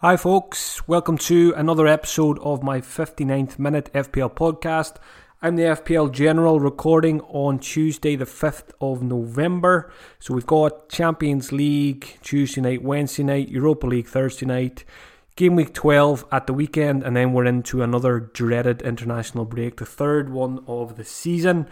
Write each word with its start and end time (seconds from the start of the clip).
Hi, 0.00 0.16
folks. 0.16 0.86
Welcome 0.86 1.18
to 1.26 1.52
another 1.56 1.88
episode 1.88 2.38
of 2.38 2.62
my 2.62 2.80
59th 2.80 3.58
minute 3.58 3.90
FPL 3.92 4.32
podcast. 4.32 4.94
I'm 5.42 5.56
the 5.56 5.64
FPL 5.64 6.12
General 6.12 6.60
recording 6.60 7.20
on 7.22 7.58
Tuesday, 7.58 8.14
the 8.14 8.24
5th 8.24 8.70
of 8.80 9.02
November. 9.02 9.90
So 10.20 10.34
we've 10.34 10.46
got 10.46 10.88
Champions 10.88 11.50
League 11.50 12.16
Tuesday 12.22 12.60
night, 12.60 12.80
Wednesday 12.80 13.24
night, 13.24 13.48
Europa 13.48 13.88
League 13.88 14.06
Thursday 14.06 14.46
night, 14.46 14.84
game 15.34 15.56
week 15.56 15.74
12 15.74 16.26
at 16.30 16.46
the 16.46 16.54
weekend, 16.54 17.02
and 17.02 17.16
then 17.16 17.32
we're 17.32 17.46
into 17.46 17.82
another 17.82 18.20
dreaded 18.20 18.82
international 18.82 19.46
break, 19.46 19.78
the 19.78 19.84
third 19.84 20.30
one 20.30 20.62
of 20.68 20.96
the 20.96 21.04
season. 21.04 21.66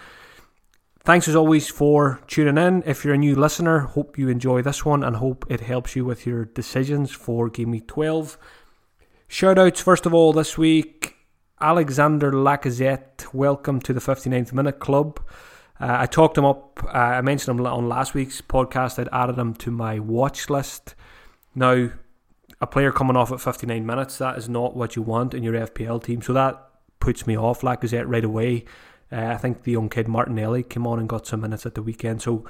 Thanks 1.07 1.29
as 1.29 1.36
always 1.36 1.68
for 1.68 2.18
tuning 2.27 2.59
in. 2.59 2.82
If 2.84 3.04
you're 3.04 3.14
a 3.14 3.16
new 3.16 3.36
listener, 3.36 3.79
hope 3.79 4.18
you 4.18 4.29
enjoy 4.29 4.62
this 4.62 4.84
one 4.84 5.04
and 5.04 5.14
hope 5.14 5.46
it 5.48 5.61
helps 5.61 5.95
you 5.95 6.04
with 6.04 6.27
your 6.27 6.46
decisions 6.46 7.12
for 7.12 7.48
Game 7.48 7.71
Week 7.71 7.86
12. 7.86 8.36
Shout 9.29 9.57
outs, 9.57 9.81
first 9.81 10.04
of 10.04 10.12
all, 10.12 10.32
this 10.32 10.58
week 10.58 11.14
Alexander 11.61 12.32
Lacazette, 12.32 13.32
welcome 13.32 13.79
to 13.82 13.93
the 13.93 14.00
59th 14.00 14.53
Minute 14.53 14.81
Club. 14.81 15.21
Uh, 15.79 15.98
I 16.00 16.07
talked 16.07 16.39
him 16.39 16.45
up, 16.45 16.82
uh, 16.84 16.98
I 16.98 17.20
mentioned 17.20 17.61
him 17.61 17.64
on 17.64 17.89
last 17.89 18.12
week's 18.14 18.40
podcast, 18.40 18.98
I'd 18.98 19.09
added 19.12 19.39
him 19.39 19.54
to 19.54 19.70
my 19.70 20.00
watch 20.00 20.50
list. 20.50 20.96
Now, 21.54 21.90
a 22.61 22.67
player 22.67 22.90
coming 22.90 23.17
off 23.17 23.31
at 23.31 23.40
59 23.40 23.86
minutes, 23.86 24.18
that 24.18 24.39
is 24.39 24.48
not 24.48 24.75
what 24.75 24.96
you 24.96 25.03
want 25.03 25.34
in 25.34 25.45
your 25.45 25.54
FPL 25.54 26.03
team, 26.03 26.20
so 26.20 26.32
that 26.32 26.68
puts 26.98 27.29
me 27.29 27.39
off 27.39 27.61
Lacazette 27.61 28.09
right 28.09 28.25
away. 28.25 28.64
Uh, 29.11 29.27
I 29.27 29.37
think 29.37 29.63
the 29.63 29.73
young 29.73 29.89
kid 29.89 30.09
Martinelli 30.09 30.63
came 30.63 30.87
on 30.87 30.99
and 30.99 31.09
got 31.09 31.27
some 31.27 31.41
minutes 31.41 31.65
at 31.65 31.75
the 31.75 31.83
weekend. 31.83 32.23
So, 32.23 32.45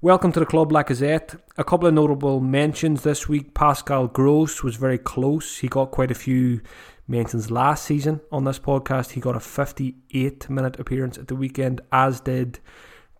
welcome 0.00 0.32
to 0.32 0.40
the 0.40 0.46
club, 0.46 0.72
Lacazette. 0.72 1.40
A 1.56 1.62
couple 1.62 1.86
of 1.86 1.94
notable 1.94 2.40
mentions 2.40 3.02
this 3.02 3.28
week. 3.28 3.54
Pascal 3.54 4.08
Gross 4.08 4.64
was 4.64 4.76
very 4.76 4.98
close. 4.98 5.58
He 5.58 5.68
got 5.68 5.92
quite 5.92 6.10
a 6.10 6.16
few 6.16 6.62
mentions 7.06 7.50
last 7.50 7.84
season 7.84 8.20
on 8.32 8.44
this 8.44 8.58
podcast. 8.58 9.12
He 9.12 9.20
got 9.20 9.36
a 9.36 9.40
58 9.40 10.50
minute 10.50 10.80
appearance 10.80 11.16
at 11.16 11.28
the 11.28 11.36
weekend, 11.36 11.80
as 11.92 12.20
did 12.20 12.58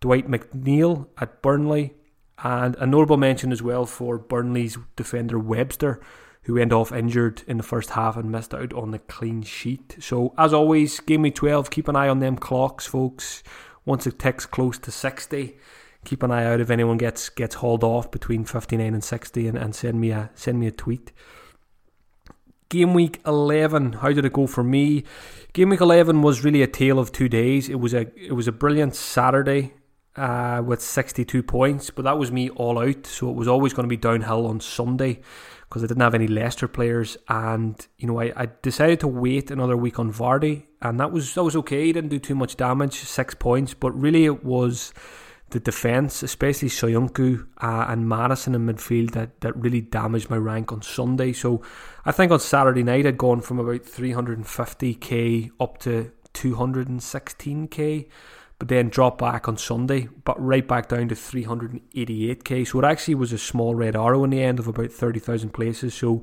Dwight 0.01 0.27
McNeil 0.27 1.07
at 1.19 1.41
Burnley. 1.41 1.93
And 2.43 2.75
a 2.75 2.87
notable 2.87 3.17
mention 3.17 3.51
as 3.51 3.61
well 3.61 3.85
for 3.85 4.17
Burnley's 4.17 4.77
defender 4.95 5.39
Webster, 5.39 6.01
who 6.43 6.55
went 6.55 6.73
off 6.73 6.91
injured 6.91 7.43
in 7.47 7.57
the 7.57 7.63
first 7.63 7.91
half 7.91 8.17
and 8.17 8.31
missed 8.31 8.53
out 8.53 8.73
on 8.73 8.91
the 8.91 8.99
clean 8.99 9.43
sheet. 9.43 9.97
So, 9.99 10.33
as 10.37 10.53
always, 10.53 10.99
game 10.99 11.21
week 11.21 11.35
12, 11.35 11.69
keep 11.69 11.87
an 11.87 11.95
eye 11.95 12.07
on 12.07 12.19
them 12.19 12.35
clocks, 12.35 12.87
folks. 12.87 13.43
Once 13.85 14.07
it 14.07 14.17
ticks 14.17 14.45
close 14.45 14.77
to 14.79 14.91
60, 14.91 15.57
keep 16.03 16.23
an 16.23 16.31
eye 16.31 16.45
out 16.45 16.59
if 16.59 16.69
anyone 16.69 16.97
gets 16.97 17.29
gets 17.29 17.55
hauled 17.55 17.83
off 17.83 18.09
between 18.11 18.45
59 18.45 18.93
and 18.93 19.03
60 19.03 19.47
and, 19.47 19.57
and 19.57 19.75
send 19.75 19.99
me 19.99 20.11
a 20.11 20.31
send 20.33 20.59
me 20.59 20.67
a 20.67 20.71
tweet. 20.71 21.11
Game 22.69 22.93
week 22.93 23.19
11, 23.25 23.93
how 23.93 24.13
did 24.13 24.23
it 24.23 24.33
go 24.33 24.47
for 24.47 24.63
me? 24.63 25.03
Game 25.53 25.69
week 25.69 25.81
11 25.81 26.21
was 26.21 26.43
really 26.43 26.61
a 26.61 26.67
tale 26.67 26.99
of 26.99 27.11
two 27.11 27.27
days. 27.27 27.69
It 27.69 27.79
was 27.79 27.93
a 27.93 28.07
it 28.19 28.33
was 28.33 28.47
a 28.47 28.51
brilliant 28.51 28.95
Saturday 28.95 29.73
uh, 30.15 30.61
with 30.65 30.81
62 30.81 31.43
points, 31.43 31.89
but 31.89 32.03
that 32.03 32.17
was 32.17 32.31
me 32.31 32.49
all 32.51 32.79
out, 32.79 33.05
so 33.05 33.29
it 33.29 33.35
was 33.35 33.47
always 33.47 33.73
going 33.73 33.85
to 33.85 33.89
be 33.89 33.97
downhill 33.97 34.47
on 34.47 34.59
Sunday 34.59 35.21
because 35.71 35.85
I 35.85 35.87
didn't 35.87 36.01
have 36.01 36.13
any 36.13 36.27
Leicester 36.27 36.67
players, 36.67 37.17
and 37.29 37.87
you 37.97 38.05
know 38.05 38.19
I, 38.19 38.33
I 38.35 38.49
decided 38.61 38.99
to 38.99 39.07
wait 39.07 39.51
another 39.51 39.77
week 39.77 39.99
on 39.99 40.11
Vardy, 40.11 40.63
and 40.81 40.99
that 40.99 41.13
was 41.13 41.33
that 41.35 41.43
was 41.43 41.55
okay. 41.55 41.85
He 41.85 41.93
didn't 41.93 42.09
do 42.09 42.19
too 42.19 42.35
much 42.35 42.57
damage, 42.57 42.95
six 42.95 43.33
points, 43.33 43.73
but 43.73 43.91
really 43.91 44.25
it 44.25 44.43
was 44.43 44.93
the 45.51 45.61
defence, 45.61 46.23
especially 46.23 46.67
Soyuncu 46.67 47.47
uh, 47.61 47.85
and 47.87 48.07
Maddison 48.07 48.53
in 48.53 48.65
midfield, 48.65 49.11
that, 49.11 49.41
that 49.41 49.55
really 49.55 49.81
damaged 49.81 50.29
my 50.29 50.37
rank 50.37 50.71
on 50.71 50.81
Sunday. 50.81 51.33
So 51.33 51.61
I 52.05 52.11
think 52.11 52.31
on 52.31 52.39
Saturday 52.39 52.83
night 52.83 53.05
I'd 53.05 53.17
gone 53.17 53.41
from 53.41 53.59
about 53.59 53.83
350k 53.83 55.51
up 55.59 55.77
to 55.79 56.11
216k 56.33 58.07
but 58.61 58.67
then 58.67 58.89
dropped 58.89 59.17
back 59.17 59.47
on 59.47 59.57
Sunday, 59.57 60.07
but 60.23 60.39
right 60.39 60.67
back 60.67 60.87
down 60.87 61.07
to 61.07 61.15
388k. 61.15 62.67
So 62.67 62.77
it 62.77 62.85
actually 62.85 63.15
was 63.15 63.33
a 63.33 63.39
small 63.39 63.73
red 63.73 63.95
arrow 63.95 64.23
in 64.23 64.29
the 64.29 64.43
end 64.43 64.59
of 64.59 64.67
about 64.67 64.91
30,000 64.91 65.49
places. 65.49 65.95
So 65.95 66.21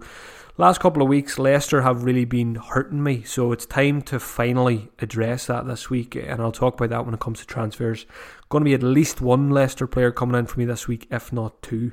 last 0.57 0.79
couple 0.79 1.03
of 1.03 1.09
weeks, 1.09 1.37
Leicester 1.37 1.83
have 1.83 2.05
really 2.05 2.25
been 2.25 2.55
hurting 2.55 3.03
me. 3.03 3.25
So 3.25 3.51
it's 3.51 3.67
time 3.67 4.03
to 4.03 4.21
finally 4.21 4.89
address 5.01 5.47
that 5.47 5.67
this 5.67 5.91
week, 5.91 6.15
and 6.15 6.41
I'll 6.41 6.53
talk 6.53 6.75
about 6.75 6.91
that 6.91 7.05
when 7.05 7.13
it 7.13 7.19
comes 7.19 7.41
to 7.41 7.45
transfers. 7.45 8.07
Going 8.51 8.63
to 8.63 8.69
be 8.69 8.75
at 8.75 8.85
least 8.85 9.21
one 9.21 9.51
Leicester 9.51 9.89
player 9.89 10.13
coming 10.13 10.39
in 10.39 10.47
for 10.47 10.61
me 10.61 10.65
this 10.65 10.87
week, 10.87 11.09
if 11.11 11.33
not 11.33 11.61
two. 11.61 11.91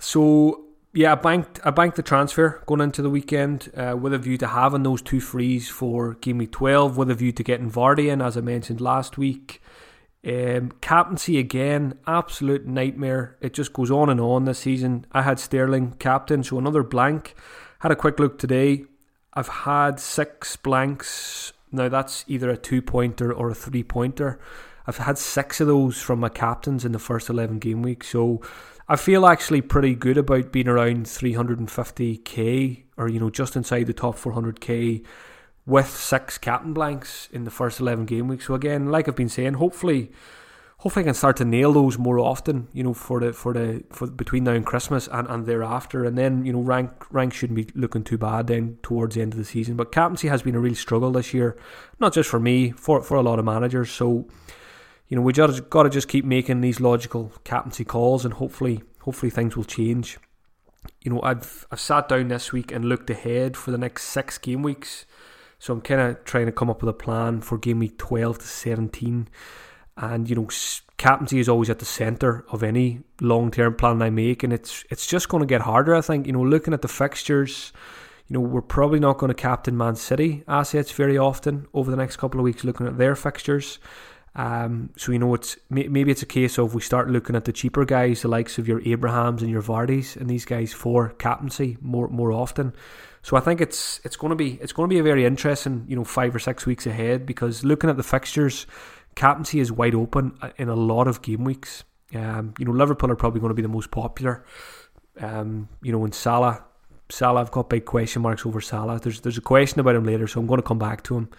So 0.00 0.64
yeah, 0.94 1.12
I 1.12 1.16
banked 1.16 1.60
I 1.64 1.70
banked 1.70 1.96
the 1.96 2.02
transfer 2.02 2.62
going 2.66 2.80
into 2.80 3.02
the 3.02 3.10
weekend 3.10 3.70
uh, 3.76 3.96
with 4.00 4.14
a 4.14 4.18
view 4.18 4.38
to 4.38 4.46
having 4.46 4.84
those 4.84 5.02
two 5.02 5.20
frees 5.20 5.68
for 5.68 6.14
game 6.14 6.38
week 6.38 6.52
twelve, 6.52 6.96
with 6.96 7.10
a 7.10 7.14
view 7.14 7.32
to 7.32 7.42
getting 7.42 7.70
Vardy 7.70 8.10
in, 8.10 8.22
as 8.22 8.36
I 8.36 8.40
mentioned 8.40 8.80
last 8.80 9.18
week. 9.18 9.60
Um, 10.26 10.72
captaincy 10.80 11.38
again, 11.38 11.98
absolute 12.06 12.64
nightmare. 12.64 13.36
It 13.40 13.52
just 13.52 13.74
goes 13.74 13.90
on 13.90 14.08
and 14.08 14.20
on 14.20 14.46
this 14.46 14.60
season. 14.60 15.04
I 15.12 15.22
had 15.22 15.38
Sterling 15.38 15.96
captain, 15.98 16.42
so 16.42 16.58
another 16.58 16.82
blank. 16.82 17.34
Had 17.80 17.92
a 17.92 17.96
quick 17.96 18.18
look 18.18 18.38
today. 18.38 18.84
I've 19.34 19.48
had 19.48 20.00
six 20.00 20.56
blanks. 20.56 21.52
Now 21.72 21.88
that's 21.88 22.24
either 22.28 22.48
a 22.48 22.56
two 22.56 22.80
pointer 22.80 23.32
or 23.32 23.50
a 23.50 23.54
three 23.54 23.82
pointer. 23.82 24.38
I've 24.86 24.98
had 24.98 25.18
six 25.18 25.60
of 25.60 25.66
those 25.66 26.00
from 26.00 26.20
my 26.20 26.28
captains 26.28 26.84
in 26.84 26.92
the 26.92 26.98
first 26.98 27.28
eleven 27.28 27.58
game 27.58 27.82
week. 27.82 28.04
So 28.04 28.40
I 28.86 28.96
feel 28.96 29.26
actually 29.26 29.62
pretty 29.62 29.94
good 29.94 30.18
about 30.18 30.52
being 30.52 30.68
around 30.68 31.06
350k 31.06 32.82
or 32.96 33.08
you 33.08 33.18
know 33.18 33.30
just 33.30 33.56
inside 33.56 33.84
the 33.84 33.94
top 33.94 34.16
400k 34.16 35.04
with 35.66 35.88
six 35.88 36.36
captain 36.36 36.74
blanks 36.74 37.28
in 37.32 37.44
the 37.44 37.50
first 37.50 37.80
11 37.80 38.04
game 38.04 38.28
weeks. 38.28 38.46
So 38.46 38.54
again, 38.54 38.90
like 38.90 39.08
I've 39.08 39.16
been 39.16 39.30
saying, 39.30 39.54
hopefully 39.54 40.12
hopefully 40.84 41.04
I 41.04 41.06
can 41.06 41.14
start 41.14 41.38
to 41.38 41.46
nail 41.46 41.72
those 41.72 41.96
more 41.96 42.18
often, 42.18 42.68
you 42.74 42.82
know, 42.82 42.92
for 42.92 43.18
the 43.20 43.32
for 43.32 43.54
the 43.54 43.82
for 43.90 44.06
between 44.06 44.44
now 44.44 44.52
and 44.52 44.66
Christmas 44.66 45.08
and, 45.10 45.26
and 45.28 45.46
thereafter. 45.46 46.04
And 46.04 46.18
then, 46.18 46.44
you 46.44 46.52
know, 46.52 46.60
rank 46.60 46.90
rank 47.10 47.32
shouldn't 47.32 47.56
be 47.56 47.68
looking 47.74 48.04
too 48.04 48.18
bad 48.18 48.48
then 48.48 48.78
towards 48.82 49.14
the 49.14 49.22
end 49.22 49.32
of 49.32 49.38
the 49.38 49.46
season. 49.46 49.76
But 49.76 49.92
captaincy 49.92 50.28
has 50.28 50.42
been 50.42 50.54
a 50.54 50.60
real 50.60 50.74
struggle 50.74 51.10
this 51.10 51.32
year, 51.32 51.56
not 52.00 52.12
just 52.12 52.28
for 52.28 52.38
me, 52.38 52.70
for 52.72 53.02
for 53.02 53.16
a 53.16 53.22
lot 53.22 53.38
of 53.38 53.46
managers. 53.46 53.90
So 53.90 54.26
you 55.14 55.20
know, 55.20 55.22
we 55.22 55.32
just 55.32 55.70
got 55.70 55.84
to 55.84 55.90
just 55.90 56.08
keep 56.08 56.24
making 56.24 56.60
these 56.60 56.80
logical 56.80 57.30
captaincy 57.44 57.84
calls, 57.84 58.24
and 58.24 58.34
hopefully, 58.34 58.82
hopefully 59.02 59.30
things 59.30 59.56
will 59.56 59.62
change. 59.62 60.18
You 61.02 61.12
know, 61.12 61.22
I've 61.22 61.68
I've 61.70 61.78
sat 61.78 62.08
down 62.08 62.26
this 62.26 62.52
week 62.52 62.72
and 62.72 62.84
looked 62.84 63.08
ahead 63.10 63.56
for 63.56 63.70
the 63.70 63.78
next 63.78 64.06
six 64.06 64.38
game 64.38 64.64
weeks, 64.64 65.06
so 65.60 65.72
I'm 65.72 65.82
kind 65.82 66.00
of 66.00 66.24
trying 66.24 66.46
to 66.46 66.52
come 66.52 66.68
up 66.68 66.82
with 66.82 66.88
a 66.88 66.98
plan 66.98 67.42
for 67.42 67.58
game 67.58 67.78
week 67.78 67.96
twelve 67.96 68.40
to 68.40 68.44
seventeen, 68.44 69.28
and 69.96 70.28
you 70.28 70.34
know, 70.34 70.48
captaincy 70.96 71.38
is 71.38 71.48
always 71.48 71.70
at 71.70 71.78
the 71.78 71.84
centre 71.84 72.44
of 72.50 72.64
any 72.64 73.02
long 73.20 73.52
term 73.52 73.76
plan 73.76 74.02
I 74.02 74.10
make, 74.10 74.42
and 74.42 74.52
it's 74.52 74.84
it's 74.90 75.06
just 75.06 75.28
going 75.28 75.42
to 75.42 75.46
get 75.46 75.60
harder. 75.60 75.94
I 75.94 76.00
think 76.00 76.26
you 76.26 76.32
know, 76.32 76.42
looking 76.42 76.74
at 76.74 76.82
the 76.82 76.88
fixtures. 76.88 77.72
You 78.26 78.34
know, 78.34 78.40
we're 78.40 78.62
probably 78.62 78.98
not 78.98 79.18
going 79.18 79.28
to 79.28 79.34
captain 79.34 79.76
Man 79.76 79.94
City 79.94 80.42
assets 80.48 80.90
very 80.90 81.18
often 81.18 81.68
over 81.72 81.90
the 81.90 81.96
next 81.96 82.16
couple 82.16 82.40
of 82.40 82.44
weeks, 82.44 82.64
looking 82.64 82.86
at 82.86 82.96
their 82.96 83.14
fixtures. 83.14 83.78
Um, 84.36 84.90
so 84.96 85.12
you 85.12 85.18
know, 85.18 85.32
it's 85.34 85.56
maybe 85.70 86.10
it's 86.10 86.22
a 86.22 86.26
case 86.26 86.58
of 86.58 86.74
we 86.74 86.80
start 86.80 87.08
looking 87.08 87.36
at 87.36 87.44
the 87.44 87.52
cheaper 87.52 87.84
guys, 87.84 88.22
the 88.22 88.28
likes 88.28 88.58
of 88.58 88.66
your 88.66 88.80
Abrahams 88.84 89.42
and 89.42 89.50
your 89.50 89.62
Vardys, 89.62 90.16
and 90.16 90.28
these 90.28 90.44
guys 90.44 90.72
for 90.72 91.10
captaincy 91.10 91.76
more 91.80 92.08
more 92.08 92.32
often. 92.32 92.74
So 93.22 93.36
I 93.36 93.40
think 93.40 93.60
it's 93.60 94.00
it's 94.04 94.16
going 94.16 94.30
to 94.30 94.36
be 94.36 94.58
it's 94.60 94.72
going 94.72 94.88
to 94.88 94.92
be 94.92 94.98
a 94.98 95.04
very 95.04 95.24
interesting 95.24 95.84
you 95.88 95.94
know 95.94 96.04
five 96.04 96.34
or 96.34 96.40
six 96.40 96.66
weeks 96.66 96.86
ahead 96.86 97.26
because 97.26 97.64
looking 97.64 97.88
at 97.88 97.96
the 97.96 98.02
fixtures, 98.02 98.66
captaincy 99.14 99.60
is 99.60 99.70
wide 99.70 99.94
open 99.94 100.36
uh, 100.42 100.50
in 100.56 100.68
a 100.68 100.74
lot 100.74 101.06
of 101.06 101.22
game 101.22 101.44
weeks. 101.44 101.84
Um, 102.12 102.54
you 102.58 102.64
know, 102.64 102.72
Liverpool 102.72 103.10
are 103.10 103.16
probably 103.16 103.40
going 103.40 103.50
to 103.50 103.54
be 103.54 103.62
the 103.62 103.68
most 103.68 103.92
popular. 103.92 104.44
Um, 105.20 105.68
you 105.80 105.92
know, 105.92 106.04
in 106.04 106.12
Salah, 106.12 106.64
Salah, 107.08 107.40
I've 107.40 107.50
got 107.52 107.70
big 107.70 107.84
question 107.84 108.22
marks 108.22 108.44
over 108.44 108.60
Salah. 108.60 108.98
There's 108.98 109.20
there's 109.20 109.38
a 109.38 109.42
question 109.42 109.78
about 109.78 109.94
him 109.94 110.04
later, 110.04 110.26
so 110.26 110.40
I'm 110.40 110.48
going 110.48 110.60
to 110.60 110.66
come 110.66 110.80
back 110.80 111.04
to 111.04 111.16
him. 111.16 111.30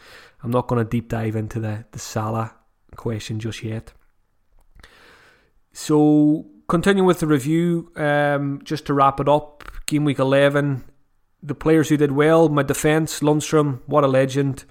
I'm 0.44 0.52
not 0.52 0.68
going 0.68 0.82
to 0.82 0.90
deep 0.90 1.10
dive 1.10 1.36
into 1.36 1.60
the 1.60 1.84
the 1.92 2.00
Salah 2.00 2.56
question 2.96 3.40
just 3.40 3.64
yet. 3.64 3.94
So, 5.74 6.46
continuing 6.68 7.06
with 7.06 7.20
the 7.20 7.28
review, 7.28 7.92
um, 7.96 8.62
just 8.64 8.86
to 8.86 8.94
wrap 8.94 9.20
it 9.20 9.28
up, 9.28 9.64
game 9.86 10.06
week 10.06 10.20
11, 10.20 10.84
the 11.44 11.56
players 11.56 11.90
who 11.90 11.98
did 11.98 12.12
well, 12.12 12.50
my 12.50 12.64
defence, 12.64 13.20
Lundstram, 13.20 13.82
what 13.86 14.04
a 14.04 14.08
legend. 14.08 14.66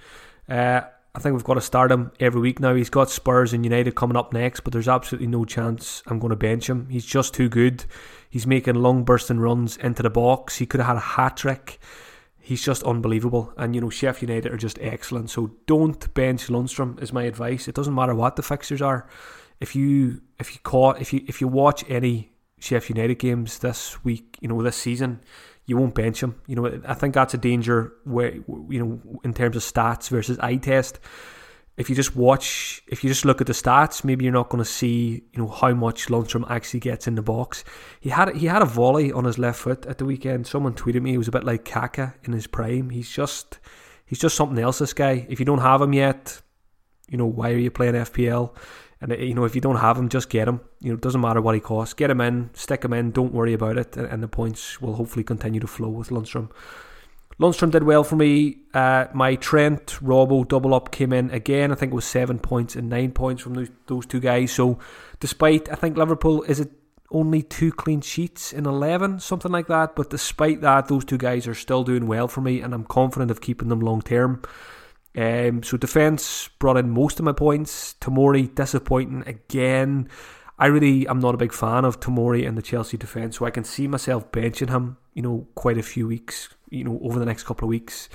Uh, 0.49 0.81
I 1.15 1.21
think 1.21 1.35
we've 1.35 1.45
got 1.45 1.55
to 1.55 1.61
start 1.61 1.93
him 1.93 2.11
every 2.19 2.41
week 2.41 2.59
now. 2.59 2.75
He's 2.75 2.91
got 2.91 3.09
Spurs 3.09 3.53
and 3.53 3.65
United 3.65 3.95
coming 3.95 4.17
up 4.17 4.33
next, 4.33 4.61
but 4.61 4.73
there's 4.73 4.89
absolutely 4.89 5.29
no 5.29 5.45
chance 5.45 6.03
I'm 6.07 6.19
going 6.19 6.31
to 6.31 6.37
bench 6.37 6.69
him. 6.69 6.89
He's 6.89 7.07
just 7.07 7.35
too 7.35 7.49
good. 7.49 7.85
He's 8.29 8.49
making 8.49 8.75
long 8.75 9.05
bursting 9.05 9.39
runs 9.39 9.77
into 9.77 10.03
the 10.03 10.11
box. 10.11 10.57
He 10.57 10.67
could 10.67 10.81
have 10.81 10.89
had 10.89 10.97
a 10.97 11.01
hat 11.01 11.37
trick 11.37 11.79
he's 12.45 12.63
just 12.63 12.83
unbelievable. 12.83 13.53
And 13.57 13.75
you 13.75 13.81
know, 13.81 13.89
Sheffield 13.89 14.29
United 14.29 14.53
are 14.53 14.59
just 14.59 14.79
excellent. 14.81 15.31
So 15.31 15.57
don't 15.67 16.13
bench 16.13 16.49
Lundstram 16.49 17.03
is 17.03 17.13
my 17.13 17.23
advice. 17.23 17.67
It 17.69 17.75
doesn't 17.75 17.95
matter 17.95 18.15
what 18.15 18.37
the 18.37 18.43
fixtures 18.43 18.83
are. 18.83 19.09
If 19.61 19.75
you 19.75 20.21
if 20.39 20.53
you 20.53 20.61
caught 20.63 21.01
if 21.01 21.13
you 21.13 21.25
if 21.27 21.41
you 21.41 21.49
watch 21.49 21.85
any 21.89 22.33
Sheffield 22.59 22.99
United 22.99 23.19
games 23.19 23.61
this 23.61 24.05
week, 24.05 24.37
you 24.41 24.49
know, 24.49 24.63
this 24.63 24.77
season, 24.77 25.21
you 25.65 25.79
won't 25.79 25.95
bench 25.95 26.23
him. 26.23 26.35
You 26.47 26.57
know, 26.57 26.81
I 26.87 26.93
think 26.93 27.15
that's 27.15 27.33
a 27.33 27.39
danger 27.39 27.95
where 28.05 28.35
you 28.35 28.79
know 28.79 29.21
in 29.25 29.33
terms 29.33 29.57
of 29.57 29.63
stats 29.63 30.11
versus 30.11 30.39
eye 30.39 30.57
test. 30.57 31.01
If 31.77 31.91
you 31.91 31.97
just 31.97 32.15
watch, 32.15 32.83
if 32.87 33.03
you 33.03 33.11
just 33.11 33.25
look 33.25 33.41
at 33.41 33.49
the 33.49 33.53
stats, 33.53 34.05
maybe 34.05 34.25
you're 34.25 34.33
not 34.33 34.49
going 34.49 34.63
to 34.63 34.71
see 34.71 35.25
you 35.33 35.39
know 35.43 35.49
how 35.49 35.75
much 35.75 36.07
Lundstram 36.07 36.49
actually 36.49 36.81
gets 36.81 37.09
in 37.09 37.17
the 37.17 37.23
box. 37.23 37.65
He 38.01 38.11
had 38.11 38.37
he 38.37 38.47
had 38.47 38.63
a 38.63 38.67
volley 38.67 39.11
on 39.11 39.25
his 39.25 39.39
left 39.39 39.59
foot 39.59 39.85
at 39.87 39.99
the 39.99 40.05
weekend. 40.05 40.47
Someone 40.47 40.75
tweeted 40.75 41.03
me 41.03 41.11
he 41.11 41.19
was 41.19 41.29
a 41.29 41.33
bit 41.33 41.45
like 41.45 41.65
Kaka 41.65 42.15
in 42.23 42.33
his 42.33 42.47
prime. 42.47 42.91
He's 42.91 43.11
just 43.11 43.59
he's 44.07 44.21
just 44.21 44.37
something 44.37 44.59
else. 44.59 44.79
This 44.79 44.93
guy. 44.93 45.27
If 45.29 45.41
you 45.41 45.47
don't 45.47 45.59
have 45.59 45.83
him 45.83 45.93
yet, 45.93 46.41
you 47.09 47.19
know 47.19 47.27
why 47.27 47.51
are 47.51 47.59
you 47.59 47.73
playing 47.73 47.95
FPL? 47.95 48.55
And 49.01 49.13
uh, 49.13 49.17
you 49.17 49.35
know, 49.35 49.45
if 49.45 49.55
you 49.55 49.61
don't 49.61 49.77
have 49.77 49.99
him, 49.99 50.09
just 50.09 50.31
get 50.31 50.47
him. 50.47 50.61
You 50.81 50.91
know, 50.91 50.95
it 50.95 51.01
doesn't 51.01 51.21
matter 51.21 51.41
what 51.41 51.55
he 51.57 51.61
costs. 51.61 51.93
Get 51.95 52.09
him 52.09 52.21
in, 52.21 52.51
stick 52.55 52.85
him 52.85 52.93
in. 52.93 53.11
Don't 53.11 53.35
worry 53.35 53.53
about 53.53 53.79
it, 53.79 53.97
and 53.97 54.23
the 54.23 54.29
points 54.29 54.81
will 54.81 54.95
hopefully 54.95 55.25
continue 55.25 55.61
to 55.61 55.67
flow 55.67 55.89
with 55.89 56.11
Lundstram. 56.11 56.51
Lundstram 57.39 57.71
did 57.71 57.83
well 57.83 58.05
for 58.05 58.17
me. 58.17 58.59
Uh, 58.73 59.07
my 59.13 59.35
Trent 59.35 59.87
Robbo 60.01 60.47
double 60.47 60.75
up 60.75 60.91
came 60.91 61.13
in 61.13 61.31
again. 61.31 61.73
I 61.73 61.75
think 61.75 61.93
it 61.93 61.95
was 61.95 62.05
seven 62.05 62.39
points 62.39 62.77
and 62.77 62.89
nine 62.89 63.13
points 63.13 63.43
from 63.43 63.55
those, 63.55 63.71
those 63.87 64.07
two 64.07 64.21
guys. 64.21 64.53
So, 64.53 64.79
despite 65.21 65.71
I 65.71 65.75
think 65.75 65.97
Liverpool 65.97 66.43
is 66.45 66.61
it 66.61 66.71
only 67.11 67.43
two 67.43 67.73
clean 67.73 68.01
sheets 68.01 68.53
in 68.53 68.67
eleven, 68.67 69.19
something 69.19 69.53
like 69.53 69.67
that. 69.67 69.97
But 69.97 70.11
despite 70.11 70.61
that, 70.61 70.89
those 70.89 71.05
two 71.05 71.19
guys 71.19 71.47
are 71.47 71.55
still 71.55 71.85
doing 71.85 72.07
well 72.07 72.29
for 72.29 72.41
me, 72.41 72.61
and 72.61 72.73
I'm 72.73 72.85
confident 72.85 73.31
of 73.31 73.41
keeping 73.41 73.69
them 73.69 73.81
long 73.81 74.03
term. 74.03 74.43
Um, 75.17 75.63
so 75.63 75.77
defence 75.77 76.49
brought 76.59 76.77
in 76.77 76.91
most 76.91 77.19
of 77.19 77.25
my 77.25 77.33
points. 77.33 77.95
Tomori 78.01 78.53
disappointing 78.53 79.23
again. 79.27 80.09
I 80.59 80.67
really 80.67 81.07
am 81.09 81.19
not 81.19 81.35
a 81.35 81.39
big 81.39 81.53
fan 81.53 81.85
of 81.85 81.99
Tomori 81.99 82.47
and 82.47 82.57
the 82.57 82.63
Chelsea 82.63 82.97
defence, 82.97 83.39
so 83.39 83.45
I 83.45 83.51
can 83.51 83.65
see 83.65 83.89
myself 83.89 84.31
benching 84.31 84.71
him. 84.71 84.97
You 85.15 85.23
know, 85.23 85.47
quite 85.55 85.79
a 85.79 85.83
few 85.83 86.09
weeks. 86.09 86.49
You 86.75 86.85
know, 86.85 87.01
over 87.03 87.19
the 87.19 87.27
next 87.27 87.45
couple 87.45 87.67
of 87.67 87.71
weeks. 87.71 88.09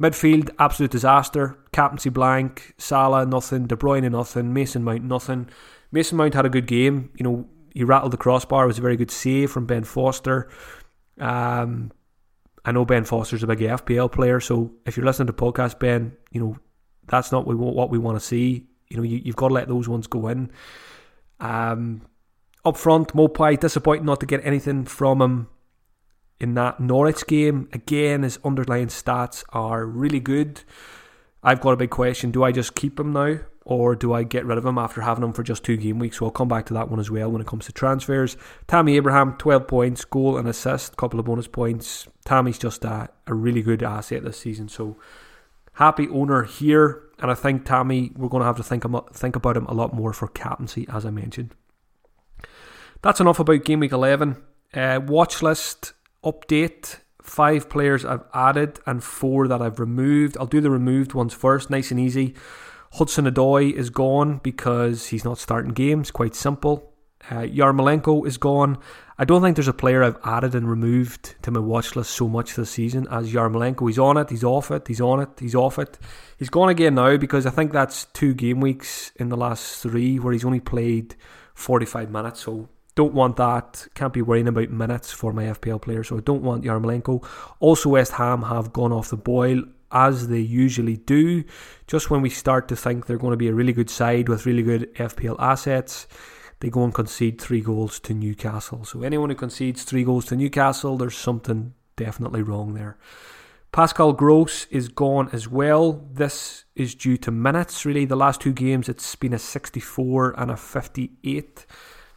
Midfield, 0.00 0.50
absolute 0.58 0.90
disaster. 0.90 1.56
Captaincy 1.72 2.10
blank. 2.10 2.74
Salah, 2.78 3.26
nothing. 3.26 3.66
De 3.66 3.76
Bruyne, 3.76 4.10
nothing. 4.10 4.52
Mason 4.52 4.82
Mount, 4.82 5.04
nothing. 5.04 5.48
Mason 5.92 6.16
Mount 6.16 6.34
had 6.34 6.46
a 6.46 6.50
good 6.50 6.66
game. 6.66 7.10
You 7.16 7.24
know, 7.24 7.48
he 7.72 7.84
rattled 7.84 8.12
the 8.12 8.16
crossbar. 8.16 8.64
It 8.64 8.68
was 8.68 8.78
a 8.78 8.82
very 8.82 8.96
good 8.96 9.10
save 9.10 9.50
from 9.50 9.66
Ben 9.66 9.84
Foster. 9.84 10.48
Um, 11.18 11.92
I 12.64 12.72
know 12.72 12.84
Ben 12.84 13.04
Foster's 13.04 13.42
a 13.42 13.46
big 13.46 13.58
FPL 13.58 14.10
player, 14.10 14.40
so 14.40 14.72
if 14.86 14.96
you're 14.96 15.06
listening 15.06 15.26
to 15.26 15.32
podcast, 15.32 15.78
Ben, 15.78 16.16
you 16.30 16.40
know 16.40 16.56
that's 17.06 17.30
not 17.30 17.46
what 17.46 17.90
we 17.90 17.98
want 17.98 18.18
to 18.18 18.24
see. 18.24 18.66
You 18.88 18.96
know, 18.96 19.02
you, 19.02 19.20
have 19.26 19.36
got 19.36 19.48
to 19.48 19.54
let 19.54 19.68
those 19.68 19.88
ones 19.88 20.06
go 20.06 20.28
in. 20.28 20.50
Um, 21.40 22.02
up 22.64 22.76
front, 22.76 23.08
Maupay 23.14 23.60
disappointing 23.60 24.06
not 24.06 24.20
to 24.20 24.26
get 24.26 24.44
anything 24.44 24.84
from 24.84 25.20
him 25.20 25.48
in 26.40 26.54
that 26.54 26.80
Norwich 26.80 27.26
game. 27.26 27.68
Again, 27.72 28.22
his 28.22 28.38
underlying 28.44 28.88
stats 28.88 29.44
are 29.50 29.86
really 29.86 30.20
good. 30.20 30.62
I've 31.42 31.60
got 31.60 31.72
a 31.72 31.76
big 31.76 31.90
question: 31.90 32.30
Do 32.30 32.42
I 32.44 32.52
just 32.52 32.74
keep 32.74 32.98
him 32.98 33.12
now, 33.12 33.38
or 33.64 33.94
do 33.94 34.12
I 34.12 34.22
get 34.22 34.46
rid 34.46 34.58
of 34.58 34.64
him 34.64 34.78
after 34.78 35.02
having 35.02 35.24
him 35.24 35.32
for 35.32 35.42
just 35.42 35.64
two 35.64 35.76
game 35.76 35.98
weeks? 35.98 36.18
So 36.18 36.26
I'll 36.26 36.30
come 36.32 36.48
back 36.48 36.66
to 36.66 36.74
that 36.74 36.88
one 36.90 37.00
as 37.00 37.10
well 37.10 37.30
when 37.30 37.40
it 37.40 37.46
comes 37.46 37.66
to 37.66 37.72
transfers. 37.72 38.36
Tammy 38.66 38.96
Abraham, 38.96 39.36
twelve 39.36 39.68
points, 39.68 40.04
goal 40.04 40.38
and 40.38 40.48
assist, 40.48 40.96
couple 40.96 41.20
of 41.20 41.26
bonus 41.26 41.46
points. 41.46 42.08
Tammy's 42.24 42.58
just 42.58 42.84
a, 42.84 43.08
a 43.26 43.34
really 43.34 43.62
good 43.62 43.82
asset 43.82 44.24
this 44.24 44.38
season. 44.38 44.68
So 44.68 44.96
happy 45.74 46.08
owner 46.08 46.44
here, 46.44 47.02
and 47.18 47.30
I 47.30 47.34
think 47.34 47.64
Tammy, 47.64 48.12
we're 48.16 48.28
going 48.28 48.40
to 48.40 48.46
have 48.46 48.56
to 48.56 48.62
think 48.62 48.84
think 49.12 49.36
about 49.36 49.56
him 49.56 49.66
a 49.66 49.74
lot 49.74 49.92
more 49.92 50.12
for 50.12 50.28
captaincy, 50.28 50.86
as 50.90 51.04
I 51.04 51.10
mentioned. 51.10 51.54
That's 53.02 53.20
enough 53.20 53.38
about 53.38 53.64
game 53.64 53.80
week 53.80 53.92
eleven. 53.92 54.42
Uh, 54.72 54.98
watch 55.06 55.42
list 55.42 55.92
update 56.24 56.98
five 57.22 57.68
players 57.68 58.04
I've 58.04 58.24
added 58.34 58.80
and 58.86 59.02
four 59.02 59.48
that 59.48 59.62
I've 59.62 59.80
removed. 59.80 60.36
I'll 60.38 60.46
do 60.46 60.60
the 60.60 60.70
removed 60.70 61.14
ones 61.14 61.32
first, 61.32 61.70
nice 61.70 61.90
and 61.90 61.98
easy. 61.98 62.34
Hudson 62.92 63.24
Odoi 63.26 63.72
is 63.72 63.90
gone 63.90 64.38
because 64.42 65.06
he's 65.06 65.24
not 65.24 65.38
starting 65.38 65.72
games, 65.72 66.10
quite 66.10 66.34
simple. 66.34 66.92
Uh, 67.30 67.40
Yarmolenko 67.40 68.26
is 68.26 68.36
gone. 68.36 68.78
I 69.18 69.24
don't 69.24 69.42
think 69.42 69.56
there's 69.56 69.68
a 69.68 69.72
player 69.72 70.04
I've 70.04 70.18
added 70.24 70.54
and 70.54 70.68
removed 70.68 71.36
to 71.42 71.50
my 71.50 71.60
watch 71.60 71.96
list 71.96 72.10
so 72.10 72.28
much 72.28 72.54
this 72.54 72.70
season 72.70 73.06
as 73.10 73.32
Yarmolenko. 73.32 73.88
He's 73.88 73.98
on 73.98 74.16
it, 74.16 74.28
he's 74.28 74.44
off 74.44 74.70
it, 74.70 74.86
he's 74.86 75.00
on 75.00 75.20
it, 75.20 75.30
he's 75.38 75.54
off 75.54 75.78
it. 75.78 75.98
He's 76.38 76.50
gone 76.50 76.68
again 76.68 76.96
now 76.96 77.16
because 77.16 77.46
I 77.46 77.50
think 77.50 77.72
that's 77.72 78.04
two 78.06 78.34
game 78.34 78.60
weeks 78.60 79.12
in 79.16 79.28
the 79.28 79.36
last 79.36 79.82
three 79.82 80.18
where 80.18 80.32
he's 80.32 80.44
only 80.44 80.60
played 80.60 81.14
45 81.54 82.10
minutes. 82.10 82.40
So 82.40 82.68
don't 82.94 83.14
want 83.14 83.36
that. 83.36 83.86
Can't 83.94 84.12
be 84.12 84.22
worrying 84.22 84.48
about 84.48 84.70
minutes 84.70 85.12
for 85.12 85.32
my 85.32 85.44
FPL 85.44 85.82
player, 85.82 86.04
so 86.04 86.18
I 86.18 86.20
don't 86.20 86.42
want 86.42 86.64
Yarmolenko. 86.64 87.24
Also, 87.60 87.90
West 87.90 88.12
Ham 88.12 88.42
have 88.42 88.72
gone 88.72 88.92
off 88.92 89.10
the 89.10 89.16
boil 89.16 89.62
as 89.90 90.28
they 90.28 90.40
usually 90.40 90.96
do. 90.96 91.44
Just 91.86 92.10
when 92.10 92.22
we 92.22 92.30
start 92.30 92.68
to 92.68 92.76
think 92.76 93.06
they're 93.06 93.18
going 93.18 93.32
to 93.32 93.36
be 93.36 93.48
a 93.48 93.54
really 93.54 93.72
good 93.72 93.90
side 93.90 94.28
with 94.28 94.46
really 94.46 94.62
good 94.62 94.92
FPL 94.94 95.36
assets, 95.38 96.06
they 96.60 96.70
go 96.70 96.84
and 96.84 96.94
concede 96.94 97.40
three 97.40 97.60
goals 97.60 97.98
to 98.00 98.14
Newcastle. 98.14 98.84
So 98.84 99.02
anyone 99.02 99.30
who 99.30 99.36
concedes 99.36 99.84
three 99.84 100.04
goals 100.04 100.26
to 100.26 100.36
Newcastle, 100.36 100.96
there's 100.96 101.16
something 101.16 101.74
definitely 101.96 102.42
wrong 102.42 102.74
there. 102.74 102.96
Pascal 103.72 104.12
Gross 104.12 104.66
is 104.70 104.88
gone 104.88 105.28
as 105.32 105.48
well. 105.48 106.06
This 106.12 106.64
is 106.76 106.94
due 106.94 107.16
to 107.18 107.32
minutes, 107.32 107.84
really. 107.84 108.04
The 108.04 108.16
last 108.16 108.40
two 108.40 108.52
games, 108.52 108.88
it's 108.88 109.16
been 109.16 109.32
a 109.32 109.38
64 109.38 110.34
and 110.38 110.52
a 110.52 110.56
58. 110.56 111.66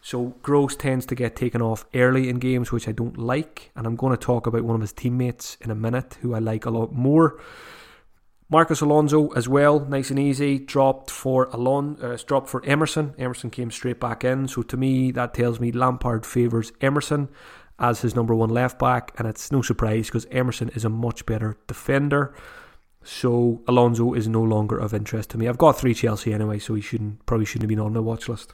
So 0.07 0.35
Gross 0.41 0.77
tends 0.77 1.05
to 1.07 1.15
get 1.15 1.35
taken 1.35 1.61
off 1.61 1.85
early 1.93 2.29
in 2.29 2.39
games, 2.39 2.71
which 2.71 2.87
I 2.87 2.93
don't 2.93 3.17
like. 3.17 3.71
And 3.75 3.85
I'm 3.85 3.97
going 3.97 4.15
to 4.15 4.25
talk 4.25 4.47
about 4.47 4.63
one 4.63 4.75
of 4.75 4.79
his 4.79 4.93
teammates 4.93 5.57
in 5.59 5.69
a 5.69 5.75
minute 5.75 6.17
who 6.21 6.33
I 6.33 6.39
like 6.39 6.65
a 6.65 6.69
lot 6.69 6.93
more. 6.93 7.41
Marcos 8.49 8.79
Alonso 8.79 9.27
as 9.31 9.49
well, 9.49 9.81
nice 9.81 10.09
and 10.09 10.17
easy. 10.17 10.59
Dropped 10.59 11.11
for 11.11 11.49
Alon, 11.51 11.97
uh, 12.01 12.17
dropped 12.25 12.47
for 12.47 12.63
Emerson. 12.63 13.15
Emerson 13.17 13.49
came 13.49 13.69
straight 13.69 13.99
back 13.99 14.23
in. 14.23 14.47
So 14.47 14.61
to 14.61 14.77
me, 14.77 15.11
that 15.11 15.33
tells 15.33 15.59
me 15.59 15.73
Lampard 15.73 16.25
favours 16.25 16.71
Emerson 16.79 17.27
as 17.77 17.99
his 17.99 18.15
number 18.15 18.33
one 18.33 18.49
left 18.49 18.79
back, 18.79 19.11
and 19.17 19.27
it's 19.27 19.51
no 19.51 19.61
surprise 19.61 20.07
because 20.07 20.25
Emerson 20.31 20.69
is 20.69 20.85
a 20.85 20.89
much 20.89 21.25
better 21.25 21.57
defender. 21.67 22.33
So 23.03 23.61
Alonso 23.67 24.13
is 24.13 24.29
no 24.29 24.41
longer 24.41 24.77
of 24.77 24.93
interest 24.93 25.31
to 25.31 25.37
me. 25.37 25.49
I've 25.49 25.57
got 25.57 25.77
three 25.77 25.93
Chelsea 25.93 26.33
anyway, 26.33 26.59
so 26.59 26.75
he 26.75 26.81
shouldn't 26.81 27.25
probably 27.25 27.45
shouldn't 27.45 27.63
have 27.63 27.77
been 27.77 27.85
on 27.85 27.91
the 27.91 28.01
watch 28.01 28.29
list. 28.29 28.53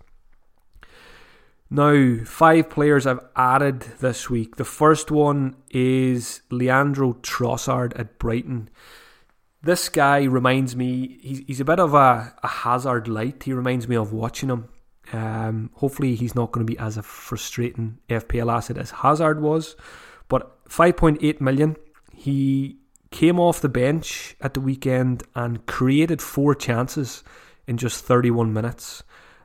Now, 1.74 2.24
five 2.24 2.70
players 2.70 3.08
I've 3.08 3.25
added 3.36 3.80
this 4.00 4.30
week. 4.30 4.58
The 4.58 4.64
first 4.64 5.10
one 5.10 5.56
is 5.72 6.44
Leandro 6.52 7.14
Trossard 7.14 8.00
at 8.00 8.19
Brighton. 8.19 8.69
This 9.64 9.90
guy 9.90 10.26
reminds 10.26 10.76
me, 10.76 11.18
he's, 11.19 11.40
he's 11.47 11.59
a 11.59 11.66
bit 11.66 11.80
of 11.80 11.95
a, 11.95 12.36
a 12.44 12.47
hazard 12.47 13.07
light. 13.07 13.42
He 13.42 13.54
reminds 13.54 13.88
me 13.88 13.95
of 13.95 14.14
watching 14.14 14.50
him. 14.50 14.69
Um, 15.14 15.71
hopefully, 15.74 16.14
he's 16.14 16.36
not 16.36 16.52
going 16.52 16.64
to 16.64 16.71
be 16.71 16.78
as 16.78 16.95
a 16.95 17.02
frustrating 17.02 17.97
FPL 18.07 18.54
asset 18.54 18.78
as 18.78 18.92
Hazard 18.92 19.42
was. 19.42 19.76
But 20.28 20.64
5.8 20.66 21.42
million, 21.42 21.76
he 22.14 22.78
came 23.09 23.40
off 23.40 23.62
the 23.62 23.68
bench 23.68 24.36
at 24.42 24.54
the 24.54 24.62
weekend 24.62 25.24
and 25.33 25.66
created 25.66 26.21
four 26.21 26.54
chances 26.54 27.24
in 27.66 27.78
just 27.78 28.06
31 28.06 28.54
minutes. 28.54 29.02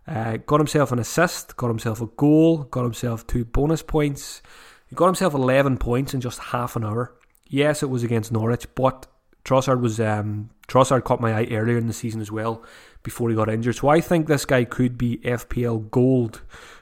Uh, 0.08 0.38
got 0.38 0.58
himself 0.58 0.90
an 0.90 0.98
assist, 0.98 1.56
got 1.58 1.68
himself 1.68 2.00
a 2.00 2.06
goal, 2.06 2.64
got 2.64 2.82
himself 2.82 3.26
two 3.26 3.44
bonus 3.44 3.82
points. 3.82 4.40
He 4.88 4.96
got 4.96 5.06
himself 5.06 5.34
11 5.34 5.76
points 5.76 6.14
in 6.14 6.22
just 6.22 6.38
half 6.38 6.76
an 6.76 6.84
hour. 6.84 7.14
Yes, 7.46 7.82
it 7.82 7.90
was 7.90 8.02
against 8.02 8.32
Norwich, 8.32 8.66
but 8.74 9.06
Trossard 9.44 9.80
was 9.80 10.00
um, 10.00 10.48
Trossard 10.66 11.04
caught 11.04 11.20
my 11.20 11.32
eye 11.32 11.48
earlier 11.50 11.76
in 11.76 11.86
the 11.86 11.92
season 11.92 12.22
as 12.22 12.32
well 12.32 12.62
before 13.02 13.28
he 13.28 13.36
got 13.36 13.50
injured. 13.50 13.76
So 13.76 13.88
I 13.88 14.00
think 14.00 14.26
this 14.26 14.46
guy 14.46 14.64
could 14.64 14.96
be 14.96 15.18
FPL 15.18 15.90
gold. 15.90 16.40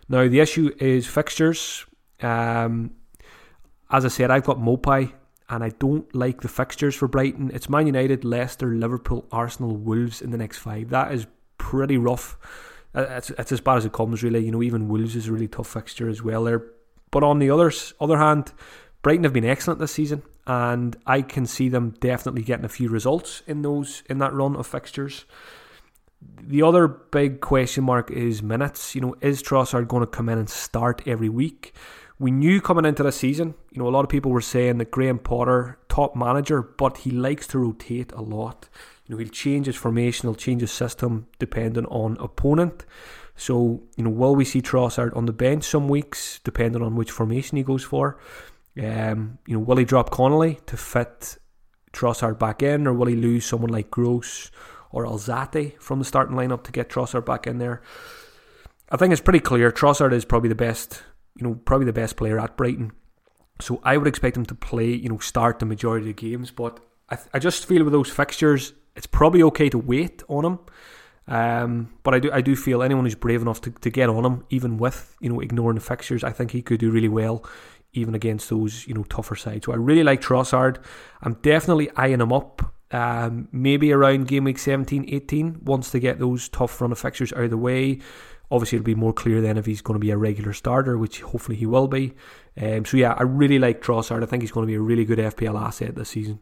Now 0.09 0.29
the 0.29 0.41
issue 0.41 0.73
is 0.79 1.07
fixtures. 1.07 1.85
Um, 2.21 2.93
as 3.91 4.05
I 4.05 4.09
said, 4.09 4.31
I've 4.31 4.45
got 4.45 4.59
Maupay 4.59 5.13
and 5.49 5.65
I 5.65 5.71
don't 5.71 6.13
like 6.15 6.43
the 6.43 6.49
fixtures 6.49 6.95
for 6.95 7.09
Brighton. 7.09 7.51
It's 7.53 7.69
Man 7.69 7.87
United, 7.87 8.25
Leicester, 8.25 8.69
Liverpool, 8.69 9.27
Arsenal, 9.33 9.77
Wolves 9.77 10.23
in 10.23 10.31
the 10.31 10.39
next 10.39 10.59
five. 10.59 10.91
That 10.91 11.13
is 11.13 11.27
pretty 11.59 11.99
rough 11.99 12.37
it's, 12.95 13.31
it's 13.31 13.53
as 13.53 13.61
bad 13.61 13.79
as 13.79 13.85
it 13.85 13.93
comes, 13.93 14.23
really. 14.23 14.45
You 14.45 14.53
know, 14.53 14.63
even 14.63 14.89
Wolves 14.89 15.17
is 15.17 15.29
a 15.29 15.33
really 15.33 15.49
tough 15.49 15.69
fixture 15.69 16.09
as 16.09 16.23
well 16.23 16.45
there. 16.45 16.65
But 17.11 17.23
on 17.23 17.39
the 17.39 17.51
others, 17.51 17.95
other 18.01 18.19
hand, 18.19 18.53
Brighton 19.03 19.25
have 19.25 19.33
been 19.33 19.45
excellent 19.45 19.81
this 19.81 19.93
season, 19.93 20.23
and 20.47 20.97
I 21.07 21.23
can 21.23 21.47
see 21.47 21.69
them 21.69 21.95
definitely 22.01 22.43
getting 22.43 22.65
a 22.65 22.69
few 22.69 22.89
results 22.89 23.43
in 23.47 23.63
those 23.63 24.03
in 24.09 24.19
that 24.19 24.33
run 24.33 24.57
of 24.57 24.67
fixtures. 24.67 25.25
The 26.41 26.63
other 26.63 26.89
big 26.89 27.41
question 27.41 27.85
mark 27.85 28.11
is 28.11 28.43
minutes. 28.43 28.95
You 28.95 29.01
know, 29.03 29.15
is 29.21 29.43
Trossard 29.43 29.89
going 29.89 30.01
to 30.01 30.07
come 30.07 30.29
in 30.29 30.39
and 30.39 30.51
start 30.51 31.03
every 31.07 31.29
week? 31.29 31.75
We 32.19 32.31
knew 32.31 32.63
coming 32.63 32.87
into 32.87 33.03
the 33.03 33.13
season, 33.13 33.55
you 33.71 33.83
know, 33.83 33.89
a 33.89 33.91
lot 33.91 34.05
of 34.05 34.09
people 34.09 34.31
were 34.31 34.41
saying 34.41 34.79
that 34.79 34.91
Graham 34.91 35.19
Potter, 35.19 35.79
top 35.89 36.17
manager, 36.17 36.63
but 36.63 36.99
he 36.99 37.11
likes 37.11 37.47
to 37.49 37.59
rotate 37.59 38.11
a 38.13 38.23
lot. 38.23 38.71
You 39.07 39.15
know, 39.15 39.19
he'll 39.19 39.29
change 39.29 39.67
his 39.67 39.77
formation, 39.77 40.29
he'll 40.29 40.35
change 40.35 40.61
his 40.61 40.73
system 40.73 41.27
depending 41.39 41.87
on 41.87 42.17
opponent. 42.19 42.85
So, 43.37 43.83
you 43.97 44.05
know, 44.05 44.11
will 44.11 44.35
we 44.35 44.45
see 44.45 44.63
Trossard 44.63 45.17
on 45.17 45.27
the 45.27 45.33
bench 45.33 45.65
some 45.65 45.89
weeks, 45.89 46.41
depending 46.43 46.83
on 46.83 46.97
which 46.97 47.11
formation 47.11 47.57
he 47.57 47.63
goes 47.63 47.85
for? 47.85 48.19
Um, 48.83 49.39
you 49.47 49.57
know, 49.57 49.61
will 49.61 49.77
he 49.77 49.85
drop 49.85 50.11
Connolly 50.11 50.59
to 50.67 50.77
fit 50.77 51.39
Trossard 51.93 52.39
back 52.39 52.63
in, 52.63 52.87
or 52.87 52.93
will 52.93 53.07
he 53.07 53.17
lose 53.17 53.45
someone 53.45 53.71
like 53.71 53.91
Gross 53.91 54.51
or 54.91 55.05
Alzate 55.05 55.81
from 55.81 55.99
the 55.99 56.05
starting 56.05 56.37
lineup 56.37 56.65
to 56.65 56.73
get 56.73 56.89
Trossard 56.89 57.25
back 57.27 57.47
in 57.47 57.59
there? 57.59 57.83
I 58.91 58.97
think 58.97 59.13
it's 59.13 59.21
pretty 59.21 59.41
clear 59.41 59.71
Trossard 59.71 60.13
is 60.13 60.25
probably 60.25 60.49
the 60.49 60.55
best, 60.55 61.03
you 61.37 61.47
know, 61.47 61.55
probably 61.55 61.87
the 61.87 61.93
best 61.93 62.17
player 62.17 62.39
at 62.39 62.57
Brighton. 62.57 62.93
So 63.61 63.81
I 63.83 63.97
would 63.97 64.07
expect 64.07 64.37
him 64.37 64.47
to 64.47 64.55
play, 64.55 64.89
you 64.89 65.09
know, 65.09 65.19
start 65.19 65.59
the 65.59 65.67
majority 65.67 66.11
of 66.11 66.17
the 66.17 66.31
games. 66.31 66.51
But 66.51 66.81
I, 67.11 67.19
I 67.35 67.39
just 67.39 67.67
feel 67.67 67.85
with 67.85 67.93
those 67.93 68.11
fixtures, 68.11 68.75
it's 68.97 69.07
probably 69.07 69.43
okay 69.45 69.69
to 69.69 69.79
wait 69.79 70.23
on 70.29 70.45
him. 70.45 70.59
Um, 71.29 71.93
but 72.05 72.15
I 72.15 72.21
do 72.21 72.31
I 72.33 72.41
do 72.41 72.55
feel 72.55 72.83
anyone 72.83 73.05
who's 73.05 73.17
brave 73.17 73.43
enough 73.43 73.61
to, 73.63 73.71
to 73.71 73.91
get 73.91 74.09
on 74.09 74.25
him, 74.25 74.45
even 74.51 74.79
with 74.79 75.17
you 75.21 75.29
know 75.29 75.41
ignoring 75.41 75.75
the 75.75 75.81
fixtures, 75.81 76.23
I 76.23 76.31
think 76.31 76.53
he 76.53 76.63
could 76.63 76.81
do 76.81 76.91
really 76.91 77.09
well 77.09 77.45
even 77.97 78.15
against 78.15 78.51
those 78.51 78.87
you 78.87 78.95
know 78.95 79.05
tougher 79.05 79.37
sides. 79.37 79.67
So 79.67 79.73
I 79.73 79.77
really 79.77 80.05
like 80.05 80.21
Trossard. 80.21 80.79
I'm 81.23 81.35
definitely 81.35 81.91
eyeing 81.97 82.21
him 82.21 82.33
up. 82.33 82.73
Um, 82.93 83.49
maybe 83.51 83.91
around 83.93 84.29
game 84.29 84.45
week 84.45 84.61
17, 84.61 85.07
18, 85.09 85.63
once 85.65 85.91
to 85.91 85.99
get 85.99 86.21
those 86.21 86.49
tough 86.49 86.81
run 86.81 86.93
of 86.93 86.99
fixtures 86.99 87.33
out 87.33 87.45
of 87.45 87.51
the 87.51 87.57
way. 87.57 87.99
Obviously, 88.49 88.77
it'll 88.77 88.85
be 88.85 88.95
more 88.95 89.13
clear 89.13 89.41
then 89.41 89.59
if 89.59 89.67
he's 89.67 89.83
going 89.83 89.97
to 89.97 90.05
be 90.05 90.13
a 90.13 90.17
regular 90.17 90.53
starter, 90.53 90.97
which 90.97 91.21
hopefully 91.21 91.57
he 91.57 91.67
will 91.67 91.89
be. 91.89 92.15
Um, 92.61 92.85
so 92.85 92.97
yeah, 92.97 93.15
I 93.19 93.25
really 93.25 93.59
like 93.59 93.83
Trossard. 93.83 94.23
I 94.23 94.27
think 94.27 94.45
he's 94.45 94.53
going 94.53 94.65
to 94.65 94.71
be 94.71 94.77
a 94.77 94.81
really 94.81 95.05
good 95.05 95.19
FPL 95.19 95.61
asset 95.61 95.97
this 95.97 96.11
season. 96.11 96.39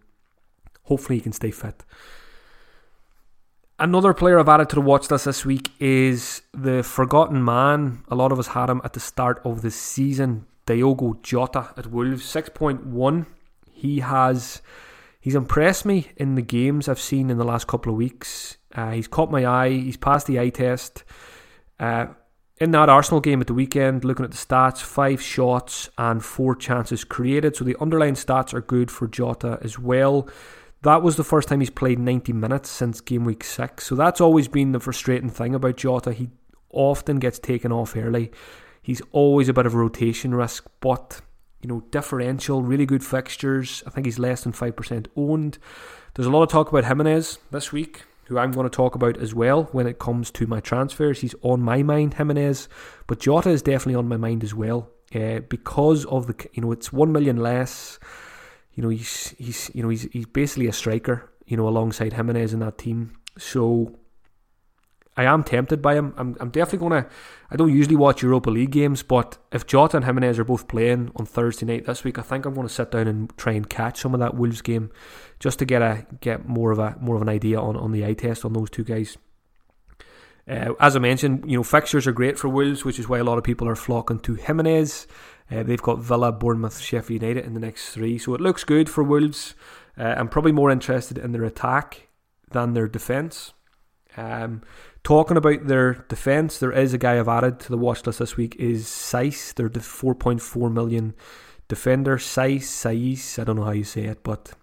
Hopefully, 0.83 1.17
he 1.17 1.23
can 1.23 1.33
stay 1.33 1.51
fit. 1.51 1.83
Another 3.79 4.15
player 4.15 4.39
I've 4.39 4.49
added 4.49 4.69
to 4.69 4.77
the 4.77 4.81
watch 4.81 5.11
list 5.11 5.25
this 5.25 5.45
week 5.45 5.73
is 5.81 6.43
the 6.53 6.85
forgotten 6.85 7.45
man. 7.45 8.05
A 8.09 8.15
lot 8.15 8.31
of 8.31 8.39
us 8.39 8.49
had 8.49 8.71
him 8.71 8.81
at 8.85 8.93
the 8.93 9.01
start 9.01 9.41
of 9.45 9.63
the 9.63 9.71
season, 9.73 10.47
Diogo 10.65 11.19
Jota 11.25 11.71
at 11.77 11.89
Wolves, 11.89 12.23
6.1. 12.23 13.27
He 13.73 13.99
has 13.99 14.63
he's 15.21 15.35
impressed 15.35 15.85
me 15.85 16.11
in 16.17 16.37
the 16.37 16.43
games 16.43 16.89
I've 16.89 17.01
seen 17.01 17.31
in 17.31 17.37
the 17.39 17.45
last 17.45 17.67
couple 17.67 17.91
of 17.91 17.99
weeks. 17.99 18.59
Uh, 18.73 18.93
he's 18.93 19.09
caught 19.09 19.33
my 19.33 19.45
eye. 19.45 19.71
He's 19.71 19.97
passed 19.97 20.29
the 20.29 20.39
eye 20.39 20.51
test. 20.51 21.03
Uh, 21.81 22.07
in 22.61 22.71
that 22.71 22.89
Arsenal 22.89 23.21
game 23.21 23.41
at 23.41 23.49
the 23.49 23.55
weekend, 23.55 24.05
looking 24.05 24.25
at 24.25 24.31
the 24.31 24.37
stats, 24.37 24.79
five 24.79 25.21
shots 25.21 25.91
and 25.99 26.25
four 26.25 26.55
chances 26.55 27.03
created. 27.03 27.57
So 27.57 27.65
the 27.65 27.77
underlying 27.81 28.15
stats 28.15 28.55
are 28.55 28.61
good 28.61 28.93
for 28.93 29.09
Jota 29.09 29.59
as 29.63 29.81
well. 29.81 30.29
That 30.85 31.03
was 31.03 31.17
the 31.17 31.25
first 31.25 31.49
time 31.49 31.61
he's 31.61 31.71
played 31.71 31.99
90 31.99 32.35
minutes 32.35 32.69
since 32.69 33.01
game 33.01 33.25
week 33.25 33.43
six. 33.43 33.87
So 33.87 33.95
that's 33.95 34.21
always 34.21 34.49
been 34.49 34.73
the 34.73 34.81
frustrating 34.81 35.31
thing 35.31 35.55
about 35.55 35.79
Jota. 35.79 36.13
He 36.13 36.29
often 36.71 37.19
gets 37.19 37.39
taken 37.39 37.73
off 37.73 37.97
early. 37.97 38.31
He's 38.83 39.01
always 39.11 39.49
a 39.49 39.55
bit 39.55 39.65
of 39.65 39.75
rotation 39.75 40.35
risk, 40.35 40.69
but 40.81 41.23
you 41.63 41.69
know, 41.69 41.81
differential, 41.91 42.63
really 42.63 42.85
good 42.85 43.03
fixtures. 43.03 43.83
I 43.87 43.91
think 43.91 44.05
he's 44.05 44.19
less 44.19 44.43
than 44.43 44.53
5% 44.53 45.07
owned. 45.17 45.57
There's 46.13 46.27
a 46.27 46.31
lot 46.31 46.43
of 46.43 46.51
talk 46.51 46.69
about 46.69 46.85
Jimenez 46.85 47.39
this 47.51 47.73
week, 47.73 48.03
who 48.27 48.39
I'm 48.39 48.53
going 48.53 48.69
to 48.69 48.77
talk 48.77 48.95
about 48.95 49.17
as 49.17 49.35
well 49.35 49.65
when 49.73 49.87
it 49.87 49.99
comes 49.99 50.31
to 50.33 50.47
my 50.47 50.61
transfers. 50.61 51.21
He's 51.21 51.35
on 51.41 51.63
my 51.63 51.83
mind, 51.83 52.13
Jimenez, 52.13 52.69
but 53.07 53.21
Jota 53.21 53.49
is 53.49 53.63
definitely 53.63 53.95
on 53.95 54.07
my 54.07 54.19
mind 54.19 54.45
as 54.45 54.55
well 54.55 54.91
uh, 55.15 55.39
because 55.49 56.05
of 56.05 56.27
the, 56.27 56.47
you 56.53 56.61
know, 56.61 56.73
it's 56.73 56.93
1 56.93 57.11
million 57.11 57.39
less. 57.39 57.99
You 58.75 58.83
know, 58.83 58.89
he's, 58.89 59.31
he's, 59.39 59.71
you 59.75 59.83
know, 59.83 59.89
he's, 59.89 60.03
he's 60.13 60.27
basically 60.27 60.67
a 60.67 60.73
striker, 60.73 61.31
you 61.47 61.57
know, 61.57 61.69
alongside 61.69 62.13
Jimenez 62.13 62.53
in 62.53 62.61
that 62.61 62.79
team. 62.79 63.17
So 63.39 63.97
I 65.17 65.25
am 65.25 65.45
tempted 65.45 65.81
by 65.81 65.95
him. 65.95 66.13
I'm, 66.17 66.37
I'm 66.41 66.51
definitely 66.51 66.89
to. 67.03 67.09
I 67.51 67.57
don't 67.57 67.73
usually 67.73 67.97
watch 67.97 68.23
Europa 68.23 68.51
League 68.51 68.73
games, 68.73 69.03
but 69.03 69.39
if 69.53 69.67
Jota 69.67 69.99
and 69.99 70.07
Jimenez 70.07 70.39
are 70.41 70.45
both 70.45 70.67
playing 70.67 71.13
on 71.15 71.25
Thursday 71.25 71.67
night 71.67 71.87
this 71.87 72.03
week, 72.03 72.19
I 72.19 72.23
think 72.23 72.45
I'm 72.45 72.55
to 72.55 72.69
sit 72.69 72.91
down 72.91 73.07
and 73.07 73.37
try 73.37 73.53
and 73.53 73.69
catch 73.69 74.01
some 74.01 74.15
of 74.15 74.21
that 74.21 74.35
Wolves 74.35 74.61
game, 74.61 74.91
just 75.39 75.61
to 75.61 75.65
get 75.65 75.83
a 75.83 76.05
get 76.21 76.49
more 76.49 76.73
of 76.73 76.81
a 76.81 76.97
more 77.01 77.15
of 77.15 77.23
an 77.23 77.29
idea 77.29 77.61
on, 77.61 77.77
on 77.77 77.93
the 77.93 78.05
eye 78.05 78.15
test 78.15 78.45
on 78.45 78.55
those 78.55 78.71
two 78.71 78.83
guys. 78.83 79.17
Uh, 80.49 80.75
as 80.81 80.97
I 80.97 80.99
mentioned, 80.99 81.49
you 81.49 81.57
know 81.57 81.63
fixtures 81.63 82.09
are 82.09 82.13
great 82.13 82.37
for 82.37 82.49
Wolves, 82.49 82.85
which 82.85 82.99
is 82.99 83.09
why 83.09 83.19
a 83.19 83.25
lot 83.25 83.39
of 83.39 83.45
people 83.45 83.69
are 83.69 83.77
flocking 83.77 84.19
to 84.21 84.35
Jimenez. 84.35 85.07
Uh, 85.51 85.63
they've 85.63 85.83
got 85.83 85.99
Villa, 85.99 86.33
Bournemouth, 86.33 86.79
Sheffield 86.79 87.23
United 87.23 87.45
in 87.45 87.55
the 87.55 87.61
next 87.61 87.91
three, 87.91 88.19
so 88.19 88.35
it 88.35 88.41
looks 88.41 88.65
good 88.65 88.89
for 88.89 89.05
Wolves. 89.05 89.55
Uh, 89.99 90.15
I'm 90.17 90.29
probably 90.29 90.53
more 90.53 90.71
interested 90.71 91.19
in 91.19 91.33
their 91.33 91.45
attack 91.45 92.09
than 92.51 92.73
their 92.73 92.89
defence. 92.89 93.53
Um, 94.17 94.63
Talking 95.05 95.37
about 95.37 95.67
their 95.67 95.93
defence, 96.09 96.59
there 96.59 96.73
is 96.73 96.95
a 96.95 96.99
guy 96.99 97.19
I've 97.19 97.29
added 97.29 97.61
to 97.61 97.69
the 97.69 97.77
watch 97.77 98.07
list 98.07 98.21
this 98.21 98.39
week 98.39 98.57
is. 98.59 98.87
They're 99.13 99.69
the 99.69 99.81
4.4 99.81 100.73
million 100.73 101.15
defender. 101.69 102.17
Saiss, 102.17 102.63
Saiss, 102.63 103.39
I 103.39 103.45
don't 103.45 103.57
know 103.57 103.65
how 103.65 103.73
you 103.73 103.85
say 103.85 104.05
it, 104.05 104.23
but 104.23 104.55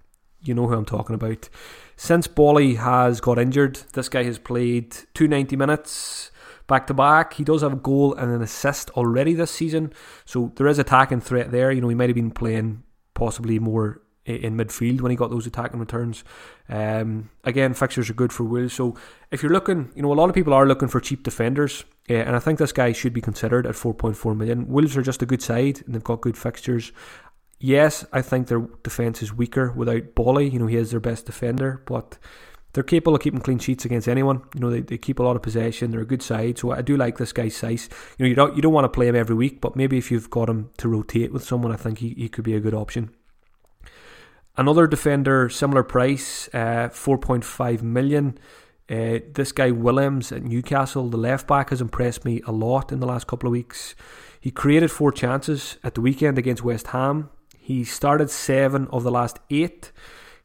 you 0.43 0.55
know 0.55 0.65
who 0.65 0.73
I'm 0.73 0.83
talking 0.83 1.13
about. 1.13 1.47
Since 1.95 2.27
Boly 2.27 2.77
has 2.77 3.21
got 3.21 3.37
injured, 3.37 3.75
this 3.93 4.09
guy 4.09 4.23
has 4.23 4.39
played 4.39 4.91
290 5.13 5.55
minutes 5.55 6.30
back 6.71 6.87
to 6.87 6.93
back. 6.93 7.33
He 7.33 7.43
does 7.43 7.61
have 7.61 7.73
a 7.73 7.83
goal 7.91 8.15
and 8.15 8.31
an 8.31 8.41
assist 8.41 8.89
already 8.91 9.33
this 9.33 9.51
season, 9.51 9.93
so 10.25 10.53
there 10.55 10.67
is 10.67 10.79
attacking 10.79 11.21
threat 11.21 11.51
there. 11.51 11.71
You 11.71 11.81
know, 11.81 11.89
he 11.89 11.95
might 11.95 12.09
have 12.09 12.15
been 12.15 12.31
playing 12.31 12.83
possibly 13.13 13.59
more 13.59 14.01
in 14.25 14.55
midfield 14.55 15.01
when 15.01 15.09
he 15.09 15.17
got 15.17 15.31
those 15.31 15.47
attacking 15.47 15.79
returns. 15.79 16.23
Um, 16.69 17.29
again, 17.43 17.73
fixtures 17.73 18.09
are 18.09 18.13
good 18.13 18.31
for 18.31 18.43
Wolves. 18.43 18.73
So 18.73 18.95
if 19.31 19.43
you're 19.43 19.51
looking, 19.51 19.91
you 19.95 20.01
know, 20.01 20.13
a 20.13 20.15
lot 20.15 20.29
of 20.29 20.35
people 20.35 20.53
are 20.53 20.65
looking 20.65 20.87
for 20.87 21.01
cheap 21.01 21.23
defenders, 21.23 21.83
uh, 22.09 22.13
and 22.13 22.35
I 22.35 22.39
think 22.39 22.59
this 22.59 22.71
guy 22.71 22.93
should 22.93 23.13
be 23.13 23.21
considered 23.21 23.65
at 23.65 23.75
4.4 23.75 24.37
million. 24.37 24.67
Wolves 24.67 24.95
are 24.95 25.01
just 25.01 25.21
a 25.21 25.25
good 25.25 25.41
side, 25.41 25.81
and 25.85 25.93
they've 25.93 26.03
got 26.03 26.21
good 26.21 26.37
fixtures. 26.37 26.91
Yes, 27.59 28.05
I 28.11 28.21
think 28.21 28.47
their 28.47 28.61
defence 28.83 29.21
is 29.21 29.33
weaker 29.33 29.71
without 29.71 30.15
Boly. 30.15 30.51
You 30.51 30.59
know, 30.59 30.67
he 30.67 30.77
is 30.77 30.91
their 30.91 30.99
best 30.99 31.25
defender, 31.25 31.83
but 31.85 32.17
they're 32.73 32.83
capable 32.83 33.15
of 33.15 33.21
keeping 33.21 33.41
clean 33.41 33.59
sheets 33.59 33.85
against 33.85 34.07
anyone. 34.07 34.41
You 34.53 34.61
know, 34.61 34.69
they, 34.69 34.81
they 34.81 34.97
keep 34.97 35.19
a 35.19 35.23
lot 35.23 35.35
of 35.35 35.41
possession. 35.41 35.91
They're 35.91 36.01
a 36.01 36.05
good 36.05 36.21
side. 36.21 36.57
So 36.57 36.71
I 36.71 36.81
do 36.81 36.95
like 36.95 37.17
this 37.17 37.33
guy's 37.33 37.55
size. 37.55 37.89
You 38.17 38.25
know, 38.25 38.29
you 38.29 38.35
don't 38.35 38.55
you 38.55 38.61
don't 38.61 38.73
want 38.73 38.85
to 38.85 38.89
play 38.89 39.07
him 39.07 39.15
every 39.15 39.35
week, 39.35 39.61
but 39.61 39.75
maybe 39.75 39.97
if 39.97 40.11
you've 40.11 40.29
got 40.29 40.49
him 40.49 40.69
to 40.77 40.87
rotate 40.87 41.31
with 41.31 41.43
someone, 41.43 41.71
I 41.71 41.75
think 41.75 41.99
he, 41.99 42.09
he 42.09 42.29
could 42.29 42.43
be 42.43 42.55
a 42.55 42.59
good 42.59 42.73
option. 42.73 43.13
Another 44.57 44.85
defender, 44.85 45.49
similar 45.49 45.83
price, 45.83 46.49
uh, 46.53 46.89
4.5 46.91 47.81
million. 47.81 48.37
Uh, 48.89 49.19
this 49.33 49.53
guy 49.53 49.71
Willems 49.71 50.33
at 50.33 50.43
Newcastle, 50.43 51.09
the 51.09 51.17
left 51.17 51.47
back, 51.47 51.69
has 51.69 51.79
impressed 51.79 52.25
me 52.25 52.41
a 52.45 52.51
lot 52.51 52.91
in 52.91 52.99
the 52.99 53.07
last 53.07 53.27
couple 53.27 53.47
of 53.47 53.51
weeks. 53.51 53.95
He 54.41 54.51
created 54.51 54.91
four 54.91 55.13
chances 55.13 55.77
at 55.83 55.95
the 55.95 56.01
weekend 56.01 56.37
against 56.37 56.63
West 56.63 56.87
Ham. 56.87 57.29
He 57.57 57.85
started 57.85 58.29
seven 58.29 58.87
of 58.91 59.03
the 59.03 59.11
last 59.11 59.39
eight. 59.49 59.93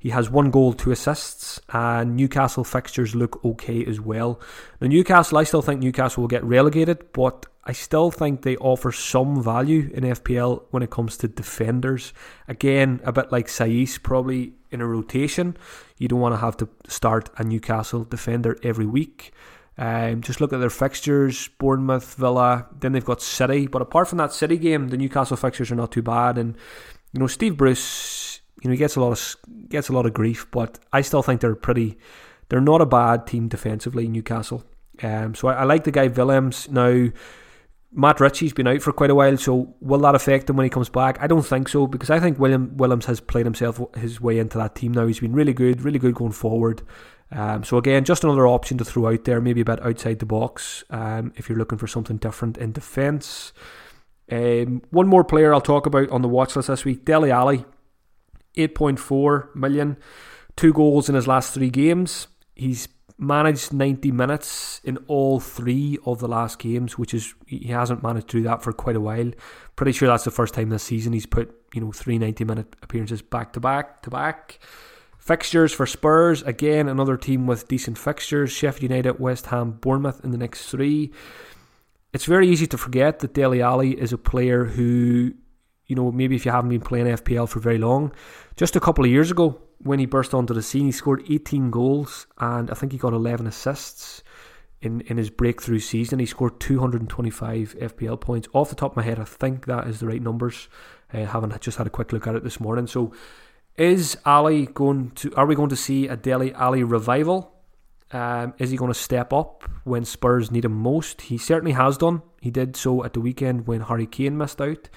He 0.06 0.10
has 0.10 0.30
one 0.30 0.52
goal, 0.52 0.72
two 0.72 0.92
assists, 0.92 1.60
and 1.68 2.14
Newcastle 2.14 2.62
fixtures 2.62 3.16
look 3.16 3.44
okay 3.44 3.84
as 3.84 4.00
well. 4.00 4.40
Now, 4.80 4.86
Newcastle, 4.86 5.36
I 5.36 5.42
still 5.42 5.62
think 5.62 5.80
Newcastle 5.80 6.20
will 6.20 6.28
get 6.28 6.44
relegated, 6.44 7.12
but 7.12 7.46
I 7.64 7.72
still 7.72 8.12
think 8.12 8.42
they 8.42 8.56
offer 8.58 8.92
some 8.92 9.42
value 9.42 9.90
in 9.92 10.04
FPL 10.04 10.62
when 10.70 10.84
it 10.84 10.90
comes 10.90 11.16
to 11.16 11.26
defenders. 11.26 12.12
Again, 12.46 13.00
a 13.02 13.10
bit 13.10 13.32
like 13.32 13.48
Saiss, 13.48 14.00
probably 14.00 14.52
in 14.70 14.80
a 14.80 14.86
rotation. 14.86 15.56
You 15.98 16.06
don't 16.06 16.20
want 16.20 16.34
to 16.34 16.40
have 16.40 16.56
to 16.58 16.68
start 16.86 17.30
a 17.36 17.42
Newcastle 17.42 18.04
defender 18.04 18.56
every 18.62 18.86
week. 18.86 19.32
Um, 19.76 20.20
just 20.20 20.40
look 20.40 20.52
at 20.52 20.60
their 20.60 20.70
fixtures: 20.70 21.48
Bournemouth, 21.58 22.14
Villa. 22.14 22.68
Then 22.78 22.92
they've 22.92 23.04
got 23.04 23.22
City. 23.22 23.66
But 23.66 23.82
apart 23.82 24.06
from 24.06 24.18
that 24.18 24.32
City 24.32 24.56
game, 24.56 24.86
the 24.86 24.98
Newcastle 24.98 25.36
fixtures 25.36 25.72
are 25.72 25.74
not 25.74 25.90
too 25.90 26.02
bad. 26.02 26.38
And 26.38 26.56
you 27.12 27.18
know, 27.18 27.26
Steve 27.26 27.56
Bruce, 27.56 28.35
you 28.62 28.68
know, 28.68 28.72
he 28.72 28.78
gets 28.78 28.96
a 28.96 29.00
lot 29.00 29.12
of 29.12 29.68
gets 29.68 29.88
a 29.88 29.92
lot 29.92 30.06
of 30.06 30.14
grief, 30.14 30.46
but 30.50 30.78
I 30.92 31.00
still 31.02 31.22
think 31.22 31.40
they're 31.40 31.54
pretty. 31.54 31.98
They're 32.48 32.60
not 32.60 32.80
a 32.80 32.86
bad 32.86 33.26
team 33.26 33.48
defensively, 33.48 34.08
Newcastle. 34.08 34.64
Um, 35.02 35.34
so 35.34 35.48
I, 35.48 35.54
I 35.54 35.64
like 35.64 35.84
the 35.84 35.92
guy 35.92 36.08
Willems. 36.08 36.68
now. 36.70 37.08
Matt 37.92 38.20
Ritchie's 38.20 38.52
been 38.52 38.66
out 38.66 38.82
for 38.82 38.92
quite 38.92 39.08
a 39.08 39.14
while, 39.14 39.38
so 39.38 39.74
will 39.80 40.00
that 40.00 40.14
affect 40.14 40.50
him 40.50 40.56
when 40.56 40.64
he 40.64 40.70
comes 40.70 40.90
back? 40.90 41.16
I 41.22 41.26
don't 41.26 41.46
think 41.46 41.66
so 41.68 41.86
because 41.86 42.10
I 42.10 42.20
think 42.20 42.38
William 42.38 42.76
Williams 42.76 43.06
has 43.06 43.20
played 43.20 43.46
himself 43.46 43.80
his 43.96 44.20
way 44.20 44.38
into 44.38 44.58
that 44.58 44.74
team 44.74 44.92
now. 44.92 45.06
He's 45.06 45.20
been 45.20 45.32
really 45.32 45.54
good, 45.54 45.80
really 45.80 45.98
good 45.98 46.14
going 46.14 46.32
forward. 46.32 46.82
Um, 47.32 47.64
so 47.64 47.78
again, 47.78 48.04
just 48.04 48.22
another 48.22 48.46
option 48.46 48.78
to 48.78 48.84
throw 48.84 49.12
out 49.12 49.24
there, 49.24 49.40
maybe 49.40 49.62
a 49.62 49.64
bit 49.64 49.84
outside 49.84 50.18
the 50.18 50.26
box 50.26 50.84
um, 50.90 51.32
if 51.36 51.48
you're 51.48 51.58
looking 51.58 51.78
for 51.78 51.86
something 51.86 52.18
different 52.18 52.58
in 52.58 52.72
defence. 52.72 53.52
Um, 54.30 54.82
one 54.90 55.06
more 55.06 55.24
player 55.24 55.54
I'll 55.54 55.60
talk 55.60 55.86
about 55.86 56.10
on 56.10 56.22
the 56.22 56.28
watch 56.28 56.54
list 56.54 56.68
this 56.68 56.84
week, 56.84 57.04
Dele 57.04 57.30
Alli, 57.30 57.64
8.4 58.56 59.54
million, 59.54 59.96
two 60.56 60.72
goals 60.72 61.08
in 61.08 61.14
his 61.14 61.26
last 61.26 61.54
three 61.54 61.70
games. 61.70 62.28
He's 62.54 62.88
managed 63.18 63.72
90 63.72 64.12
minutes 64.12 64.80
in 64.84 64.98
all 65.08 65.40
three 65.40 65.98
of 66.04 66.18
the 66.18 66.28
last 66.28 66.58
games, 66.58 66.98
which 66.98 67.14
is 67.14 67.34
he 67.46 67.68
hasn't 67.68 68.02
managed 68.02 68.28
to 68.28 68.38
do 68.38 68.42
that 68.44 68.62
for 68.62 68.72
quite 68.72 68.96
a 68.96 69.00
while. 69.00 69.30
Pretty 69.74 69.92
sure 69.92 70.08
that's 70.08 70.24
the 70.24 70.30
first 70.30 70.54
time 70.54 70.68
this 70.68 70.82
season 70.82 71.12
he's 71.12 71.26
put 71.26 71.54
you 71.74 71.80
know 71.80 71.92
three 71.92 72.18
90 72.18 72.44
minute 72.44 72.76
appearances 72.82 73.22
back 73.22 73.52
to 73.54 73.60
back 73.60 74.02
to 74.02 74.10
back. 74.10 74.58
Fixtures 75.18 75.72
for 75.72 75.86
Spurs 75.86 76.42
again, 76.42 76.88
another 76.88 77.16
team 77.16 77.46
with 77.46 77.68
decent 77.68 77.98
fixtures: 77.98 78.52
Sheffield 78.52 78.90
United, 78.90 79.18
West 79.18 79.46
Ham, 79.46 79.72
Bournemouth 79.72 80.24
in 80.24 80.30
the 80.30 80.38
next 80.38 80.68
three. 80.68 81.12
it's 82.12 82.26
very 82.26 82.48
easy 82.48 82.66
to 82.68 82.78
forget 82.78 83.18
that 83.18 83.34
Dele 83.34 83.60
Alli 83.60 84.00
is 84.00 84.12
a 84.12 84.18
player 84.18 84.64
who, 84.64 85.34
you 85.86 85.96
know, 85.96 86.10
maybe 86.10 86.34
if 86.34 86.44
you 86.44 86.52
haven't 86.52 86.70
been 86.70 86.80
playing 86.80 87.06
FPL 87.06 87.48
for 87.48 87.60
very 87.60 87.78
long, 87.78 88.12
just 88.56 88.76
a 88.76 88.80
couple 88.80 89.04
of 89.04 89.10
years 89.10 89.30
ago 89.30 89.60
when 89.78 89.98
he 89.98 90.06
burst 90.06 90.34
onto 90.34 90.54
the 90.54 90.62
scene, 90.62 90.86
he 90.86 90.92
scored 90.92 91.22
18 91.28 91.70
goals 91.70 92.26
and 92.38 92.70
I 92.70 92.74
think 92.74 92.92
he 92.92 92.98
got 92.98 93.12
11 93.12 93.46
assists 93.46 94.22
in, 94.80 95.00
in 95.02 95.16
his 95.16 95.30
breakthrough 95.30 95.78
season. 95.78 96.18
He 96.18 96.26
scored 96.26 96.60
225 96.60 97.76
FPL 97.78 98.20
points. 98.20 98.48
Off 98.52 98.70
the 98.70 98.74
top 98.74 98.92
of 98.92 98.96
my 98.96 99.02
head, 99.02 99.18
I 99.18 99.24
think 99.24 99.66
that 99.66 99.86
is 99.86 100.00
the 100.00 100.06
right 100.06 100.22
numbers. 100.22 100.68
I 101.12 101.22
uh, 101.22 101.26
haven't 101.26 101.60
just 101.60 101.78
had 101.78 101.86
a 101.86 101.90
quick 101.90 102.12
look 102.12 102.26
at 102.26 102.34
it 102.34 102.44
this 102.44 102.60
morning. 102.60 102.86
So, 102.86 103.12
is 103.76 104.16
Alli 104.24 104.66
going 104.66 105.10
to? 105.16 105.34
Are 105.34 105.46
we 105.46 105.54
going 105.54 105.68
to 105.68 105.76
see 105.76 106.08
a 106.08 106.16
Dele 106.16 106.52
Alli 106.54 106.82
revival? 106.82 107.52
Um, 108.10 108.54
is 108.58 108.70
he 108.70 108.76
going 108.76 108.92
to 108.92 108.98
step 108.98 109.32
up 109.32 109.68
when 109.84 110.04
Spurs 110.04 110.50
need 110.50 110.64
him 110.64 110.72
most? 110.72 111.22
He 111.22 111.38
certainly 111.38 111.72
has 111.72 111.98
done. 111.98 112.22
He 112.40 112.50
did 112.50 112.76
so 112.76 113.04
at 113.04 113.12
the 113.12 113.20
weekend 113.20 113.66
when 113.66 113.82
Harry 113.82 114.06
Kane 114.06 114.38
missed 114.38 114.60
out. 114.60 114.88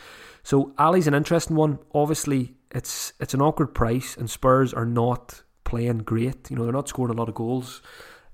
So 0.44 0.74
Alli's 0.78 1.08
an 1.08 1.14
interesting 1.14 1.56
one. 1.56 1.80
Obviously, 1.94 2.56
it's 2.72 3.14
it's 3.20 3.34
an 3.34 3.42
awkward 3.42 3.74
price, 3.74 4.16
and 4.18 4.30
Spurs 4.30 4.74
are 4.74 4.86
not 4.86 5.44
playing 5.64 6.00
great. 6.00 6.50
You 6.50 6.56
know, 6.56 6.64
they're 6.64 6.74
not 6.74 6.90
scoring 6.90 7.14
a 7.14 7.18
lot 7.18 7.30
of 7.30 7.36
goals. 7.36 7.82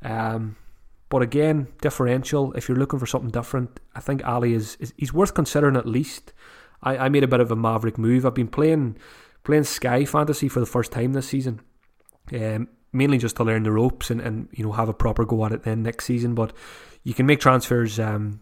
Um, 0.02 0.56
but 1.10 1.22
again, 1.22 1.68
differential. 1.82 2.54
If 2.54 2.68
you're 2.68 2.78
looking 2.78 3.00
for 3.00 3.06
something 3.06 3.30
different, 3.30 3.80
I 3.94 4.00
think 4.00 4.24
Alli 4.24 4.54
is, 4.54 4.76
is 4.80 4.94
he's 4.98 5.14
worth 5.14 5.34
considering 5.34 5.78
at 5.78 5.86
least. 5.86 6.34
I, 6.82 6.98
I 6.98 7.10
made 7.10 7.24
a 7.24 7.28
bit 7.28 7.40
of 7.40 7.52
a 7.52 7.56
maverick 7.56 7.98
move. 7.98 8.26
I've 8.26 8.34
been 8.34 8.48
playing 8.48 8.98
playing 9.44 9.64
Sky 9.64 10.06
Fantasy 10.06 10.50
for 10.50 10.60
the 10.60 10.66
first 10.66 10.92
time 10.92 11.14
this 11.14 11.28
season. 11.28 11.62
Um, 12.34 12.68
mainly 12.92 13.18
just 13.18 13.36
to 13.36 13.44
learn 13.44 13.64
the 13.64 13.72
ropes 13.72 14.10
and, 14.10 14.20
and 14.22 14.48
you 14.52 14.64
know 14.64 14.72
have 14.72 14.90
a 14.90 14.94
proper 14.94 15.26
go 15.26 15.46
at 15.46 15.52
it 15.52 15.64
then 15.64 15.84
next 15.84 16.06
season. 16.06 16.34
But 16.34 16.54
you 17.04 17.14
can 17.14 17.26
make 17.26 17.40
transfers 17.40 18.00
um, 18.00 18.42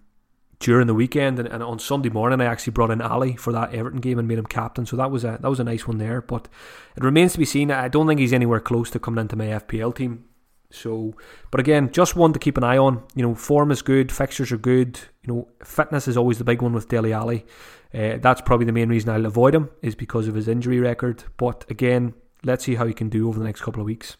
during 0.63 0.88
the 0.88 0.93
weekend, 0.93 1.39
and, 1.39 1.48
and, 1.48 1.62
on 1.62 1.77
Sunday 1.77 2.10
morning 2.10 2.39
I 2.39 2.46
actually 2.46 2.72
brought 2.72 2.89
in 2.89 3.01
Alli 3.01 3.36
for 3.36 3.51
that 3.51 3.74
Everton 3.74 4.00
game 4.00 4.17
and 4.17 4.27
made 4.27 4.38
him 4.38 4.46
captain. 4.46 4.86
So 4.86 4.96
that 4.96 5.12
was 5.12 5.24
a 5.24 5.38
that 5.41 5.50
was 5.50 5.60
a 5.60 5.63
nice 5.63 5.88
one 5.88 5.98
there. 5.98 6.22
But 6.22 6.48
it 6.96 7.03
remains 7.03 7.34
to 7.34 7.39
be 7.39 7.46
seen. 7.46 7.70
I 7.70 7.89
don't 7.89 8.08
think 8.08 8.20
he's 8.20 8.34
anywhere 8.34 8.62
close 8.62 8.89
to 8.91 9.00
coming 9.00 9.22
into 9.22 9.36
my 9.36 9.48
FPL 9.48 9.93
team. 9.93 10.24
So, 10.72 11.13
but 11.51 11.60
again, 11.60 11.91
just 11.91 12.15
one 12.15 12.34
to 12.34 12.39
keep 12.39 12.58
an 12.58 12.63
eye 12.63 12.77
on. 12.77 13.03
You 13.13 13.22
know, 13.22 13.36
form 13.36 13.72
is 13.72 13.82
good, 13.82 14.12
fixtures 14.12 14.51
are 14.51 14.58
good. 14.58 15.00
You 15.27 15.34
know, 15.34 15.48
fitness 15.63 16.08
is 16.08 16.17
always 16.17 16.39
the 16.39 16.43
big 16.43 16.62
one 16.62 16.74
with 16.74 16.88
Dele 16.88 17.13
Alli. 17.13 17.46
Uh, 17.93 18.17
that's 18.20 18.41
probably 18.41 18.65
the 18.65 18.72
main 18.72 18.89
reason 18.89 19.12
I'll 19.12 19.25
avoid 19.25 19.53
him 19.53 19.70
is 19.84 19.93
because 19.93 20.27
of 20.27 20.34
his 20.34 20.48
injury 20.48 20.79
record. 20.79 21.25
But 21.38 21.70
again, 21.70 22.13
let's 22.43 22.63
see 22.63 22.75
how 22.75 22.88
he 22.88 22.93
can 22.93 23.10
do 23.10 23.27
over 23.27 23.38
the 23.38 23.46
next 23.46 23.62
couple 23.62 23.82
of 23.82 23.86
weeks. 23.86 24.17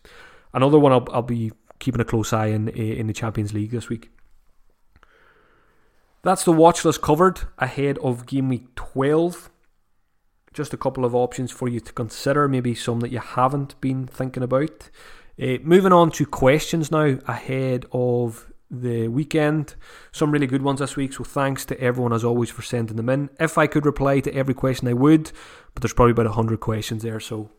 Another 0.54 0.78
one 0.78 0.92
I'll, 0.92 1.08
I'll 1.12 1.24
be 1.24 1.52
keeping 1.80 2.02
a 2.02 2.06
close 2.06 2.34
eye 2.34 2.48
in 2.48 2.68
in 2.68 3.08
the 3.08 3.14
Champions 3.14 3.54
League 3.54 3.72
this 3.72 3.90
week. 3.90 4.12
That's 6.24 6.46
the 6.46 6.54
watch 6.54 6.86
list 6.86 7.02
covered 7.02 7.42
ahead 7.60 7.98
of 7.98 8.26
game 8.26 8.48
week 8.48 8.76
12. 8.76 9.52
Just 10.54 10.74
a 10.74 10.78
couple 10.78 11.04
of 11.04 11.14
options 11.14 11.52
for 11.52 11.68
you 11.68 11.82
to 11.82 11.92
consider, 11.92 12.48
maybe 12.48 12.74
some 12.76 13.02
that 13.02 13.12
you 13.12 13.20
haven't 13.20 13.80
been 13.82 14.08
thinking 14.08 14.44
about. 14.44 14.90
Uh, 15.42 15.58
moving 15.64 15.92
on 15.92 16.12
to 16.12 16.26
questions 16.26 16.92
now 16.92 17.18
ahead 17.28 17.86
of 17.92 18.54
the 18.72 19.10
weekend. 19.10 19.76
Some 20.14 20.32
really 20.32 20.48
good 20.48 20.62
ones 20.62 20.80
this 20.80 20.96
week, 20.96 21.12
so 21.12 21.26
thanks 21.26 21.66
to 21.66 21.80
everyone 21.82 22.14
as 22.14 22.24
always 22.24 22.50
for 22.50 22.62
sending 22.62 22.96
them 22.96 23.10
in. 23.10 23.30
If 23.38 23.58
I 23.58 23.68
could 23.68 23.86
reply 23.86 24.22
to 24.22 24.34
every 24.34 24.54
question, 24.54 24.88
I 24.88 24.94
would, 24.94 25.32
but 25.74 25.82
there's 25.82 25.94
probably 25.94 26.12
about 26.12 26.28
100 26.28 26.62
questions 26.62 27.04
there, 27.04 27.20
so 27.20 27.52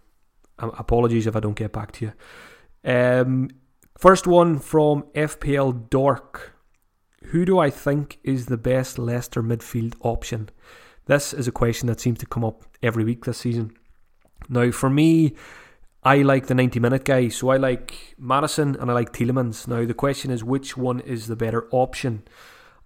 um, 0.58 0.72
apologies 0.78 1.26
if 1.26 1.36
I 1.36 1.40
don't 1.40 1.56
get 1.56 1.72
back 1.72 1.92
to 1.92 2.06
you. 2.06 2.90
Um, 2.90 3.50
first 3.98 4.26
one 4.26 4.58
from 4.58 5.02
FPL 5.14 5.90
Dork. 5.90 6.53
Who 7.26 7.44
do 7.44 7.58
I 7.58 7.70
think 7.70 8.18
is 8.22 8.46
the 8.46 8.56
best 8.56 8.98
Leicester 8.98 9.42
midfield 9.42 9.94
option? 10.00 10.50
This 11.06 11.32
is 11.32 11.48
a 11.48 11.52
question 11.52 11.88
that 11.88 12.00
seems 12.00 12.18
to 12.20 12.26
come 12.26 12.44
up 12.44 12.64
every 12.82 13.04
week 13.04 13.24
this 13.24 13.38
season. 13.38 13.72
Now, 14.48 14.70
for 14.70 14.88
me, 14.88 15.34
I 16.02 16.18
like 16.18 16.46
the 16.46 16.54
90 16.54 16.80
minute 16.80 17.04
guy, 17.04 17.28
so 17.28 17.48
I 17.48 17.56
like 17.56 18.14
Maddison 18.18 18.76
and 18.76 18.90
I 18.90 18.94
like 18.94 19.12
Tielemans. 19.12 19.66
Now, 19.66 19.84
the 19.84 19.94
question 19.94 20.30
is 20.30 20.44
which 20.44 20.76
one 20.76 21.00
is 21.00 21.26
the 21.26 21.36
better 21.36 21.66
option? 21.70 22.22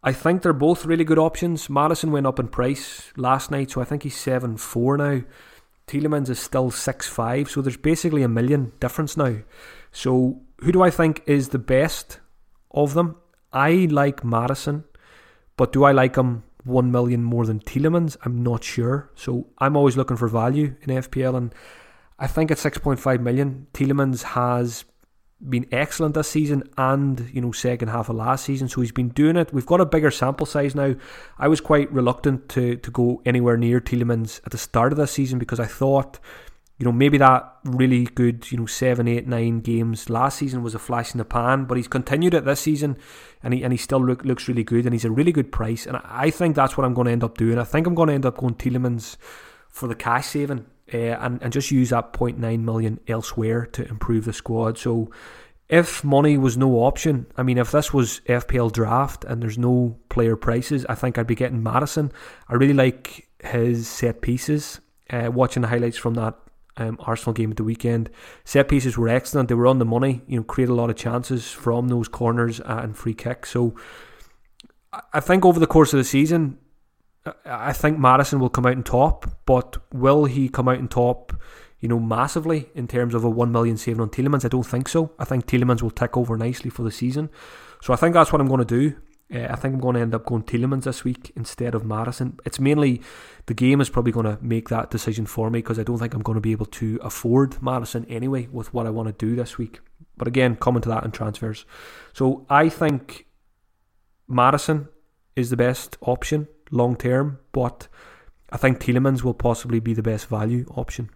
I 0.03 0.13
think 0.13 0.43
they're 0.43 0.53
both 0.53 0.87
really 0.87 1.05
good 1.05 1.19
options. 1.19 1.69
Maddison 1.69 2.13
went 2.13 2.27
up 2.27 2.39
in 2.39 2.49
price 2.49 3.13
last 3.17 3.51
night, 3.51 3.73
so 3.73 3.81
I 3.81 3.85
think 3.85 4.05
he's 4.05 4.17
7 4.17 4.57
4 4.57 4.97
now. 4.97 5.21
Tielemans 5.89 6.29
is 6.29 6.39
still 6.39 6.71
six 6.71 7.09
five, 7.09 7.51
so 7.51 7.63
there's 7.63 7.79
basically 7.79 8.23
a 8.23 8.29
million 8.29 8.73
difference 8.79 9.17
now. 9.17 9.39
So 9.91 10.43
who 10.59 10.71
do 10.71 10.83
I 10.83 10.91
think 10.91 11.23
is 11.27 11.49
the 11.49 11.59
best 11.59 12.21
of 12.71 12.95
them? 12.95 13.17
I 13.53 13.89
like 13.91 14.25
Maddison, 14.25 14.85
but 15.57 15.73
do 15.73 15.85
I 15.85 15.93
like 15.93 16.17
him 16.17 16.45
one 16.65 16.93
million 16.93 17.25
more 17.25 17.47
than 17.47 17.61
Tielemans? 17.61 18.17
I'm 18.25 18.43
not 18.43 18.63
sure. 18.63 19.11
So 19.15 19.49
I'm 19.59 19.77
always 19.77 19.97
looking 19.97 20.17
for 20.17 20.29
value 20.29 20.75
in 20.83 20.97
FPL, 20.97 21.37
and 21.37 21.55
I 22.19 22.27
think 22.27 22.51
at 22.51 22.59
6.5 22.59 23.21
million, 23.21 23.67
Tielemans 23.73 24.23
has 24.23 24.85
been 25.47 25.67
excellent 25.71 26.15
this 26.15 26.29
season 26.29 26.65
and 26.77 27.31
you 27.33 27.41
know 27.41 27.53
second 27.53 27.87
half 27.89 28.09
of 28.09 28.17
last 28.17 28.45
season 28.45 28.69
so 28.69 28.81
he's 28.81 28.91
been 28.91 29.11
doing 29.11 29.37
it 29.37 29.53
we've 29.53 29.67
got 29.67 29.81
a 29.81 29.87
bigger 29.87 30.11
sample 30.11 30.45
size 30.45 30.75
now 30.75 30.97
I 31.39 31.47
was 31.47 31.61
quite 31.61 31.93
reluctant 31.93 32.49
to 32.51 32.75
to 32.77 32.91
go 32.91 33.23
anywhere 33.25 33.57
near 33.57 33.81
Tielemans 33.81 34.41
at 34.45 34.51
the 34.51 34.59
start 34.59 34.91
of 34.91 34.99
this 34.99 35.13
season 35.13 35.39
because 35.39 35.61
I 35.61 35.67
thought 35.67 36.19
you 36.79 36.85
know 36.85 36.93
maybe 36.93 37.19
that 37.19 37.57
really 37.65 38.05
good 38.05 38.51
you 38.51 38.59
know 38.59 38.67
seven 38.67 39.09
eight 39.09 39.27
nine 39.27 39.61
games 39.61 40.09
last 40.09 40.39
season 40.39 40.63
was 40.63 40.75
a 40.75 40.79
flash 40.79 41.13
in 41.13 41.19
the 41.19 41.25
pan 41.25 41.65
but 41.65 41.77
he's 41.77 41.89
continued 41.89 42.35
it 42.35 42.45
this 42.45 42.61
season 42.61 42.97
and 43.43 43.53
he 43.53 43.63
and 43.63 43.73
he 43.73 43.77
still 43.77 44.05
look, 44.05 44.25
looks 44.25 44.49
really 44.49 44.65
good 44.65 44.85
and 44.85 44.95
he's 44.95 45.05
a 45.05 45.11
really 45.11 45.33
good 45.33 45.53
price 45.53 45.87
and 45.87 45.97
I 46.05 46.31
think 46.31 46.57
that's 46.57 46.77
what 46.77 46.85
I'm 46.85 46.95
going 46.95 47.07
to 47.07 47.13
end 47.13 47.25
up 47.25 47.37
doing 47.37 47.59
I 47.59 47.65
think 47.65 47.87
I'm 47.87 47.95
going 47.95 48.09
to 48.09 48.15
end 48.15 48.27
up 48.27 48.39
going 48.39 48.55
Tielemans 48.55 49.17
for 49.69 49.89
the 49.89 49.95
cash 49.95 50.29
saving 50.29 50.67
uh, 50.93 50.97
and, 50.97 51.43
and 51.43 51.53
just 51.53 51.71
use 51.71 51.91
that 51.91 52.13
0.9 52.13 52.61
million 52.61 53.01
elsewhere 53.09 53.67
to 53.67 53.87
improve 53.89 54.25
the 54.25 54.33
squad. 54.33 54.79
So 54.79 55.11
if 55.69 56.03
money 56.03 56.39
was 56.39 56.57
no 56.57 56.77
option, 56.77 57.27
I 57.37 57.43
mean, 57.43 57.59
if 57.59 57.71
this 57.73 57.93
was 57.93 58.21
FPL 58.27 58.73
draft 58.73 59.25
and 59.25 59.43
there's 59.43 59.59
no 59.59 59.99
player 60.09 60.37
prices, 60.37 60.87
I 60.89 60.95
think 60.95 61.19
I'd 61.19 61.27
be 61.27 61.35
getting 61.35 61.63
Maddison. 61.63 62.11
I 62.49 62.55
really 62.55 62.75
like 62.75 63.29
his 63.41 63.89
set 63.89 64.23
pieces. 64.23 64.81
Uh, 65.11 65.31
watching 65.33 65.63
the 65.63 65.69
highlights 65.69 65.97
from 65.97 66.13
that 66.15 66.37
um, 66.79 66.97
Arsenal 67.01 67.35
game 67.35 67.51
at 67.51 67.57
the 67.57 67.65
weekend, 67.65 68.11
set 68.45 68.69
pieces 68.69 68.97
were 68.97 69.09
excellent. 69.09 69.49
They 69.49 69.55
were 69.55 69.67
on 69.67 69.79
the 69.79 69.85
money. 69.85 70.23
You 70.27 70.39
know, 70.39 70.45
create 70.45 70.71
a 70.71 70.75
lot 70.75 70.91
of 70.91 70.97
chances 70.97 71.51
from 71.51 71.89
those 71.89 72.09
corners 72.09 72.61
and 72.61 72.97
free 72.97 73.15
kicks. 73.15 73.51
So 73.51 73.75
I 75.13 75.21
think 75.21 75.45
over 75.45 75.61
the 75.61 75.67
course 75.67 75.93
of 75.93 75.99
the 75.99 76.05
season, 76.05 76.59
I 77.45 77.73
think 77.73 77.99
Maddison 77.99 78.41
will 78.41 78.49
come 78.49 78.67
out 78.67 78.77
on 78.77 78.83
top, 78.83 79.31
but 79.45 79.77
will 79.93 80.25
he 80.25 80.49
come 80.49 80.69
out 80.69 80.79
on 80.79 80.89
top, 80.89 81.35
you 81.81 81.89
know, 81.89 81.99
massively 81.99 82.71
in 82.75 82.89
terms 82.89 83.15
of 83.15 83.25
a 83.25 83.31
1 83.31 83.53
million 83.53 83.77
saving 83.77 84.01
on 84.01 84.09
Tielemans. 84.09 84.45
I 84.45 84.49
don't 84.49 84.63
think 84.63 84.89
so. 84.89 85.13
I 85.19 85.25
think 85.25 85.47
Tielemans 85.47 85.83
will 85.83 85.91
tick 85.91 86.17
over 86.17 86.37
nicely 86.37 86.71
for 86.71 86.83
the 86.83 86.91
season. 86.91 87.29
So 87.83 87.93
I 87.93 87.97
think 87.97 88.15
that's 88.15 88.33
what 88.33 88.41
I'm 88.41 88.49
going 88.49 88.65
to 88.65 88.65
do. 88.65 88.97
Uh, 89.33 89.47
I 89.51 89.57
think 89.57 89.75
I'm 89.75 89.81
going 89.81 89.95
to 89.95 90.01
end 90.01 90.15
up 90.15 90.25
going 90.25 90.43
Tielemans 90.43 90.85
this 90.85 91.05
week 91.05 91.33
instead 91.37 91.75
of 91.75 91.85
Maddison. 91.85 92.39
It's 92.47 92.59
mainly 92.59 93.03
the 93.47 93.55
game 93.55 93.81
is 93.81 93.91
probably 93.91 94.13
going 94.13 94.25
to 94.25 94.39
make 94.43 94.71
that 94.71 94.91
decision 94.91 95.27
for 95.27 95.51
me 95.51 95.59
because 95.59 95.79
I 95.79 95.83
don't 95.83 95.99
think 95.99 96.15
I'm 96.15 96.23
going 96.23 96.37
to 96.37 96.41
be 96.41 96.53
able 96.53 96.67
to 96.67 96.99
afford 97.03 97.63
Maddison 97.63 98.07
anyway 98.07 98.49
with 98.51 98.73
what 98.73 98.87
I 98.87 98.91
want 98.91 99.09
to 99.09 99.27
do 99.27 99.37
this 99.37 99.59
week. 99.59 99.81
But 100.17 100.29
again, 100.29 100.57
coming 100.57 100.83
to 100.83 100.89
that 100.89 101.05
in 101.05 101.11
transfers. 101.11 101.67
So 102.15 102.47
I 102.49 102.71
think 102.71 103.27
Maddison 104.27 104.89
is 105.37 105.51
the 105.51 105.57
best 105.57 105.99
option 106.01 106.49
long 106.71 106.97
term, 106.97 107.39
but 107.53 107.89
I 108.51 108.57
think 108.57 108.79
Tielemans 108.79 109.23
will 109.23 109.35
possibly 109.35 109.79
be 109.79 109.95
the 109.95 110.03
best 110.03 110.27
value 110.29 110.65
option. 110.75 111.11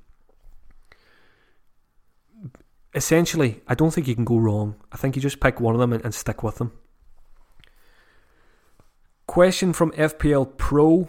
Essentially, 2.95 3.63
I 3.67 3.75
don't 3.75 3.91
think 3.91 4.07
you 4.07 4.15
can 4.15 4.27
go 4.27 4.37
wrong. 4.37 4.77
I 4.93 4.99
think 4.99 5.17
you 5.17 5.23
just 5.23 5.41
pick 5.41 5.61
one 5.61 5.75
of 5.75 5.81
them 5.81 5.95
and, 5.95 6.05
and 6.05 6.15
stick 6.15 6.43
with 6.43 6.57
them. 6.57 6.73
Question 9.33 9.73
from 9.73 9.93
FPL 9.93 10.59
Pro 10.59 11.09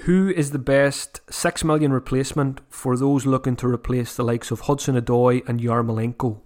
Who 0.00 0.28
is 0.28 0.50
the 0.50 0.58
best 0.58 1.22
6 1.30 1.64
million 1.64 1.90
replacement 1.90 2.60
for 2.68 2.98
those 2.98 3.24
looking 3.24 3.56
to 3.56 3.66
replace 3.66 4.14
the 4.14 4.24
likes 4.24 4.50
of 4.50 4.60
Hudson 4.60 4.94
Odoi 4.94 5.48
and 5.48 5.58
Yarmolenko? 5.58 6.42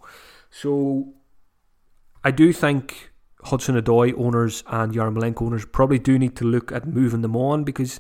So, 0.51 1.15
I 2.23 2.31
do 2.31 2.53
think 2.53 3.11
Hudson 3.43 3.75
Odoi 3.75 4.17
owners 4.17 4.63
and 4.69 4.93
Yarmolenko 4.93 5.43
owners 5.43 5.65
probably 5.65 5.99
do 5.99 6.17
need 6.17 6.37
to 6.37 6.45
look 6.45 6.71
at 6.71 6.87
moving 6.87 7.23
them 7.23 7.35
on 7.35 7.65
because 7.65 7.99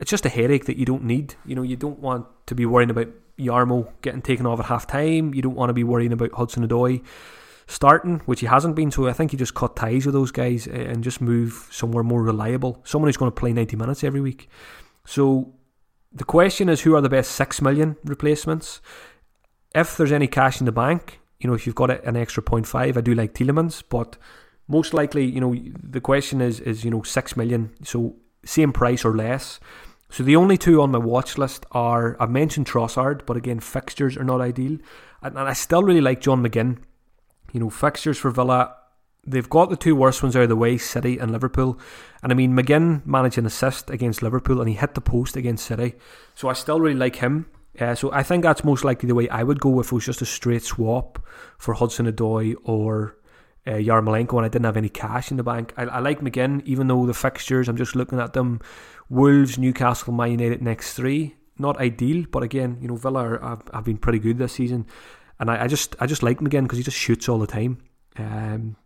it's 0.00 0.10
just 0.10 0.26
a 0.26 0.28
headache 0.28 0.64
that 0.64 0.76
you 0.76 0.84
don't 0.84 1.04
need. 1.04 1.36
You 1.46 1.54
know, 1.54 1.62
you 1.62 1.76
don't 1.76 2.00
want 2.00 2.26
to 2.48 2.56
be 2.56 2.66
worrying 2.66 2.90
about 2.90 3.10
Yarmo 3.38 3.92
getting 4.02 4.22
taken 4.22 4.44
off 4.44 4.58
at 4.58 4.66
half 4.66 4.88
time. 4.88 5.34
You 5.34 5.42
don't 5.42 5.54
want 5.54 5.70
to 5.70 5.74
be 5.74 5.84
worrying 5.84 6.12
about 6.12 6.32
Hudson 6.32 6.66
Odoi 6.66 7.00
starting, 7.66 8.20
which 8.26 8.40
he 8.40 8.46
hasn't 8.46 8.76
been. 8.76 8.90
So 8.90 9.08
I 9.08 9.12
think 9.12 9.30
he 9.30 9.36
just 9.36 9.54
cut 9.54 9.76
ties 9.76 10.06
with 10.06 10.14
those 10.14 10.30
guys 10.30 10.66
eh, 10.66 10.72
and 10.72 11.02
just 11.02 11.20
move 11.20 11.68
somewhere 11.70 12.04
more 12.04 12.22
reliable. 12.22 12.80
Someone 12.84 13.08
who's 13.08 13.16
going 13.16 13.30
to 13.30 13.40
play 13.40 13.52
90 13.52 13.76
minutes 13.76 14.04
every 14.04 14.20
week. 14.20 14.48
So 15.04 15.54
the 16.12 16.24
question 16.24 16.68
is 16.68 16.82
who 16.82 16.94
are 16.94 17.00
the 17.00 17.08
best 17.08 17.32
6 17.32 17.60
million 17.62 17.96
replacements? 18.04 18.80
If 19.74 19.96
there's 19.96 20.12
any 20.12 20.28
cash 20.28 20.60
in 20.60 20.66
the 20.66 20.72
bank, 20.72 21.20
you 21.40 21.48
know, 21.48 21.54
if 21.54 21.66
you've 21.66 21.74
got 21.74 21.90
an 21.90 22.16
extra 22.16 22.42
0.5, 22.42 22.96
I 22.96 23.00
do 23.00 23.14
like 23.14 23.34
Tielemans, 23.34 23.82
but 23.88 24.16
most 24.68 24.94
likely, 24.94 25.24
you 25.24 25.40
know, 25.40 25.54
the 25.82 26.00
question 26.00 26.40
is 26.40 26.60
is 26.60 26.84
you 26.84 26.90
know 26.90 27.02
six 27.02 27.36
million, 27.36 27.70
so 27.82 28.16
same 28.44 28.72
price 28.72 29.04
or 29.04 29.14
less. 29.14 29.60
So 30.10 30.22
the 30.22 30.36
only 30.36 30.56
two 30.56 30.80
on 30.80 30.92
my 30.92 30.98
watch 30.98 31.38
list 31.38 31.66
are 31.72 32.16
I've 32.20 32.30
mentioned 32.30 32.66
Trossard, 32.66 33.26
but 33.26 33.36
again 33.36 33.60
fixtures 33.60 34.16
are 34.16 34.24
not 34.24 34.40
ideal, 34.40 34.78
and, 35.22 35.36
and 35.36 35.48
I 35.48 35.52
still 35.52 35.82
really 35.82 36.00
like 36.00 36.20
John 36.20 36.42
McGinn. 36.42 36.78
You 37.54 37.60
know, 37.60 37.70
fixtures 37.70 38.18
for 38.18 38.30
Villa 38.30 38.74
they've 39.26 39.48
got 39.48 39.70
the 39.70 39.76
two 39.76 39.96
worst 39.96 40.22
ones 40.22 40.36
out 40.36 40.42
of 40.42 40.48
the 40.48 40.56
way, 40.56 40.78
City 40.78 41.18
and 41.18 41.30
Liverpool. 41.30 41.78
And 42.22 42.32
I 42.32 42.34
mean, 42.34 42.52
McGinn 42.52 43.04
managed 43.06 43.38
an 43.38 43.46
assist 43.46 43.90
against 43.90 44.22
Liverpool 44.22 44.60
and 44.60 44.68
he 44.68 44.76
hit 44.76 44.94
the 44.94 45.00
post 45.00 45.36
against 45.36 45.66
City. 45.66 45.94
So 46.34 46.48
I 46.48 46.52
still 46.52 46.80
really 46.80 46.96
like 46.96 47.16
him. 47.16 47.46
Uh, 47.78 47.94
so 47.94 48.12
I 48.12 48.22
think 48.22 48.44
that's 48.44 48.62
most 48.62 48.84
likely 48.84 49.08
the 49.08 49.14
way 49.14 49.28
I 49.28 49.42
would 49.42 49.60
go 49.60 49.80
if 49.80 49.86
it 49.86 49.92
was 49.92 50.04
just 50.04 50.22
a 50.22 50.26
straight 50.26 50.62
swap 50.62 51.18
for 51.58 51.74
Hudson 51.74 52.10
Odoi 52.10 52.54
or 52.62 53.16
uh, 53.66 53.72
Yarmolenko 53.72 54.36
and 54.36 54.44
I 54.44 54.48
didn't 54.48 54.66
have 54.66 54.76
any 54.76 54.88
cash 54.88 55.30
in 55.30 55.38
the 55.38 55.42
bank. 55.42 55.72
I, 55.76 55.84
I 55.84 55.98
like 55.98 56.20
McGinn, 56.20 56.64
even 56.64 56.86
though 56.86 57.06
the 57.06 57.14
fixtures, 57.14 57.68
I'm 57.68 57.76
just 57.76 57.96
looking 57.96 58.20
at 58.20 58.32
them 58.32 58.60
Wolves, 59.08 59.58
Newcastle, 59.58 60.12
Man 60.12 60.32
United 60.32 60.62
next 60.62 60.94
three. 60.94 61.36
Not 61.58 61.78
ideal, 61.78 62.26
but 62.30 62.42
again, 62.42 62.78
you 62.80 62.88
know, 62.88 62.96
Villa 62.96 63.38
have, 63.40 63.62
have 63.72 63.84
been 63.84 63.98
pretty 63.98 64.18
good 64.18 64.38
this 64.38 64.52
season. 64.52 64.86
And 65.40 65.50
I, 65.50 65.64
I 65.64 65.66
just 65.66 65.96
I 66.00 66.06
just 66.06 66.22
like 66.22 66.38
McGinn 66.38 66.62
because 66.62 66.78
he 66.78 66.84
just 66.84 66.96
shoots 66.96 67.28
all 67.28 67.38
the 67.38 67.46
time. 67.46 67.82
Um, 68.16 68.76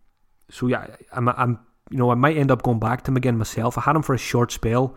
so 0.49 0.67
yeah, 0.67 0.87
I'm, 1.11 1.29
I'm 1.29 1.59
you 1.91 1.97
know 1.97 2.11
I 2.11 2.15
might 2.15 2.37
end 2.37 2.51
up 2.51 2.63
going 2.63 2.79
back 2.79 3.03
to 3.03 3.11
him 3.11 3.17
again 3.17 3.37
myself. 3.37 3.77
I 3.77 3.81
had 3.81 3.95
him 3.95 4.01
for 4.01 4.13
a 4.13 4.17
short 4.17 4.51
spell 4.51 4.95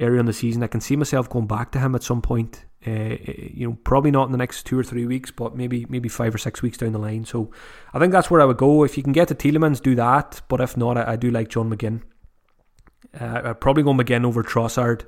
earlier 0.00 0.20
in 0.20 0.26
the 0.26 0.32
season. 0.32 0.62
I 0.62 0.66
can 0.66 0.80
see 0.80 0.96
myself 0.96 1.28
going 1.28 1.46
back 1.46 1.72
to 1.72 1.78
him 1.78 1.94
at 1.94 2.02
some 2.02 2.22
point. 2.22 2.64
Uh, 2.86 3.16
you 3.24 3.68
know, 3.68 3.78
probably 3.84 4.10
not 4.10 4.26
in 4.26 4.32
the 4.32 4.38
next 4.38 4.64
two 4.64 4.78
or 4.78 4.82
three 4.82 5.06
weeks, 5.06 5.30
but 5.30 5.56
maybe 5.56 5.86
maybe 5.88 6.08
five 6.08 6.34
or 6.34 6.38
six 6.38 6.62
weeks 6.62 6.78
down 6.78 6.92
the 6.92 6.98
line. 6.98 7.24
So 7.24 7.50
I 7.94 7.98
think 7.98 8.12
that's 8.12 8.30
where 8.30 8.40
I 8.40 8.44
would 8.44 8.56
go. 8.56 8.84
If 8.84 8.96
you 8.96 9.02
can 9.02 9.12
get 9.12 9.28
to 9.28 9.34
Tielemans, 9.34 9.80
do 9.80 9.94
that. 9.94 10.42
But 10.48 10.60
if 10.60 10.76
not, 10.76 10.98
I, 10.98 11.12
I 11.12 11.16
do 11.16 11.30
like 11.30 11.48
John 11.48 11.70
McGinn. 11.70 12.02
Uh, 13.18 13.42
I'd 13.44 13.60
probably 13.60 13.82
go 13.82 13.92
McGinn 13.92 14.24
over 14.24 14.42
Trossard 14.42 15.04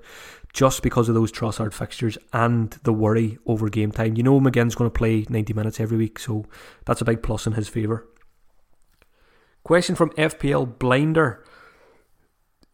just 0.52 0.82
because 0.82 1.08
of 1.08 1.14
those 1.14 1.32
Trossard 1.32 1.72
fixtures 1.72 2.16
and 2.32 2.70
the 2.84 2.92
worry 2.92 3.38
over 3.44 3.68
game 3.68 3.90
time. 3.90 4.16
You 4.16 4.22
know 4.22 4.40
McGinn's 4.40 4.74
going 4.74 4.90
to 4.90 4.96
play 4.96 5.26
90 5.28 5.52
minutes 5.52 5.80
every 5.80 5.98
week, 5.98 6.18
so 6.18 6.44
that's 6.84 7.00
a 7.00 7.04
big 7.04 7.22
plus 7.22 7.46
in 7.46 7.54
his 7.54 7.68
favour. 7.68 8.06
Question 9.64 9.94
from 9.96 10.10
FPL 10.10 10.78
Blinder. 10.78 11.44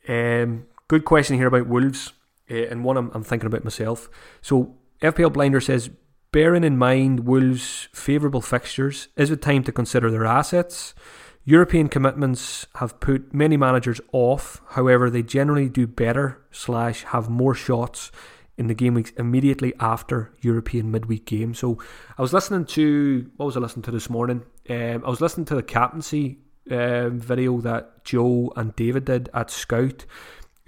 Um, 0.09 0.67
good 0.89 1.05
question 1.05 1.37
here 1.37 1.47
about 1.47 1.69
Wolves, 1.69 2.13
uh, 2.51 2.55
and 2.55 2.85
one 2.85 2.97
I'm, 2.97 3.11
I'm 3.15 3.23
thinking 3.23 3.47
about 3.47 3.65
myself. 3.65 4.11
So 4.43 4.77
FPL 5.01 5.33
Blinder 5.33 5.61
says, 5.61 5.89
bearing 6.33 6.65
in 6.65 6.77
mind 6.77 7.27
Wolves' 7.27 7.89
favourable 7.93 8.41
fixtures, 8.41 9.09
is 9.17 9.31
it 9.31 9.41
time 9.41 9.63
to 9.65 9.73
consider 9.73 10.11
their 10.11 10.27
assets? 10.27 10.95
European 11.45 11.89
commitments 11.89 12.67
have 12.77 13.01
put 13.01 13.33
many 13.33 13.57
managers 13.57 14.01
off. 14.13 14.61
However, 14.71 15.09
they 15.09 15.23
generally 15.23 15.69
do 15.69 15.87
better 15.87 16.43
slash 16.51 17.05
have 17.05 17.29
more 17.29 17.55
shots 17.55 18.13
in 18.59 18.67
the 18.67 18.75
game 18.75 18.93
weeks 18.93 19.11
immediately 19.17 19.73
after 19.81 20.33
European 20.43 20.91
midweek 20.91 21.25
games. 21.25 21.59
So 21.59 21.79
I 22.19 22.23
was 22.23 22.35
listening 22.35 22.67
to 22.67 23.31
what 23.37 23.47
was 23.47 23.57
I 23.57 23.61
listening 23.61 23.85
to 23.85 23.91
this 23.91 24.11
morning? 24.11 24.43
Um, 24.69 25.03
I 25.05 25.09
was 25.09 25.23
listening 25.23 25.47
to 25.47 25.55
the 25.55 25.63
captaincy 25.63 26.41
um, 26.71 27.19
video 27.19 27.61
that 27.63 28.05
Joe 28.05 28.53
and 28.57 28.77
David 28.77 29.07
did 29.07 29.31
at 29.33 29.51
Scout, 29.51 30.05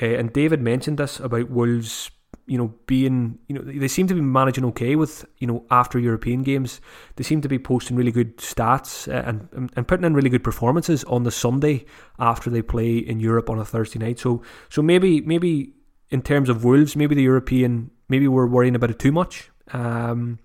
uh, 0.00 0.06
and 0.06 0.32
David 0.32 0.62
mentioned 0.62 0.96
this 0.96 1.20
about 1.20 1.50
Wolves. 1.50 2.10
You 2.46 2.58
know, 2.58 2.74
being 2.86 3.38
you 3.48 3.54
know 3.54 3.62
they 3.62 3.88
seem 3.88 4.06
to 4.08 4.14
be 4.14 4.20
managing 4.20 4.64
okay 4.66 4.96
with 4.96 5.24
you 5.38 5.46
know 5.46 5.64
after 5.70 5.98
European 5.98 6.42
games. 6.42 6.80
They 7.16 7.24
seem 7.24 7.40
to 7.42 7.48
be 7.48 7.58
posting 7.58 7.96
really 7.96 8.12
good 8.12 8.36
stats 8.38 9.06
uh, 9.08 9.22
and, 9.28 9.48
and 9.52 9.72
and 9.76 9.88
putting 9.88 10.04
in 10.04 10.14
really 10.14 10.28
good 10.28 10.44
performances 10.44 11.04
on 11.04 11.22
the 11.22 11.30
Sunday 11.30 11.84
after 12.18 12.50
they 12.50 12.62
play 12.62 12.96
in 12.96 13.20
Europe 13.20 13.48
on 13.48 13.58
a 13.58 13.64
Thursday 13.64 13.98
night. 13.98 14.18
So 14.18 14.42
so 14.68 14.82
maybe 14.82 15.20
maybe 15.20 15.74
in 16.10 16.22
terms 16.22 16.48
of 16.48 16.64
Wolves, 16.64 16.96
maybe 16.96 17.14
the 17.14 17.22
European 17.22 17.90
maybe 18.08 18.28
we're 18.28 18.46
worrying 18.46 18.74
about 18.74 18.90
it 18.90 18.98
too 18.98 19.12
much. 19.12 19.50
Um, 19.72 20.38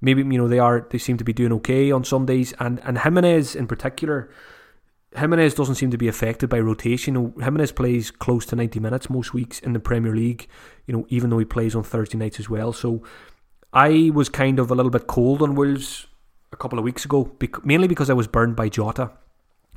maybe 0.00 0.22
you 0.22 0.38
know 0.38 0.48
they 0.48 0.58
are 0.58 0.86
they 0.90 0.98
seem 0.98 1.16
to 1.18 1.24
be 1.24 1.32
doing 1.32 1.52
okay 1.54 1.90
on 1.90 2.04
Sundays, 2.04 2.54
and 2.58 2.80
and 2.84 2.98
Jimenez 2.98 3.54
in 3.54 3.66
particular 3.66 4.30
Jimenez 5.16 5.54
doesn't 5.54 5.74
seem 5.74 5.90
to 5.90 5.98
be 5.98 6.08
affected 6.08 6.48
by 6.48 6.60
rotation. 6.60 7.34
Jimenez 7.38 7.72
plays 7.72 8.10
close 8.10 8.46
to 8.46 8.56
90 8.56 8.80
minutes 8.80 9.10
most 9.10 9.34
weeks 9.34 9.58
in 9.60 9.72
the 9.72 9.80
Premier 9.80 10.14
League, 10.14 10.48
you 10.86 10.94
know, 10.94 11.06
even 11.08 11.30
though 11.30 11.38
he 11.38 11.44
plays 11.44 11.74
on 11.74 11.82
Thursday 11.82 12.18
nights 12.18 12.40
as 12.40 12.48
well. 12.48 12.72
So 12.72 13.02
I 13.72 14.10
was 14.14 14.28
kind 14.28 14.58
of 14.58 14.70
a 14.70 14.74
little 14.74 14.90
bit 14.90 15.06
cold 15.06 15.42
on 15.42 15.54
Wolves 15.54 16.06
a 16.52 16.56
couple 16.56 16.78
of 16.78 16.84
weeks 16.84 17.04
ago, 17.04 17.30
mainly 17.62 17.88
because 17.88 18.10
I 18.10 18.14
was 18.14 18.26
burned 18.26 18.56
by 18.56 18.68
Jota 18.68 19.10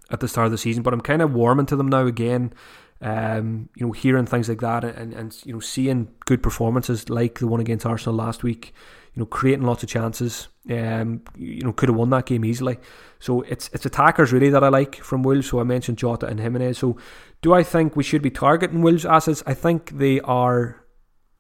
at 0.10 0.20
the 0.20 0.28
start 0.28 0.46
of 0.46 0.52
the 0.52 0.58
season, 0.58 0.84
but 0.84 0.94
I'm 0.94 1.02
kind 1.02 1.22
of 1.22 1.34
warming 1.34 1.66
to 1.68 1.76
them 1.76 1.88
now 1.88 2.06
again. 2.06 2.54
Um, 3.02 3.70
you 3.76 3.86
know, 3.86 3.92
hearing 3.92 4.26
things 4.26 4.48
like 4.48 4.62
that 4.62 4.86
and, 4.86 5.14
and 5.14 5.38
you 5.44 5.52
know 5.52 5.60
seeing 5.60 6.08
good 6.24 6.42
performances 6.42 7.10
like 7.10 7.40
the 7.40 7.48
one 7.48 7.60
against 7.60 7.86
Arsenal 7.86 8.16
last 8.16 8.42
week 8.42 8.74
you 9.16 9.22
know, 9.22 9.26
creating 9.26 9.66
lots 9.66 9.82
of 9.82 9.90
chances. 9.90 10.50
Um, 10.70 11.22
you 11.36 11.62
know, 11.62 11.74
could 11.74 11.90
have 11.90 11.98
won 11.98 12.10
that 12.10 12.26
game 12.26 12.44
easily. 12.44 12.78
So 13.20 13.42
it's 13.42 13.70
it's 13.74 13.86
attackers 13.86 14.34
really 14.34 14.50
that 14.50 14.64
I 14.64 14.70
like 14.70 14.96
from 14.96 15.24
Wolves. 15.24 15.50
So 15.50 15.60
I 15.60 15.64
mentioned 15.64 15.98
Jota 15.98 16.26
and 16.26 16.40
Jimenez. 16.40 16.78
So 16.78 16.98
do 17.42 17.54
I 17.54 17.64
think 17.64 17.96
we 17.96 18.04
should 18.04 18.22
be 18.22 18.32
targeting 18.32 18.82
Wolves 18.82 19.06
assets? 19.06 19.44
I 19.46 19.54
think 19.54 19.92
they 19.98 20.20
are 20.22 20.84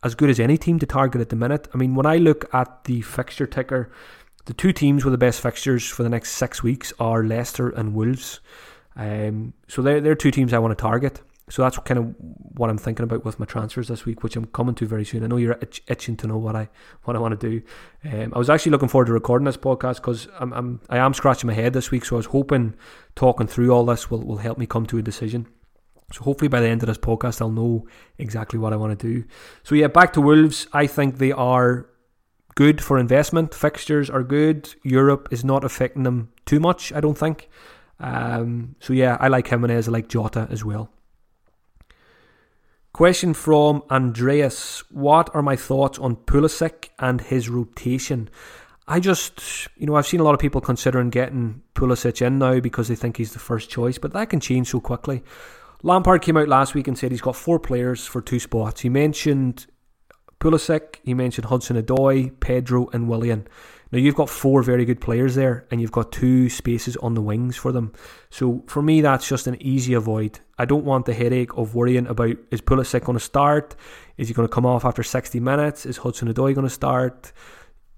as 0.03 0.13
good 0.13 0.29
as 0.29 0.39
any 0.39 0.57
team 0.57 0.77
to 0.79 0.85
target 0.85 1.21
at 1.21 1.29
the 1.29 1.35
minute. 1.35 1.67
I 1.73 1.77
mean, 1.77 1.95
when 1.95 2.05
I 2.05 2.17
look 2.17 2.53
at 2.53 2.83
the 2.83 3.01
fixture 3.01 3.47
ticker, 3.47 3.91
the 4.45 4.53
two 4.53 4.71
teams 4.71 5.03
with 5.03 5.11
the 5.11 5.17
best 5.17 5.41
fixtures 5.41 5.87
for 5.89 6.03
the 6.03 6.09
next 6.09 6.33
six 6.33 6.61
weeks 6.61 6.93
are 6.99 7.23
Leicester 7.23 7.69
and 7.69 7.95
Wolves. 7.95 8.39
Um, 8.95 9.53
so 9.67 9.81
they're, 9.81 10.01
they're 10.01 10.15
two 10.15 10.31
teams 10.31 10.53
I 10.53 10.59
want 10.59 10.77
to 10.77 10.81
target. 10.81 11.21
So 11.49 11.61
that's 11.61 11.77
kind 11.79 11.99
of 11.99 12.15
what 12.57 12.71
I'm 12.71 12.77
thinking 12.77 13.03
about 13.03 13.23
with 13.23 13.39
my 13.39 13.45
transfers 13.45 13.87
this 13.87 14.03
week, 14.03 14.23
which 14.23 14.35
I'm 14.35 14.45
coming 14.45 14.73
to 14.75 14.87
very 14.87 15.05
soon. 15.05 15.23
I 15.23 15.27
know 15.27 15.37
you're 15.37 15.59
itch- 15.61 15.83
itching 15.87 16.17
to 16.17 16.27
know 16.27 16.37
what 16.37 16.55
I 16.55 16.69
what 17.03 17.15
I 17.15 17.19
want 17.19 17.39
to 17.39 17.49
do. 17.49 17.61
Um, 18.03 18.33
I 18.33 18.39
was 18.39 18.49
actually 18.49 18.71
looking 18.71 18.87
forward 18.87 19.05
to 19.05 19.13
recording 19.13 19.45
this 19.45 19.57
podcast 19.57 19.97
because 19.97 20.27
I'm, 20.39 20.51
I'm 20.53 20.81
I 20.89 20.97
am 20.97 21.13
scratching 21.13 21.47
my 21.47 21.53
head 21.53 21.73
this 21.73 21.91
week. 21.91 22.05
So 22.05 22.15
I 22.15 22.17
was 22.17 22.25
hoping 22.27 22.75
talking 23.15 23.45
through 23.45 23.71
all 23.71 23.85
this 23.85 24.09
will, 24.09 24.23
will 24.23 24.37
help 24.37 24.57
me 24.57 24.65
come 24.65 24.87
to 24.87 24.97
a 24.97 25.03
decision. 25.03 25.45
So 26.13 26.23
hopefully 26.23 26.49
by 26.49 26.61
the 26.61 26.67
end 26.67 26.81
of 26.81 26.87
this 26.87 26.97
podcast, 26.97 27.41
I'll 27.41 27.51
know 27.51 27.87
exactly 28.17 28.57
what 28.57 28.73
I 28.73 28.75
want 28.75 28.97
to 28.97 29.07
do. 29.07 29.25
So 29.63 29.75
yeah, 29.75 29.87
back 29.87 30.13
to 30.13 30.21
Wolves. 30.21 30.67
I 30.73 30.87
think 30.87 31.17
they 31.17 31.31
are 31.31 31.87
good 32.55 32.81
for 32.81 32.97
investment. 32.97 33.53
Fixtures 33.53 34.09
are 34.09 34.23
good. 34.23 34.73
Europe 34.83 35.27
is 35.29 35.43
not 35.43 35.63
affecting 35.63 36.03
them 36.03 36.31
too 36.45 36.59
much. 36.59 36.91
I 36.93 37.01
don't 37.01 37.17
think. 37.17 37.49
Um, 37.99 38.75
so 38.79 38.93
yeah, 38.93 39.17
I 39.19 39.27
like 39.27 39.47
Jimenez. 39.47 39.87
I 39.87 39.91
like 39.91 40.07
Jota 40.07 40.47
as 40.49 40.65
well. 40.65 40.89
Question 42.95 43.33
from 43.33 43.83
Andreas 43.91 44.81
What 44.89 45.29
are 45.35 45.41
my 45.41 45.57
thoughts 45.57 45.99
on 45.99 46.15
Pulisic 46.15 46.91
and 46.97 47.19
his 47.19 47.49
rotation? 47.49 48.29
I 48.87 49.01
just, 49.01 49.67
you 49.75 49.85
know, 49.85 49.95
I've 49.95 50.07
seen 50.07 50.21
a 50.21 50.23
lot 50.23 50.33
of 50.33 50.39
people 50.39 50.61
considering 50.61 51.09
getting 51.09 51.61
Pulisic 51.73 52.25
in 52.25 52.39
now 52.39 52.61
because 52.61 52.87
they 52.87 52.95
think 52.95 53.17
he's 53.17 53.33
the 53.33 53.39
first 53.39 53.69
choice, 53.69 53.97
but 53.97 54.13
that 54.13 54.29
can 54.29 54.39
change 54.39 54.69
so 54.69 54.79
quickly. 54.79 55.25
Lampard 55.83 56.21
came 56.21 56.37
out 56.37 56.47
last 56.47 56.73
week 56.73 56.87
and 56.87 56.97
said 56.97 57.11
he's 57.11 57.19
got 57.19 57.35
four 57.35 57.59
players 57.59 58.07
for 58.07 58.21
two 58.21 58.39
spots. 58.39 58.79
He 58.79 58.87
mentioned 58.87 59.65
Pulisic, 60.39 60.99
he 61.03 61.13
mentioned 61.13 61.47
Hudson 61.47 61.75
Odoi, 61.75 62.39
Pedro, 62.39 62.87
and 62.93 63.09
Willian. 63.09 63.45
Now 63.95 64.01
you've 64.01 64.15
got 64.15 64.29
four 64.29 64.61
very 64.61 64.83
good 64.83 64.99
players 64.99 65.35
there, 65.35 65.65
and 65.71 65.79
you've 65.79 65.93
got 65.93 66.11
two 66.11 66.49
spaces 66.49 66.97
on 66.97 67.13
the 67.13 67.21
wings 67.21 67.55
for 67.55 67.71
them. 67.71 67.93
So 68.29 68.61
for 68.67 68.81
me, 68.81 68.99
that's 68.99 69.25
just 69.25 69.47
an 69.47 69.55
easy 69.61 69.93
avoid. 69.93 70.41
I 70.57 70.65
don't 70.65 70.83
want 70.83 71.05
the 71.05 71.13
headache 71.13 71.57
of 71.57 71.75
worrying 71.75 72.05
about 72.07 72.35
is 72.51 72.59
Pulisic 72.59 73.05
going 73.05 73.17
to 73.17 73.23
start? 73.23 73.73
Is 74.17 74.27
he 74.27 74.33
going 74.33 74.49
to 74.49 74.53
come 74.53 74.65
off 74.65 74.83
after 74.83 75.01
60 75.01 75.39
minutes? 75.39 75.85
Is 75.85 75.95
Hudson 75.95 76.27
Odoi 76.27 76.53
going 76.53 76.67
to 76.67 76.69
start? 76.69 77.31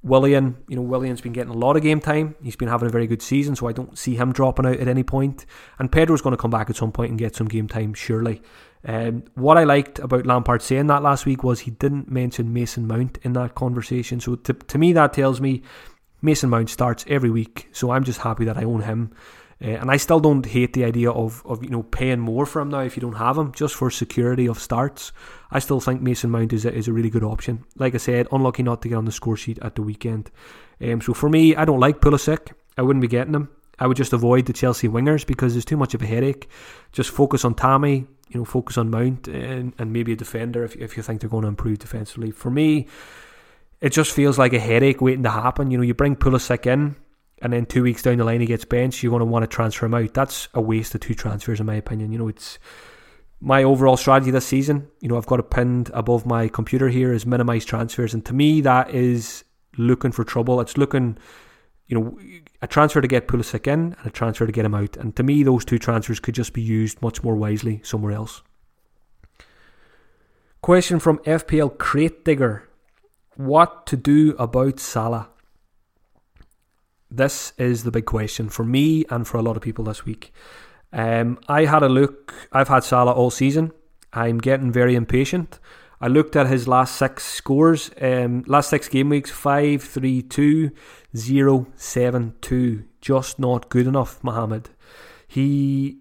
Willian, 0.04 0.58
you 0.68 0.76
know, 0.76 0.84
Willian's 0.84 1.22
been 1.22 1.34
getting 1.34 1.52
a 1.52 1.58
lot 1.58 1.76
of 1.76 1.82
game 1.82 2.00
time. 2.00 2.36
He's 2.44 2.56
been 2.56 2.68
having 2.68 2.88
a 2.88 2.92
very 2.92 3.08
good 3.08 3.24
season, 3.24 3.56
so 3.56 3.68
I 3.68 3.72
don't 3.72 3.98
see 3.98 4.16
him 4.16 4.32
dropping 4.32 4.68
out 4.68 4.78
at 4.78 4.88
any 4.88 5.02
point. 5.02 5.48
And 5.80 5.92
Pedro's 5.92 6.22
going 6.22 6.36
to 6.36 6.42
come 6.42 6.52
back 6.52 6.70
at 6.70 6.76
some 6.76 6.92
point 6.92 7.10
and 7.10 7.18
get 7.18 7.36
some 7.36 7.48
game 7.48 7.68
time, 7.68 7.96
surely. 7.96 8.44
Um, 8.86 9.24
what 9.36 9.58
I 9.58 9.64
liked 9.64 10.00
about 10.00 10.26
Lampard 10.26 10.62
saying 10.62 10.88
that 10.88 11.04
last 11.04 11.26
week 11.26 11.44
was 11.44 11.62
he 11.62 11.72
didn't 11.72 12.10
mention 12.10 12.54
Mason 12.54 12.88
Mount 12.88 13.18
in 13.24 13.34
that 13.34 13.56
conversation. 13.56 14.20
So 14.20 14.36
to, 14.36 14.54
to 14.54 14.78
me, 14.78 14.94
that 14.94 15.14
tells 15.14 15.42
me 15.42 15.64
Mason 16.22 16.50
Mount 16.50 16.70
starts 16.70 17.06
every 17.08 17.30
week. 17.30 17.70
So 17.72 17.92
I'm 17.92 18.04
just 18.04 18.22
happy 18.22 18.46
that 18.46 18.58
I 18.58 18.64
own 18.64 18.82
him. 18.82 19.14
Uh, 19.60 19.70
and 19.70 19.90
I 19.90 19.98
still 19.98 20.20
don't 20.20 20.46
hate 20.46 20.74
the 20.74 20.86
idea 20.86 21.10
of, 21.10 21.44
of 21.46 21.64
you 21.64 21.70
know 21.70 21.82
paying 21.82 22.20
more 22.20 22.46
for 22.46 22.62
him 22.62 22.70
now 22.70 22.82
if 22.82 22.96
you 22.96 23.02
don't 23.02 23.14
have 23.14 23.38
him 23.38 23.52
just 23.54 23.74
for 23.74 23.90
security 23.90 24.48
of 24.48 24.60
starts. 24.60 25.12
I 25.50 25.60
still 25.60 25.80
think 25.80 26.02
Mason 26.02 26.30
Mount 26.30 26.54
is 26.54 26.64
a, 26.64 26.74
is 26.74 26.88
a 26.88 26.94
really 26.94 27.10
good 27.10 27.24
option. 27.24 27.66
Like 27.76 27.96
I 27.96 27.98
said, 27.98 28.28
unlucky 28.32 28.62
not 28.62 28.84
to 28.84 28.90
get 28.90 28.96
on 28.96 29.06
the 29.06 29.12
score 29.12 29.36
sheet 29.36 29.58
at 29.64 29.74
the 29.74 29.82
weekend. 29.82 30.30
Um, 30.80 31.02
so 31.02 31.16
for 31.16 31.28
me, 31.28 31.56
I 31.56 31.66
don't 31.66 31.80
like 31.80 32.02
Pulisic. 32.02 32.52
I 32.78 32.84
wouldn't 32.84 33.02
be 33.02 33.08
getting 33.08 33.34
him. 33.34 33.50
I 33.80 33.88
would 33.88 33.98
just 33.98 34.14
avoid 34.14 34.46
the 34.46 34.54
Chelsea 34.54 34.88
wingers 34.88 35.26
because 35.26 35.54
there's 35.54 35.66
too 35.66 35.78
much 35.78 35.94
of 35.94 36.02
a 36.02 36.06
headache. 36.06 36.50
Just 36.92 37.10
focus 37.10 37.46
on 37.46 37.56
Tammy, 37.56 38.08
you 38.30 38.40
know, 38.40 38.46
focus 38.46 38.78
on 38.78 38.90
Mount 38.90 39.28
and, 39.28 39.74
and 39.78 39.94
maybe 39.94 40.14
a 40.14 40.16
defender 40.16 40.64
if, 40.64 40.76
if 40.76 40.98
you 40.98 41.04
think 41.04 41.22
they're 41.22 41.30
going 41.30 41.44
to 41.44 41.48
improve 41.48 41.80
defensively. 41.80 42.32
For 42.32 42.50
me, 42.50 42.88
it 43.82 43.92
just 43.92 44.12
feels 44.12 44.38
like 44.38 44.54
a 44.54 44.60
headache 44.60 45.02
waiting 45.02 45.24
to 45.24 45.30
happen. 45.30 45.72
You 45.72 45.78
know, 45.78 45.84
you 45.84 45.94
bring 45.94 46.16
Pulisic 46.16 46.66
in, 46.66 46.96
and 47.42 47.54
then 47.54 47.66
two 47.66 47.84
weeks 47.84 48.02
down 48.02 48.18
the 48.18 48.24
line 48.24 48.42
he 48.42 48.48
gets 48.48 48.66
benched, 48.66 49.04
you're 49.04 49.12
going 49.12 49.20
to 49.20 49.26
want 49.26 49.44
to 49.44 49.48
transfer 49.48 49.86
him 49.86 49.94
out. 49.94 50.14
That's 50.14 50.48
a 50.54 50.62
waste 50.62 50.96
of 50.96 51.02
two 51.02 51.14
transfers, 51.14 51.60
in 51.60 51.66
my 51.66 51.76
opinion. 51.76 52.12
You 52.12 52.18
know, 52.18 52.28
it's 52.28 52.58
my 53.40 53.64
overall 53.64 53.98
strategy 53.98 54.32
this 54.32 54.48
season. 54.48 54.88
You 55.00 55.10
know, 55.10 55.18
I've 55.18 55.28
got 55.28 55.40
it 55.40 55.52
pinned 55.52 55.92
above 55.94 56.26
my 56.26 56.48
computer 56.48 56.90
here 56.90 57.14
is 57.14 57.26
minimize 57.26 57.66
transfers, 57.66 58.14
and 58.14 58.26
to 58.26 58.34
me, 58.34 58.62
that 58.62 58.90
is 58.90 59.44
looking 59.78 60.12
for 60.12 60.24
trouble. 60.24 60.60
It's 60.60 60.78
looking, 60.78 61.18
you 61.88 62.00
know, 62.00 62.20
a 62.62 62.68
transfer 62.68 63.02
to 63.02 63.08
get 63.08 63.28
Pulisic 63.28 63.68
in 63.68 63.96
and 63.98 64.06
a 64.06 64.10
transfer 64.10 64.46
to 64.46 64.52
get 64.52 64.66
him 64.66 64.76
out. 64.76 64.98
And 64.98 65.16
to 65.16 65.24
me, 65.24 65.44
those 65.44 65.64
two 65.64 65.80
transfers 65.80 66.20
could 66.20 66.36
just 66.36 66.54
be 66.54 66.62
used 66.62 67.02
much 67.02 67.24
more 67.24 67.36
wisely 67.36 67.82
somewhere 67.84 68.12
else. 68.12 68.42
Question 70.62 71.00
from 71.00 71.20
FPL 71.20 71.78
Crate 71.78 72.26
Digger 72.26 72.68
What 73.36 73.86
to 73.88 73.96
do 73.96 74.36
about 74.38 74.80
Salah? 74.80 75.30
This 77.10 77.54
is 77.58 77.84
the 77.84 77.92
big 77.92 78.06
question 78.06 78.50
for 78.50 78.66
me 78.66 79.06
and 79.10 79.26
for 79.26 79.38
a 79.38 79.42
lot 79.42 79.56
of 79.56 79.64
people 79.64 79.86
this 79.86 80.04
week. 80.04 80.34
Um, 80.92 81.40
I 81.48 81.66
had 81.66 81.84
a 81.84 81.90
look, 81.90 82.34
I've 82.52 82.68
had 82.68 82.84
Salah 82.84 83.14
all 83.14 83.30
season. 83.30 83.72
I'm 84.12 84.40
getting 84.40 84.72
very 84.72 84.96
impatient. 84.96 85.60
I 86.00 86.08
looked 86.08 86.36
at 86.36 86.48
his 86.48 86.68
last 86.68 86.96
six 86.96 87.26
scores, 87.26 87.90
um, 88.00 88.44
last 88.46 88.70
six 88.70 88.88
game 88.88 89.10
weeks 89.10 89.32
5 89.32 89.82
3 89.82 90.22
2 90.22 90.72
0 91.16 91.68
7 91.76 92.36
2. 92.40 92.84
Just 93.02 93.40
not 93.40 93.70
good 93.70 93.88
enough, 93.88 94.24
Mohamed. 94.24 94.70
He, 95.28 95.98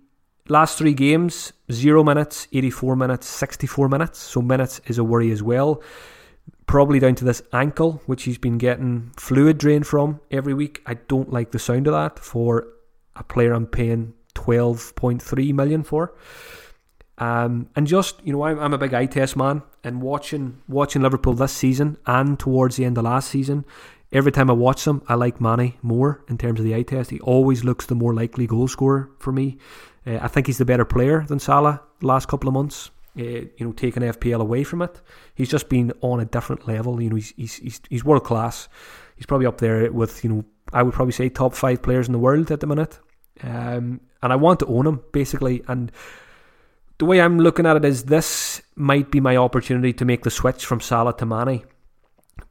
last 0.49 0.77
three 0.77 0.93
games, 0.93 1.53
0 1.73 2.05
minutes, 2.05 2.47
84 2.53 2.97
minutes, 2.97 3.27
64 3.27 3.89
minutes. 3.89 4.19
So 4.19 4.43
minutes 4.43 4.81
is 4.87 4.99
a 4.99 5.05
worry 5.05 5.31
as 5.31 5.43
well. 5.43 5.83
Probably 6.67 6.99
down 6.99 7.15
to 7.17 7.25
this 7.25 7.43
ankle, 7.53 8.03
which 8.07 8.25
he's 8.25 8.39
been 8.39 8.59
getting 8.59 9.13
fluid 9.17 9.57
drained 9.57 9.87
from 9.87 10.21
every 10.31 10.53
week. 10.53 10.83
I 10.85 10.95
don't 10.95 11.33
like 11.33 11.53
the 11.53 11.59
sound 11.59 11.87
of 11.87 11.95
that 11.95 12.19
for 12.19 12.69
a 13.15 13.25
player 13.25 13.55
I'm 13.55 13.67
paying 13.67 14.13
12.3 14.35 15.55
million 15.55 15.83
for. 15.83 16.15
Um, 17.18 17.68
and 17.74 17.87
just 17.87 18.20
you 18.24 18.33
know, 18.33 18.42
I'm, 18.42 18.59
I'm 18.59 18.74
a 18.74 18.79
big 18.79 18.92
eye 18.92 19.07
test 19.07 19.37
man, 19.37 19.62
and 19.83 20.02
watching 20.02 20.62
watching 20.68 21.02
Liverpool 21.02 21.35
this 21.35 21.52
season 21.52 21.96
and 22.07 22.38
towards 22.38 22.76
the 22.76 22.85
end 22.85 22.98
of 22.98 23.05
last 23.05 23.31
season, 23.31 23.64
every 24.12 24.33
time 24.33 24.50
I 24.50 24.55
watch 24.55 24.85
them, 24.85 25.02
I 25.09 25.14
like 25.14 25.40
Mane 25.40 25.74
more 25.83 26.24
in 26.29 26.37
terms 26.37 26.61
of 26.61 26.64
the 26.64 26.74
eye 26.74 26.83
test. 26.83 27.11
He 27.11 27.20
always 27.20 27.64
looks 27.64 27.87
the 27.87 27.94
more 27.94 28.12
likely 28.12 28.46
goal 28.46 28.68
scorer 28.68 29.11
for 29.18 29.33
me. 29.33 29.59
Uh, 30.07 30.18
I 30.20 30.29
think 30.29 30.46
he's 30.46 30.59
the 30.59 30.64
better 30.64 30.85
player 30.85 31.24
than 31.26 31.38
Salah 31.38 31.83
the 32.00 32.07
last 32.07 32.29
couple 32.29 32.48
of 32.48 32.55
months. 32.55 32.90
Uh, 33.18 33.48
you 33.57 33.61
know, 33.61 33.72
taking 33.72 34.02
FPL 34.02 34.42
away 34.42 34.62
from 34.62 34.83
it, 34.83 35.00
he's 35.35 35.48
just 35.48 35.70
been 35.70 35.90
on 36.02 36.20
a 36.20 36.26
different 36.26 36.68
level. 36.68 37.00
You 37.00 37.09
know, 37.09 37.16
he's 37.16 37.33
he's 37.37 37.57
he's, 37.57 37.81
he's 37.88 38.05
world 38.05 38.24
class. 38.24 38.68
He's 39.16 39.24
probably 39.24 39.46
up 39.46 39.57
there 39.59 39.90
with 39.90 40.22
you 40.22 40.29
know, 40.29 40.44
I 40.74 40.83
would 40.83 40.92
probably 40.92 41.12
say 41.12 41.31
top 41.31 41.55
five 41.55 41.81
players 41.81 42.09
in 42.09 42.12
the 42.12 42.18
world 42.18 42.50
at 42.50 42.61
the 42.61 42.66
minute. 42.66 42.98
Um, 43.42 44.00
and 44.22 44.33
I 44.33 44.37
want 44.37 44.61
to 44.61 44.66
own 44.66 44.87
him 44.87 45.02
basically. 45.12 45.62
And 45.66 45.90
the 46.99 47.05
way 47.05 47.21
I'm 47.21 47.39
looking 47.39 47.67
at 47.67 47.77
it 47.77 47.85
is 47.85 48.05
this 48.05 48.63
might 48.75 49.11
be 49.11 49.21
my 49.21 49.37
opportunity 49.37 49.93
to 49.95 50.05
make 50.05 50.23
the 50.23 50.31
switch 50.31 50.65
from 50.65 50.81
Salah 50.81 51.17
to 51.19 51.27
Mane, 51.27 51.65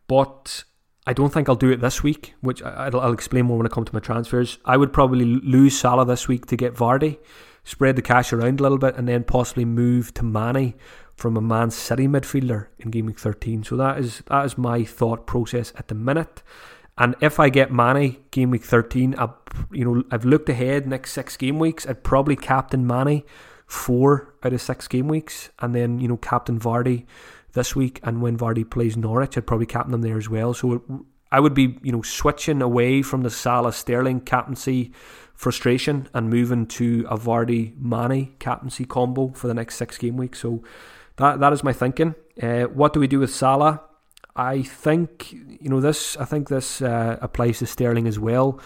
but 0.07 0.63
I 1.07 1.13
don't 1.13 1.31
think 1.31 1.49
I'll 1.49 1.55
do 1.55 1.71
it 1.71 1.81
this 1.81 2.03
week, 2.03 2.33
which 2.41 2.61
I'll, 2.63 2.99
I'll 2.99 3.13
explain 3.13 3.45
more 3.45 3.57
when 3.57 3.67
I 3.67 3.69
come 3.69 3.85
to 3.85 3.93
my 3.93 3.99
transfers. 3.99 4.57
I 4.65 4.77
would 4.77 4.93
probably 4.93 5.25
lose 5.25 5.77
Salah 5.77 6.05
this 6.05 6.27
week 6.27 6.47
to 6.47 6.57
get 6.57 6.75
Vardy, 6.75 7.17
spread 7.63 7.95
the 7.95 8.01
cash 8.01 8.33
around 8.33 8.59
a 8.59 8.63
little 8.63 8.77
bit, 8.77 8.95
and 8.95 9.07
then 9.07 9.23
possibly 9.23 9.65
move 9.65 10.13
to 10.15 10.23
Mane 10.23 10.73
from 11.15 11.37
a 11.37 11.41
Man 11.41 11.71
City 11.71 12.07
midfielder 12.07 12.67
in 12.79 12.91
game 12.91 13.05
week 13.05 13.19
13. 13.19 13.63
So 13.63 13.75
that 13.77 13.99
is 13.99 14.21
that 14.27 14.45
is 14.45 14.57
my 14.57 14.83
thought 14.83 15.25
process 15.25 15.73
at 15.77 15.87
the 15.87 15.95
minute. 15.95 16.43
And 16.97 17.15
if 17.21 17.39
I 17.39 17.49
get 17.49 17.71
Mane 17.71 18.17
game 18.31 18.51
week 18.51 18.63
13, 18.63 19.15
I, 19.17 19.29
you 19.71 19.85
know, 19.85 20.03
I've 20.11 20.25
looked 20.25 20.49
ahead 20.49 20.87
next 20.87 21.11
six 21.11 21.35
game 21.35 21.59
weeks. 21.59 21.85
I'd 21.85 22.03
probably 22.03 22.35
captain 22.35 22.87
Mane 22.87 23.23
four 23.65 24.35
out 24.43 24.53
of 24.53 24.61
six 24.61 24.87
game 24.87 25.07
weeks, 25.07 25.49
and 25.59 25.73
then 25.73 25.99
you 25.99 26.07
know 26.07 26.17
captain 26.17 26.59
Vardy 26.59 27.05
this 27.53 27.75
week. 27.75 27.99
And 28.03 28.21
when 28.21 28.37
Vardy 28.37 28.69
plays 28.69 28.95
Norwich, 28.95 29.37
I'd 29.37 29.47
probably 29.47 29.65
captain 29.65 29.91
them 29.91 30.01
there 30.01 30.17
as 30.17 30.29
well. 30.29 30.53
So 30.53 30.73
it, 30.73 30.81
I 31.31 31.39
would 31.39 31.53
be 31.53 31.79
you 31.81 31.91
know 31.91 32.01
switching 32.01 32.61
away 32.61 33.01
from 33.01 33.23
the 33.23 33.29
Salah 33.29 33.73
Sterling 33.73 34.21
captaincy 34.21 34.91
frustration 35.33 36.07
and 36.13 36.29
moving 36.29 36.65
to 36.65 37.05
a 37.09 37.17
Vardy 37.17 37.77
Mane 37.77 38.33
captaincy 38.39 38.85
combo 38.85 39.29
for 39.29 39.47
the 39.47 39.53
next 39.53 39.75
six 39.75 39.97
game 39.97 40.17
weeks. 40.17 40.39
So 40.39 40.63
that 41.17 41.39
that 41.39 41.53
is 41.53 41.63
my 41.63 41.73
thinking. 41.73 42.15
Uh, 42.41 42.63
what 42.63 42.93
do 42.93 42.99
we 42.99 43.07
do 43.07 43.19
with 43.19 43.33
Salah? 43.33 43.81
I 44.35 44.63
think 44.63 45.31
you 45.31 45.69
know 45.69 45.81
this. 45.81 46.17
I 46.17 46.25
think 46.25 46.49
this 46.49 46.81
uh, 46.81 47.17
applies 47.21 47.59
to 47.59 47.65
Sterling 47.65 48.07
as 48.07 48.19
well. 48.19 48.59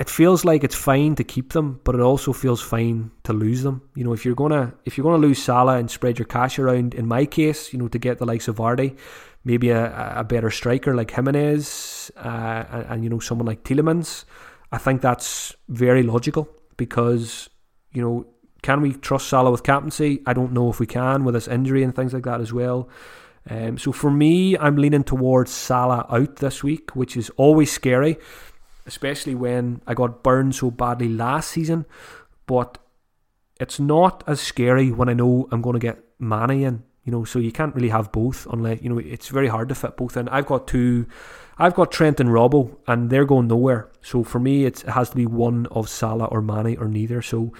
It 0.00 0.08
feels 0.08 0.46
like 0.46 0.64
it's 0.64 0.74
fine 0.74 1.14
to 1.16 1.24
keep 1.24 1.52
them, 1.52 1.78
but 1.84 1.94
it 1.94 2.00
also 2.00 2.32
feels 2.32 2.62
fine 2.62 3.10
to 3.24 3.34
lose 3.34 3.62
them. 3.62 3.82
You 3.94 4.02
know, 4.02 4.14
if 4.14 4.24
you're 4.24 4.34
gonna 4.34 4.72
if 4.86 4.96
you're 4.96 5.04
gonna 5.04 5.18
lose 5.18 5.42
Salah 5.42 5.76
and 5.76 5.90
spread 5.90 6.18
your 6.18 6.24
cash 6.24 6.58
around, 6.58 6.94
in 6.94 7.06
my 7.06 7.26
case, 7.26 7.70
you 7.70 7.78
know, 7.78 7.88
to 7.88 7.98
get 7.98 8.16
the 8.16 8.24
likes 8.24 8.48
of 8.48 8.56
Vardy, 8.56 8.96
maybe 9.44 9.68
a, 9.68 10.14
a 10.16 10.24
better 10.24 10.50
striker 10.50 10.94
like 10.94 11.10
Jimenez, 11.10 12.10
uh, 12.16 12.64
and, 12.70 12.86
and 12.88 13.04
you 13.04 13.10
know 13.10 13.18
someone 13.18 13.46
like 13.46 13.62
Tielemans, 13.62 14.24
I 14.72 14.78
think 14.78 15.02
that's 15.02 15.54
very 15.68 16.02
logical 16.02 16.48
because 16.78 17.50
you 17.92 18.00
know 18.00 18.26
can 18.62 18.80
we 18.80 18.94
trust 18.94 19.28
Salah 19.28 19.50
with 19.50 19.64
captaincy? 19.64 20.22
I 20.24 20.32
don't 20.32 20.52
know 20.52 20.70
if 20.70 20.80
we 20.80 20.86
can 20.86 21.24
with 21.24 21.34
this 21.34 21.46
injury 21.46 21.82
and 21.82 21.94
things 21.94 22.14
like 22.14 22.24
that 22.24 22.40
as 22.40 22.54
well. 22.54 22.88
Um, 23.48 23.78
so 23.78 23.90
for 23.92 24.10
me, 24.10 24.56
I'm 24.56 24.76
leaning 24.76 25.04
towards 25.04 25.50
Salah 25.50 26.06
out 26.10 26.36
this 26.36 26.62
week, 26.62 26.94
which 26.94 27.16
is 27.16 27.30
always 27.36 27.72
scary, 27.72 28.18
especially 28.86 29.34
when 29.34 29.80
I 29.86 29.94
got 29.94 30.22
burned 30.22 30.54
so 30.54 30.70
badly 30.70 31.08
last 31.08 31.50
season. 31.50 31.86
But 32.46 32.78
it's 33.60 33.78
not 33.78 34.24
as 34.26 34.40
scary 34.40 34.90
when 34.90 35.08
I 35.08 35.12
know 35.12 35.48
I'm 35.52 35.62
going 35.62 35.74
to 35.74 35.80
get 35.80 36.02
Mane 36.18 36.62
in. 36.62 36.82
You 37.04 37.12
know, 37.12 37.24
so 37.24 37.38
you 37.38 37.50
can't 37.50 37.74
really 37.74 37.88
have 37.88 38.12
both 38.12 38.46
unless 38.52 38.82
you 38.82 38.90
know 38.90 38.98
it's 38.98 39.28
very 39.28 39.48
hard 39.48 39.68
to 39.70 39.74
fit 39.74 39.96
both 39.96 40.16
in. 40.16 40.28
I've 40.28 40.46
got 40.46 40.68
two, 40.68 41.06
I've 41.58 41.74
got 41.74 41.90
Trent 41.90 42.20
and 42.20 42.28
Robbo, 42.28 42.76
and 42.86 43.08
they're 43.08 43.24
going 43.24 43.48
nowhere. 43.48 43.90
So 44.02 44.22
for 44.22 44.38
me, 44.38 44.64
it 44.64 44.80
has 44.82 45.10
to 45.10 45.16
be 45.16 45.26
one 45.26 45.66
of 45.70 45.88
Salah 45.88 46.26
or 46.26 46.42
Mane 46.42 46.76
or 46.78 46.88
neither. 46.88 47.22
So 47.22 47.52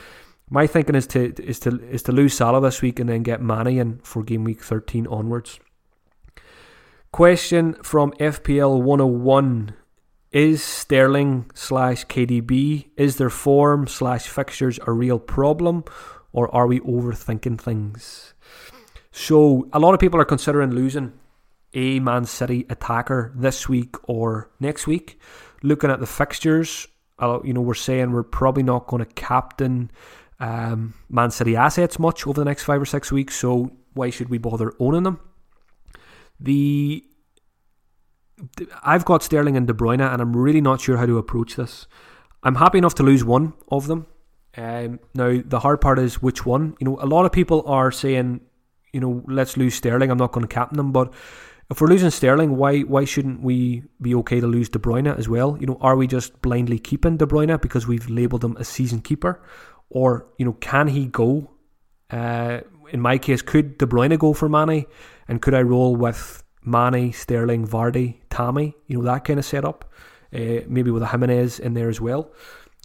my 0.51 0.67
thinking 0.67 0.95
is 0.95 1.07
to 1.09 1.33
is 1.43 1.59
to 1.61 1.81
is 1.89 2.03
to 2.05 2.13
lose 2.13 2.35
Salah 2.35 2.61
this 2.61 2.83
week 2.83 3.01
and 3.01 3.09
then 3.09 3.23
get 3.23 3.41
Mane 3.41 3.79
in 3.79 3.99
for 4.03 4.23
game 4.23 4.45
week 4.45 4.63
13 4.63 5.07
onwards. 5.07 5.59
Question 7.13 7.75
from 7.83 8.13
FPL 8.13 8.83
101 8.83 9.75
Is 10.33 10.63
Sterling 10.63 11.51
slash 11.55 12.07
KDB, 12.07 12.91
is 12.97 13.17
their 13.17 13.31
form 13.31 13.89
slash 13.89 14.29
fixtures 14.29 14.79
a 14.87 14.93
real 14.93 15.19
problem 15.19 15.83
or 16.33 16.55
are 16.55 16.69
we 16.69 16.79
overthinking 16.81 17.61
things? 17.61 18.33
So, 19.11 19.69
a 19.73 19.81
lot 19.81 19.93
of 19.93 19.99
people 19.99 20.21
are 20.21 20.25
considering 20.25 20.71
losing 20.71 21.15
a 21.75 21.99
Man 21.99 22.27
City 22.27 22.65
attacker 22.71 23.33
this 23.35 23.69
week 23.69 23.97
or 24.09 24.49
next 24.61 24.87
week. 24.87 25.21
Looking 25.65 25.91
at 25.91 25.99
the 25.99 26.07
fixtures, 26.07 26.87
you 27.21 27.53
know, 27.53 27.61
we're 27.61 27.75
saying 27.75 28.13
we're 28.13 28.23
probably 28.23 28.63
not 28.63 28.87
going 28.87 29.05
to 29.05 29.13
captain 29.15 29.91
um, 30.39 30.95
Man 31.09 31.33
City 31.33 31.57
assets 31.57 31.99
much 31.99 32.25
over 32.25 32.39
the 32.39 32.45
next 32.45 32.63
five 32.63 32.81
or 32.81 32.87
six 32.87 33.11
weeks. 33.11 33.35
So, 33.35 33.73
why 33.95 34.11
should 34.11 34.29
we 34.29 34.39
bother 34.39 34.75
owning 34.79 35.03
them? 35.03 35.19
The 36.39 37.05
I've 38.83 39.05
got 39.05 39.23
Sterling 39.23 39.57
and 39.57 39.67
De 39.67 39.73
Bruyne, 39.73 40.01
and 40.01 40.21
I'm 40.21 40.37
really 40.37 40.61
not 40.61 40.81
sure 40.81 40.97
how 40.97 41.07
to 41.07 41.19
approach 41.19 41.57
this. 41.57 41.87
I'm 42.43 42.55
happy 42.55 42.79
enough 42.79 42.95
to 42.97 43.03
lose 43.03 43.25
one 43.25 43.53
of 43.71 43.87
them. 43.87 44.07
Um, 44.57 44.99
now 45.15 45.41
the 45.45 45.61
hard 45.61 45.81
part 45.81 45.99
is 45.99 46.23
which 46.23 46.45
one. 46.45 46.77
You 46.81 46.87
know, 46.87 46.99
a 47.01 47.07
lot 47.07 47.25
of 47.27 47.33
people 47.33 47.63
are 47.67 47.91
saying, 47.91 48.41
you 48.93 49.01
know, 49.01 49.23
let's 49.27 49.57
lose 49.57 49.75
Sterling. 49.75 50.11
I'm 50.11 50.19
not 50.19 50.33
going 50.33 50.47
to 50.47 50.53
captain 50.53 50.77
them, 50.77 50.93
but 50.93 51.13
if 51.71 51.81
we're 51.81 51.89
losing 51.89 52.11
Sterling, 52.11 52.57
why 52.57 52.81
why 52.81 53.05
shouldn't 53.05 53.43
we 53.43 53.85
be 54.01 54.15
okay 54.17 54.41
to 54.41 54.47
lose 54.47 54.69
De 54.69 54.79
Bruyne 54.79 55.17
as 55.17 55.29
well? 55.29 55.57
You 55.61 55.67
know, 55.67 55.79
are 55.81 55.97
we 55.97 56.07
just 56.07 56.43
blindly 56.43 56.79
keeping 56.79 57.17
De 57.17 57.27
Bruyne 57.27 57.61
because 57.61 57.87
we've 57.87 58.09
labelled 58.11 58.45
him 58.45 58.57
a 58.57 58.65
season 58.65 59.01
keeper, 59.01 59.41
or 59.89 60.27
you 60.37 60.45
know, 60.45 60.55
can 60.55 60.89
he 60.89 61.07
go? 61.07 61.51
Uh, 62.11 62.61
in 62.91 63.01
my 63.01 63.19
case, 63.19 63.41
could 63.41 63.79
De 63.79 63.87
Bruyne 63.87 64.19
go 64.19 64.33
for 64.33 64.49
Mane, 64.49 64.87
and 65.29 65.41
could 65.41 65.55
I 65.55 65.63
roll 65.63 65.95
with 65.95 66.43
Mane, 66.65 67.13
Sterling, 67.13 67.67
Vardy, 67.67 68.19
Tammy, 68.29 68.75
you 68.87 68.99
know, 68.99 69.05
that 69.05 69.25
kind 69.25 69.39
of 69.39 69.45
setup. 69.45 69.85
Uh, 70.33 70.63
maybe 70.69 70.93
with 70.93 71.03
a 71.03 71.09
Jimenez 71.09 71.59
in 71.59 71.75
there 71.75 71.89
as 71.89 72.01
well. 72.01 72.31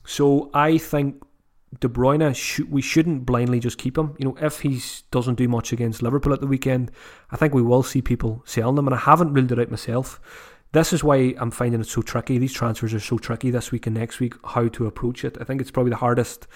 So 0.03 0.49
I 0.53 0.79
think 0.79 1.21
De 1.79 1.87
Bruyne, 1.87 2.35
sh- 2.35 2.61
we 2.67 2.81
shouldn't 2.81 3.25
blindly 3.25 3.59
just 3.59 3.77
keep 3.77 3.97
him. 3.97 4.15
You 4.17 4.25
know, 4.25 4.37
if 4.41 4.61
he 4.61 4.81
doesn't 5.11 5.35
do 5.35 5.47
much 5.47 5.71
against 5.71 6.01
Liverpool 6.01 6.33
at 6.33 6.41
the 6.41 6.47
weekend, 6.47 6.91
I 7.31 7.35
think 7.35 7.53
we 7.53 7.61
will 7.61 7.83
see 7.83 8.01
people 8.01 8.41
selling 8.45 8.75
them, 8.75 8.87
and 8.87 8.95
I 8.95 8.99
haven't 8.99 9.33
ruled 9.33 9.51
it 9.51 9.59
out 9.59 9.69
myself. 9.69 10.19
This 10.71 10.91
is 10.91 11.03
why 11.03 11.35
I'm 11.37 11.51
finding 11.51 11.81
it 11.81 11.87
so 11.87 12.01
tricky. 12.01 12.37
These 12.37 12.53
transfers 12.53 12.93
are 12.93 12.99
so 12.99 13.17
tricky 13.17 13.49
this 13.49 13.71
week 13.71 13.87
and 13.87 13.95
next 13.95 14.19
week. 14.19 14.33
How 14.43 14.67
to 14.69 14.87
approach 14.87 15.23
it? 15.23 15.37
I 15.39 15.43
think 15.43 15.61
it's 15.61 15.71
probably 15.71 15.91
the 15.91 15.97
hardest 15.97 16.47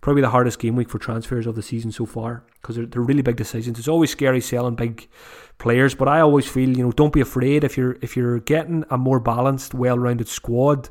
probably 0.00 0.22
the 0.22 0.30
hardest 0.30 0.58
game 0.58 0.76
week 0.76 0.88
for 0.88 0.98
transfers 0.98 1.46
of 1.46 1.54
the 1.54 1.62
season 1.62 1.92
so 1.92 2.06
far 2.06 2.44
because 2.60 2.76
they're, 2.76 2.86
they're 2.86 3.02
really 3.02 3.22
big 3.22 3.36
decisions. 3.36 3.78
It's 3.78 3.88
always 3.88 4.10
scary 4.10 4.40
selling 4.40 4.74
big 4.74 5.08
players, 5.58 5.94
but 5.94 6.08
I 6.08 6.20
always 6.20 6.48
feel 6.48 6.76
you 6.76 6.84
know 6.84 6.92
don't 6.92 7.12
be 7.12 7.20
afraid 7.20 7.64
if 7.64 7.76
you're 7.76 7.98
if 8.02 8.16
you're 8.16 8.40
getting 8.40 8.84
a 8.90 8.98
more 8.98 9.20
balanced, 9.20 9.74
well-rounded 9.74 10.28
squad. 10.28 10.88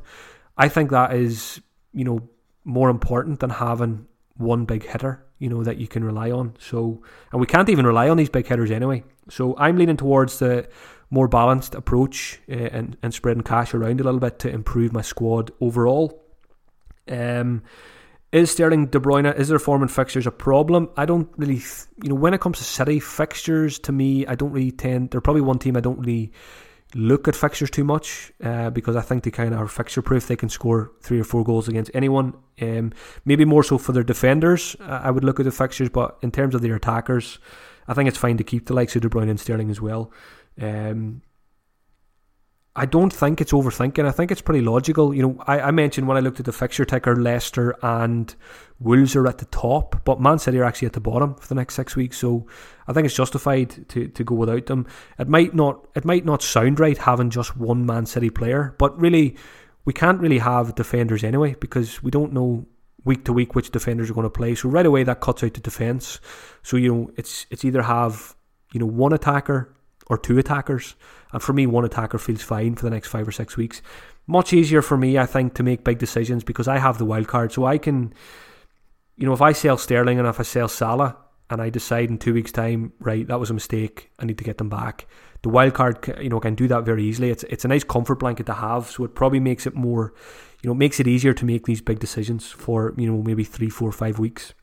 I 0.58 0.70
think 0.70 0.90
that 0.92 1.14
is, 1.14 1.62
you 1.94 2.04
know, 2.04 2.28
more 2.64 2.90
important 2.90 3.40
than 3.40 3.52
having 3.52 4.08
one 4.38 4.66
big 4.66 4.86
hitter, 4.86 5.26
you 5.40 5.50
know, 5.50 5.64
that 5.64 5.78
you 5.78 5.88
can 5.88 6.04
rely 6.04 6.32
on. 6.32 6.56
So, 6.60 7.04
and 7.32 7.40
we 7.40 7.48
can't 7.48 7.70
even 7.70 7.86
rely 7.86 8.10
on 8.10 8.18
these 8.18 8.30
big 8.30 8.48
hitters 8.48 8.72
anyway. 8.72 9.04
So 9.30 9.56
I'm 9.58 9.78
leaning 9.78 9.98
towards 9.98 10.40
the 10.40 10.68
more 11.10 11.28
balanced 11.28 11.76
approach 11.76 12.40
uh, 12.50 12.56
and, 12.56 12.98
and 13.02 13.14
spreading 13.14 13.44
cash 13.44 13.74
around 13.74 14.02
a 14.02 14.04
little 14.04 14.20
bit 14.20 14.40
to 14.40 14.50
improve 14.50 14.92
my 14.92 15.02
squad 15.02 15.52
overall. 15.62 16.24
Um, 17.08 17.64
is 18.32 18.52
Sterling 18.52 18.88
De 18.88 19.00
Bruyne, 19.00 19.38
is 19.38 19.48
their 19.48 19.60
form 19.60 19.82
and 19.82 19.92
fixtures 19.92 20.28
a 20.28 20.32
problem? 20.32 20.90
I 20.98 21.06
don't 21.06 21.30
really, 21.38 21.62
you 22.04 22.10
know, 22.10 22.16
when 22.16 22.34
it 22.34 22.42
comes 22.42 22.58
to 22.58 22.64
City 22.64 23.00
fixtures, 23.00 23.80
to 23.80 23.92
me, 23.92 24.26
I 24.28 24.36
don't 24.36 24.52
really 24.52 24.72
tend, 24.72 25.12
they're 25.12 25.22
probably 25.22 25.42
one 25.42 25.60
team 25.60 25.78
I 25.78 25.82
don't 25.82 26.00
really 26.00 26.32
look 26.96 27.28
at 27.28 27.36
fixtures 27.36 27.70
too 27.70 27.84
much 27.84 28.32
uh, 28.44 28.70
because 28.70 28.96
I 28.96 29.02
think 29.02 29.24
they 29.24 29.32
kind 29.32 29.54
of 29.54 29.60
are 29.60 29.68
fixture 29.68 30.02
proof. 30.02 30.28
They 30.28 30.36
can 30.36 30.50
score 30.50 30.92
three 31.02 31.20
or 31.20 31.24
four 31.24 31.44
goals 31.44 31.68
against 31.68 31.92
anyone. 31.94 32.34
Um, 32.62 32.94
maybe 33.26 33.46
more 33.46 33.64
so 33.64 33.78
for 33.78 33.92
their 33.92 34.04
defenders, 34.04 34.76
uh, 34.80 35.02
I 35.04 35.12
would 35.12 35.24
look 35.24 35.40
at 35.40 35.44
the 35.44 35.52
fixtures, 35.52 35.90
but 35.90 36.18
in 36.22 36.32
terms 36.32 36.56
of 36.56 36.62
their 36.62 36.76
attackers, 36.76 37.40
I 37.88 37.94
think 37.94 38.08
it's 38.10 38.18
fine 38.18 38.38
to 38.38 38.44
keep 38.44 38.66
the 38.66 38.74
likes 38.74 38.96
of 38.96 39.02
De 39.02 39.10
Bruyne 39.10 39.30
and 39.30 39.40
Sterling 39.40 39.70
as 39.70 39.82
well. 39.82 40.12
Um, 40.62 41.22
I 42.80 42.86
don't 42.86 43.12
think 43.12 43.42
it's 43.42 43.54
overthinking. 43.54 44.06
I 44.06 44.12
think 44.12 44.32
it's 44.32 44.42
pretty 44.42 44.62
logical. 44.62 45.12
You 45.12 45.24
know, 45.24 45.44
I, 45.48 45.60
I, 45.62 45.72
mentioned 45.72 46.08
when 46.08 46.16
I 46.16 46.20
looked 46.20 46.40
at 46.40 46.46
the 46.46 46.54
fixture 46.54 46.86
ticker, 46.86 47.16
Leicester 47.16 47.76
and 47.82 48.34
Wolves 48.80 49.16
are 49.16 49.28
at 49.28 49.40
the 49.40 49.46
top, 49.46 50.00
but 50.06 50.22
Man 50.22 50.38
City 50.38 50.60
are 50.60 50.64
actually 50.64 50.86
at 50.86 50.94
the 50.94 51.00
bottom 51.00 51.34
for 51.34 51.48
the 51.48 51.56
next 51.56 51.74
six 51.74 51.96
weeks. 51.96 52.20
So 52.20 52.46
I 52.88 52.94
think 52.94 53.06
it's 53.06 53.16
justified 53.16 53.90
to, 53.90 54.08
to 54.08 54.24
go 54.24 54.36
without 54.36 54.68
them. 54.68 54.86
It 55.18 55.28
might 55.28 55.56
not 55.56 55.88
it 55.96 56.06
might 56.06 56.24
not 56.24 56.44
sound 56.44 56.80
right 56.80 56.98
having 57.00 57.32
just 57.32 57.58
one 57.58 57.84
Man 57.84 58.06
City 58.06 58.30
player, 58.30 58.76
but 58.78 58.98
really 59.00 59.38
we 59.86 59.94
can't 59.94 60.22
really 60.22 60.38
have 60.38 60.76
defenders 60.76 61.24
anyway 61.24 61.56
because 61.60 62.04
we 62.04 62.12
don't 62.12 62.32
know 62.32 62.68
week 63.06 63.26
to 63.26 63.34
week 63.34 63.56
which 63.56 63.72
defenders 63.72 64.12
are 64.12 64.14
going 64.14 64.24
to 64.24 64.30
play. 64.30 64.54
So 64.54 64.70
right 64.70 64.86
away 64.86 65.02
that 65.02 65.20
cuts 65.20 65.44
out 65.44 65.56
the 65.56 65.62
defence. 65.62 66.20
So 66.62 66.78
you 66.78 66.94
know 66.94 67.12
it's 67.18 67.48
it's 67.50 67.66
either 67.66 67.82
have 67.82 68.36
you 68.72 68.80
know 68.80 68.86
one 68.86 69.14
attacker 69.14 69.74
or 70.10 70.18
two 70.18 70.38
attackers. 70.38 70.96
And 71.32 71.42
for 71.42 71.54
me, 71.54 71.68
one 71.68 71.86
attacker 71.86 72.18
feels 72.18 72.42
fine 72.42 72.76
for 72.76 72.84
the 72.84 72.90
next 72.90 73.10
five 73.10 73.28
or 73.28 73.32
six 73.32 73.58
weeks. 73.58 73.82
Much 74.26 74.54
easier 74.54 74.82
for 74.82 74.98
me, 74.98 75.18
I 75.18 75.26
think, 75.26 75.54
to 75.56 75.64
make 75.64 75.84
big 75.84 76.00
decisions 76.00 76.44
because 76.44 76.68
I 76.68 76.78
have 76.80 76.98
the 76.98 77.06
wild 77.06 77.28
card. 77.28 77.52
So 77.52 77.66
I 77.66 77.78
can, 77.78 78.14
you 79.16 79.26
know, 79.26 79.34
if 79.34 79.42
I 79.42 79.52
sell 79.52 79.78
Sterling 79.78 80.20
and 80.20 80.28
if 80.28 80.40
I 80.40 80.44
sell 80.44 80.68
Salah 80.68 81.18
and 81.50 81.62
I 81.62 81.70
decide 81.70 82.10
in 82.10 82.18
two 82.18 82.34
weeks' 82.34 82.52
time, 82.52 82.94
right, 83.00 83.28
that 83.28 83.40
was 83.40 83.50
a 83.50 83.54
mistake, 83.54 84.12
I 84.20 84.26
need 84.26 84.38
to 84.38 84.44
get 84.44 84.58
them 84.58 84.70
back. 84.70 85.08
The 85.44 85.50
wild 85.50 85.74
card, 85.74 86.16
you 86.20 86.30
know, 86.30 86.40
can 86.40 86.56
do 86.56 86.68
that 86.68 86.84
very 86.84 87.04
easily. 87.04 87.30
It's 87.30 87.44
it's 87.44 87.64
a 87.64 87.68
nice 87.68 87.84
comfort 87.84 88.20
blanket 88.20 88.48
to 88.48 88.54
have, 88.54 88.90
so 88.90 89.04
it 89.04 89.14
probably 89.16 89.40
makes 89.40 89.68
it 89.68 89.76
more, 89.76 90.14
you 90.62 90.68
know, 90.68 90.74
makes 90.74 91.00
it 91.00 91.08
easier 91.08 91.34
to 91.34 91.46
make 91.46 91.66
these 91.66 91.80
big 91.80 92.00
decisions 92.00 92.48
for 92.48 92.94
you 92.98 93.10
know 93.10 93.22
maybe 93.22 93.44
three, 93.44 93.70
four, 93.70 93.92
five 93.92 94.18
weeks. 94.18 94.54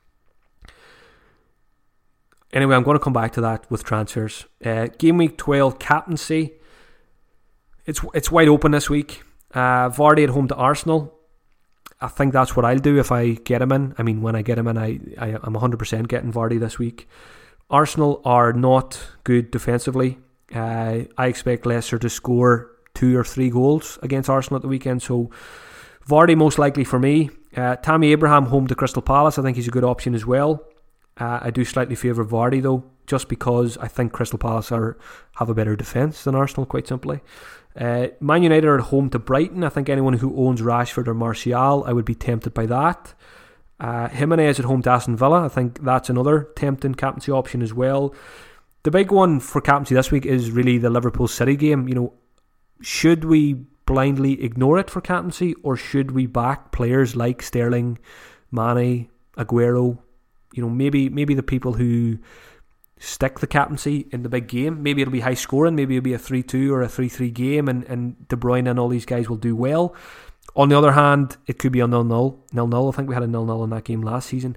Anyway, 2.55 2.77
I'm 2.77 2.85
going 2.85 2.97
to 2.97 3.03
come 3.03 3.13
back 3.13 3.33
to 3.33 3.41
that 3.41 3.69
with 3.69 3.83
transfers. 3.83 4.47
Uh, 4.65 4.87
game 4.97 5.19
week 5.19 5.37
12 5.37 5.81
captaincy. 5.81 6.53
It's 7.85 8.01
it's 8.15 8.31
wide 8.31 8.49
open 8.49 8.71
this 8.71 8.89
week. 8.89 9.23
Uh, 9.53 9.91
Vardy 9.91 10.23
at 10.23 10.31
home 10.31 10.47
to 10.49 10.55
Arsenal. 10.55 11.13
I 12.01 12.07
think 12.09 12.33
that's 12.33 12.55
what 12.55 12.65
I'll 12.65 12.79
do 12.79 12.99
if 12.99 13.11
I 13.11 13.33
get 13.33 13.61
him 13.61 13.73
in. 13.73 13.95
I 13.99 14.05
mean, 14.05 14.23
when 14.23 14.37
I 14.37 14.43
get 14.43 14.57
him 14.57 14.69
in, 14.69 14.79
I, 14.79 15.01
I 15.19 15.29
am 15.31 15.55
100% 15.55 16.09
getting 16.09 16.33
Vardy 16.33 16.61
this 16.61 16.79
week. 16.79 17.09
Arsenal 17.71 18.21
are 18.25 18.53
not 18.53 19.01
good 19.25 19.51
defensively. 19.51 20.19
Uh, 20.55 21.03
I 21.19 21.27
expect 21.27 21.67
Leicester 21.67 21.99
to 21.99 22.11
score 22.11 22.71
two 22.95 23.17
or 23.19 23.25
three 23.25 23.51
goals 23.51 23.99
against 24.03 24.31
Arsenal 24.31 24.57
at 24.57 24.63
the 24.63 24.69
weekend. 24.69 25.03
So 25.03 25.31
Vardy 26.09 26.37
most 26.37 26.59
likely 26.59 26.85
for 26.85 26.99
me. 26.99 27.31
Uh, 27.57 27.77
Tammy 27.77 28.13
Abraham 28.13 28.47
home 28.47 28.67
to 28.69 28.75
Crystal 28.75 29.03
Palace. 29.03 29.39
I 29.39 29.43
think 29.43 29.57
he's 29.57 29.69
a 29.69 29.73
good 29.73 29.85
option 29.85 30.15
as 30.15 30.25
well. 30.25 30.65
Uh, 31.17 31.39
I 31.43 31.51
do 31.51 31.65
slightly 31.65 31.95
favour 31.95 32.25
Vardy 32.25 32.63
though, 32.63 32.85
just 33.07 33.29
because 33.29 33.77
I 33.79 33.89
think 33.89 34.13
Crystal 34.13 34.39
Palace 34.39 34.73
are 34.73 34.99
have 35.37 35.49
a 35.49 35.55
better 35.55 35.77
defence 35.77 36.25
than 36.25 36.35
Arsenal, 36.35 36.67
quite 36.67 36.89
simply. 36.89 37.21
Uh, 37.77 38.09
Man 38.21 38.43
United 38.43 38.67
are 38.67 38.79
at 38.79 38.85
home 38.87 39.11
to 39.11 39.19
Brighton. 39.19 39.65
I 39.65 39.69
think 39.69 39.89
anyone 39.89 40.15
who 40.15 40.37
owns 40.37 40.61
Rashford 40.61 41.09
or 41.09 41.15
Martial, 41.15 41.85
I 41.85 41.93
would 41.93 42.05
be 42.05 42.15
tempted 42.15 42.55
by 42.55 42.67
that. 42.67 43.15
Uh, 43.81 44.09
Jimenez 44.09 44.61
at 44.61 44.65
home 44.65 44.83
to 44.83 44.91
Aston 44.91 45.17
Villa. 45.17 45.45
I 45.45 45.49
think 45.49 45.83
that's 45.83 46.09
another 46.09 46.49
tempting 46.57 46.95
captaincy 46.95 47.33
option 47.33 47.63
as 47.63 47.75
well. 47.75 48.15
The 48.85 48.91
big 48.91 49.11
one 49.11 49.41
for 49.41 49.61
captaincy 49.61 49.95
this 49.95 50.13
week 50.13 50.27
is 50.27 50.51
really 50.51 50.79
the 50.79 50.91
Liverpool 50.91 51.27
City 51.27 51.57
game. 51.57 51.89
You 51.89 51.95
know, 51.95 52.13
should 52.81 53.25
we 53.25 53.55
blindly 53.87 54.43
ignore 54.43 54.79
it 54.79 54.91
for 54.91 55.01
captaincy, 55.01 55.55
or 55.63 55.77
should 55.77 56.13
we 56.13 56.27
back 56.27 56.71
players 56.71 57.17
like 57.17 57.43
Sterling, 57.43 57.99
Mane, 58.51 59.09
Aguero, 59.37 59.99
you 60.55 60.63
know, 60.63 60.71
maybe 60.71 61.09
maybe 61.09 61.35
the 61.35 61.43
people 61.43 61.75
who 61.75 62.19
stick 62.99 63.41
the 63.41 63.47
captaincy 63.47 64.07
in 64.13 64.23
the 64.23 64.29
big 64.29 64.47
game, 64.47 64.83
maybe 64.83 65.03
it'll 65.03 65.13
be 65.13 65.21
high 65.21 65.35
scoring, 65.35 65.75
maybe 65.75 65.97
it'll 65.97 66.05
be 66.05 66.15
a 66.15 66.19
3 66.19 66.43
2 66.43 66.73
or 66.73 66.83
a 66.83 66.89
3 66.89 67.09
3 67.09 67.31
game, 67.31 67.69
and, 67.69 67.85
and 67.85 68.29
De 68.29 68.37
Bruyne 68.37 68.71
and 68.71 68.79
all 68.79 68.89
these 68.89 69.05
guys 69.05 69.29
will 69.29 69.37
do 69.37 69.57
well. 69.57 69.95
On 70.57 70.69
the 70.69 70.79
other 70.79 70.93
hand, 70.93 71.37
it 71.47 71.59
could 71.59 71.73
be 71.73 71.81
a 71.81 71.87
nil 71.87 72.05
nil. 72.05 72.39
Nil 72.53 72.69
nil. 72.69 72.89
I 72.89 72.93
think 72.93 73.09
we 73.09 73.15
had 73.15 73.25
a 73.25 73.29
nil 73.29 73.45
nil 73.45 73.65
in 73.65 73.71
that 73.71 73.85
game 73.85 74.03
last 74.03 74.29
season. 74.29 74.57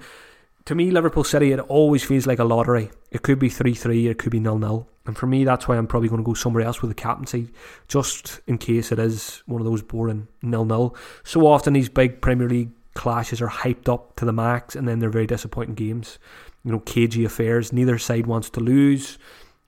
To 0.65 0.75
me, 0.75 0.91
Liverpool 0.91 1.23
City, 1.23 1.53
it 1.53 1.59
always 1.59 2.03
feels 2.03 2.27
like 2.27 2.39
a 2.39 2.43
lottery. 2.43 2.91
It 3.09 3.23
could 3.23 3.39
be 3.39 3.49
3 3.49 3.73
3, 3.73 4.07
it 4.07 4.19
could 4.19 4.31
be 4.31 4.39
nil 4.39 4.59
nil. 4.59 4.87
And 5.05 5.17
for 5.17 5.25
me, 5.25 5.45
that's 5.45 5.67
why 5.67 5.77
I'm 5.77 5.87
probably 5.87 6.09
going 6.09 6.21
to 6.21 6.25
go 6.25 6.33
somewhere 6.33 6.65
else 6.65 6.81
with 6.81 6.91
the 6.91 6.95
captaincy, 6.95 7.49
just 7.87 8.41
in 8.45 8.57
case 8.57 8.91
it 8.91 8.99
is 8.99 9.41
one 9.45 9.61
of 9.61 9.65
those 9.65 9.81
boring 9.81 10.27
nil 10.41 10.65
nil. 10.65 10.95
So 11.23 11.47
often, 11.47 11.73
these 11.73 11.89
big 11.89 12.21
Premier 12.21 12.49
League 12.49 12.71
clashes 12.97 13.41
are 13.41 13.47
hyped 13.47 13.87
up 13.87 14.15
to 14.17 14.25
the 14.25 14.33
max 14.33 14.75
and 14.75 14.87
then 14.87 14.99
they're 14.99 15.09
very 15.09 15.27
disappointing 15.27 15.75
games. 15.75 16.19
You 16.65 16.71
know, 16.73 16.79
cagey 16.79 17.23
affairs. 17.23 17.71
Neither 17.71 17.97
side 17.97 18.25
wants 18.25 18.49
to 18.51 18.59
lose. 18.59 19.17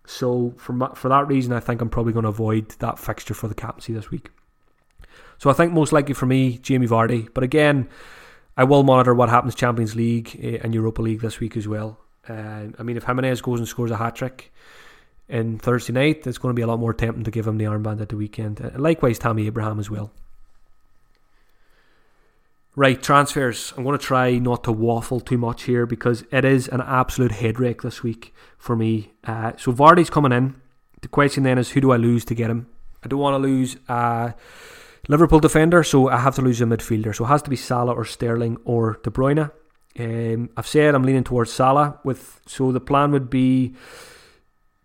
So 0.06 0.54
for 0.58 0.74
for 0.96 1.08
that 1.08 1.28
reason, 1.28 1.54
I 1.54 1.60
think 1.60 1.80
I'm 1.80 1.90
probably 1.90 2.14
going 2.14 2.24
to 2.24 2.30
avoid 2.30 2.70
that 2.80 3.00
fixture 3.00 3.36
for 3.36 3.48
the 3.48 3.56
captaincy 3.56 3.94
this 3.94 4.12
week. 4.12 4.32
So 5.38 5.50
I 5.50 5.54
think 5.54 5.72
most 5.72 5.94
likely 5.94 6.14
for 6.14 6.26
me, 6.26 6.58
Jamie 6.58 6.88
Vardy. 6.88 7.30
But 7.34 7.44
again, 7.44 7.88
I 8.58 8.66
will 8.66 8.84
monitor 8.84 9.14
what 9.14 9.30
happens 9.30 9.56
Champions 9.56 9.96
League 9.96 10.38
eh, 10.42 10.58
and 10.62 10.74
Europa 10.74 11.02
League 11.02 11.22
this 11.22 11.40
week 11.40 11.56
as 11.56 11.68
well. 11.68 12.00
Uh, 12.28 12.68
I 12.78 12.84
mean, 12.84 12.98
if 12.98 13.06
Jimenez 13.06 13.42
goes 13.42 13.60
and 13.60 13.68
scores 13.68 13.92
a 13.92 13.98
hat 13.98 14.16
trick 14.16 14.52
in 15.30 15.60
Thursday 15.60 15.94
night, 15.94 16.28
it's 16.28 16.38
going 16.38 16.54
to 16.54 16.60
be 16.60 16.64
a 16.64 16.68
lot 16.68 16.80
more 16.80 16.94
tempting 16.94 17.24
to 17.24 17.32
give 17.32 17.48
him 17.48 17.58
the 17.58 17.66
armband 17.66 18.02
at 18.02 18.10
the 18.10 18.18
weekend. 18.18 18.60
Likewise, 18.76 19.18
Tammy 19.20 19.48
Abraham 19.48 19.80
as 19.80 19.90
well. 19.90 20.12
Right, 22.76 23.02
transfers. 23.02 23.74
I'm 23.76 23.84
going 23.84 23.98
to 23.98 24.06
try 24.06 24.38
not 24.38 24.64
to 24.66 24.72
waffle 24.72 25.20
too 25.20 25.38
much 25.38 25.64
here 25.64 25.86
because 25.86 26.24
it 26.32 26.46
is 26.46 26.68
an 26.68 26.82
absolute 26.82 27.32
headache 27.32 27.82
this 27.82 28.04
week 28.04 28.34
for 28.58 28.76
me. 28.76 29.12
Uh, 29.24 29.54
so 29.58 29.74
Vardy's 29.74 30.10
coming 30.10 30.32
in. 30.32 30.56
The 31.02 31.08
question 31.08 31.44
then 31.44 31.58
is, 31.58 31.72
who 31.72 31.82
do 31.82 31.92
I 31.92 31.98
lose 31.98 32.24
to 32.26 32.36
get 32.36 32.50
him? 32.50 32.68
I 33.04 33.08
don't 33.08 33.20
want 33.20 33.34
to 33.34 33.48
lose 33.48 33.78
a 33.88 34.36
Liverpool 35.08 35.40
defender, 35.40 35.84
so 35.84 36.10
I 36.10 36.18
have 36.18 36.36
to 36.36 36.42
lose 36.42 36.62
a 36.62 36.66
midfielder. 36.66 37.16
So 37.16 37.26
it 37.26 37.30
has 37.30 37.42
to 37.44 37.50
be 37.50 37.56
Salah 37.56 37.94
or 37.94 38.06
Sterling 38.06 38.58
or 38.66 39.00
De 39.04 39.10
Bruyne. 39.10 39.52
Um, 39.98 40.50
I've 40.56 40.68
said 40.68 40.94
I'm 40.94 41.04
leaning 41.04 41.24
towards 41.24 41.52
Salah. 41.52 42.00
With 42.04 42.40
so 42.46 42.72
the 42.72 42.80
plan 42.80 43.12
would 43.12 43.30
be 43.30 43.76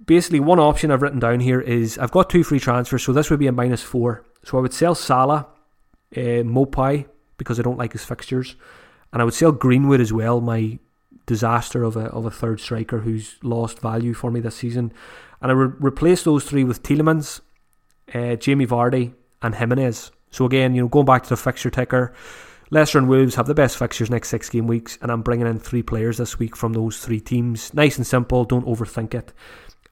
basically 0.04 0.40
one 0.40 0.58
option 0.58 0.90
I've 0.90 1.02
written 1.02 1.20
down 1.20 1.40
here 1.40 1.60
is 1.60 1.98
I've 1.98 2.10
got 2.10 2.30
two 2.30 2.44
free 2.44 2.60
transfers, 2.60 3.04
so 3.04 3.12
this 3.12 3.30
would 3.30 3.40
be 3.40 3.46
a 3.46 3.52
minus 3.52 3.82
four. 3.82 4.24
So 4.44 4.56
I 4.56 4.62
would 4.62 4.72
sell 4.72 4.94
Salah, 4.94 5.46
uh, 6.16 6.42
Maupay 6.42 7.06
because 7.36 7.58
I 7.58 7.62
don't 7.62 7.78
like 7.78 7.92
his 7.92 8.04
fixtures. 8.04 8.56
And 9.12 9.22
I 9.22 9.24
would 9.24 9.34
sell 9.34 9.52
Greenwood 9.52 10.00
as 10.00 10.12
well, 10.12 10.40
my 10.40 10.78
disaster 11.26 11.82
of 11.84 11.96
a 11.96 12.06
of 12.06 12.26
a 12.26 12.30
third 12.30 12.60
striker 12.60 13.00
who's 13.00 13.36
lost 13.42 13.80
value 13.80 14.14
for 14.14 14.30
me 14.30 14.40
this 14.40 14.56
season. 14.56 14.92
And 15.40 15.50
I 15.50 15.54
re- 15.54 15.76
replace 15.78 16.22
those 16.22 16.44
three 16.44 16.64
with 16.64 16.82
Tielemans, 16.82 17.40
uh, 18.14 18.36
Jamie 18.36 18.66
Vardy, 18.66 19.14
and 19.42 19.54
Jimenez. 19.54 20.10
So 20.30 20.44
again, 20.44 20.74
you 20.74 20.82
know, 20.82 20.88
going 20.88 21.06
back 21.06 21.22
to 21.24 21.28
the 21.28 21.36
fixture 21.36 21.70
ticker, 21.70 22.12
Leicester 22.70 22.98
and 22.98 23.08
Wolves 23.08 23.36
have 23.36 23.46
the 23.46 23.54
best 23.54 23.76
fixtures 23.76 24.10
next 24.10 24.28
six 24.28 24.50
game 24.50 24.66
weeks, 24.66 24.98
and 25.00 25.12
I'm 25.12 25.22
bringing 25.22 25.46
in 25.46 25.60
three 25.60 25.82
players 25.82 26.18
this 26.18 26.38
week 26.38 26.56
from 26.56 26.72
those 26.72 26.98
three 26.98 27.20
teams. 27.20 27.72
Nice 27.72 27.96
and 27.96 28.06
simple. 28.06 28.44
Don't 28.44 28.66
overthink 28.66 29.14
it. 29.14 29.32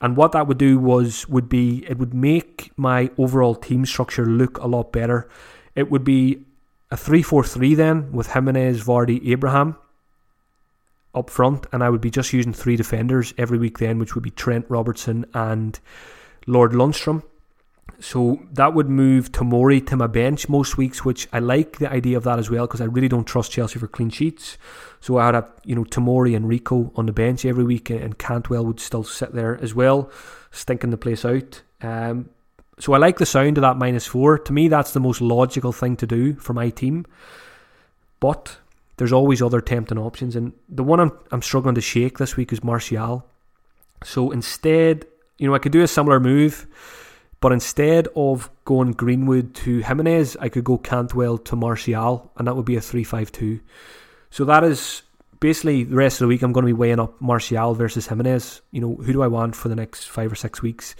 And 0.00 0.16
what 0.16 0.32
that 0.32 0.48
would 0.48 0.58
do 0.58 0.78
was 0.80 1.28
would 1.28 1.48
be 1.48 1.86
it 1.88 1.98
would 1.98 2.12
make 2.12 2.72
my 2.76 3.10
overall 3.18 3.54
team 3.54 3.86
structure 3.86 4.26
look 4.26 4.58
a 4.58 4.66
lot 4.66 4.90
better. 4.92 5.28
It 5.76 5.90
would 5.90 6.02
be 6.02 6.44
a 6.92 6.96
3 6.96 7.22
4 7.22 7.42
3 7.42 7.74
then 7.74 8.12
with 8.12 8.32
Jimenez, 8.32 8.84
Vardy, 8.84 9.30
Abraham 9.30 9.76
up 11.14 11.30
front, 11.30 11.66
and 11.72 11.82
I 11.82 11.88
would 11.90 12.02
be 12.02 12.10
just 12.10 12.32
using 12.32 12.52
three 12.52 12.76
defenders 12.76 13.34
every 13.38 13.58
week 13.58 13.78
then, 13.78 13.98
which 13.98 14.14
would 14.14 14.24
be 14.24 14.30
Trent 14.30 14.66
Robertson 14.68 15.24
and 15.34 15.78
Lord 16.46 16.72
Lundstram. 16.72 17.22
So 17.98 18.42
that 18.52 18.74
would 18.74 18.88
move 18.88 19.32
Tomori 19.32 19.86
to 19.86 19.96
my 19.96 20.06
bench 20.06 20.48
most 20.48 20.76
weeks, 20.76 21.04
which 21.04 21.28
I 21.32 21.38
like 21.38 21.78
the 21.78 21.90
idea 21.90 22.16
of 22.16 22.24
that 22.24 22.38
as 22.38 22.50
well 22.50 22.66
because 22.66 22.80
I 22.80 22.86
really 22.86 23.08
don't 23.08 23.24
trust 23.26 23.52
Chelsea 23.52 23.78
for 23.78 23.86
clean 23.86 24.10
sheets. 24.10 24.58
So 25.00 25.16
I 25.16 25.26
would 25.26 25.34
have 25.34 25.50
you 25.64 25.74
know 25.74 25.84
Tomori 25.84 26.36
and 26.36 26.46
Rico 26.46 26.92
on 26.94 27.06
the 27.06 27.12
bench 27.12 27.44
every 27.46 27.64
week, 27.64 27.88
and 27.88 28.18
Cantwell 28.18 28.66
would 28.66 28.80
still 28.80 29.04
sit 29.04 29.32
there 29.32 29.58
as 29.62 29.74
well, 29.74 30.10
stinking 30.50 30.90
the 30.90 30.98
place 30.98 31.24
out. 31.24 31.62
Um, 31.80 32.28
So 32.78 32.94
I 32.94 32.98
like 32.98 33.18
the 33.18 33.26
sound 33.26 33.58
of 33.58 33.62
that 33.62 33.76
minus 33.76 34.06
four. 34.06 34.38
To 34.38 34.52
me, 34.52 34.68
that's 34.68 34.92
the 34.92 35.00
most 35.00 35.20
logical 35.20 35.72
thing 35.72 35.96
to 35.96 36.06
do 36.06 36.34
for 36.34 36.52
my 36.52 36.70
team. 36.70 37.06
But 38.18 38.56
there's 38.96 39.12
always 39.12 39.42
other 39.42 39.60
tempting 39.60 39.98
options, 39.98 40.36
and 40.36 40.52
the 40.68 40.84
one 40.84 41.00
I'm 41.00 41.12
I'm 41.30 41.42
struggling 41.42 41.74
to 41.74 41.80
shake 41.80 42.18
this 42.18 42.36
week 42.36 42.52
is 42.52 42.62
Martial. 42.62 43.26
So 44.04 44.30
instead, 44.30 45.06
you 45.38 45.48
know, 45.48 45.54
I 45.54 45.58
could 45.58 45.72
do 45.72 45.82
a 45.82 45.88
similar 45.88 46.20
move, 46.20 46.66
but 47.40 47.52
instead 47.52 48.08
of 48.14 48.50
going 48.64 48.92
Greenwood 48.92 49.54
to 49.56 49.80
Jimenez, 49.80 50.36
I 50.40 50.48
could 50.48 50.64
go 50.64 50.78
Cantwell 50.78 51.38
to 51.38 51.56
Martial, 51.56 52.30
and 52.36 52.46
that 52.46 52.54
would 52.54 52.64
be 52.64 52.76
a 52.76 52.80
three-five-two. 52.80 53.60
So 54.30 54.44
that 54.44 54.64
is 54.64 55.02
basically 55.40 55.84
the 55.84 55.96
rest 55.96 56.16
of 56.16 56.26
the 56.26 56.28
week. 56.28 56.42
I'm 56.42 56.52
going 56.52 56.64
to 56.64 56.72
be 56.72 56.72
weighing 56.72 57.00
up 57.00 57.20
Martial 57.20 57.74
versus 57.74 58.06
Jimenez. 58.06 58.60
You 58.70 58.80
know, 58.80 58.94
who 58.94 59.12
do 59.12 59.22
I 59.22 59.26
want 59.26 59.56
for 59.56 59.68
the 59.68 59.76
next 59.76 60.04
five 60.04 60.30
or 60.30 60.36
six 60.36 60.62
weeks? 60.62 60.94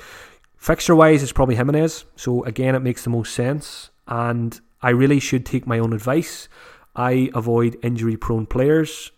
Fixture 0.62 0.94
wise, 0.94 1.24
it's 1.24 1.32
probably 1.32 1.56
Jimenez. 1.56 2.04
So 2.14 2.44
again, 2.44 2.76
it 2.76 2.82
makes 2.82 3.02
the 3.02 3.10
most 3.10 3.34
sense. 3.34 3.90
And 4.06 4.60
I 4.80 4.90
really 4.90 5.18
should 5.18 5.44
take 5.44 5.66
my 5.66 5.80
own 5.80 5.92
advice. 5.92 6.48
I 6.94 7.32
avoid 7.34 7.76
injury 7.82 8.16
prone 8.16 8.46
players. 8.46 9.10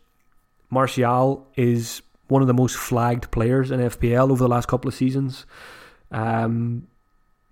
Martial 0.70 1.46
is 1.54 2.00
one 2.28 2.40
of 2.40 2.48
the 2.48 2.54
most 2.54 2.76
flagged 2.78 3.30
players 3.30 3.70
in 3.70 3.80
FPL 3.80 4.30
over 4.30 4.42
the 4.42 4.48
last 4.48 4.68
couple 4.68 4.88
of 4.88 4.94
seasons. 4.94 5.44
Um, 6.10 6.86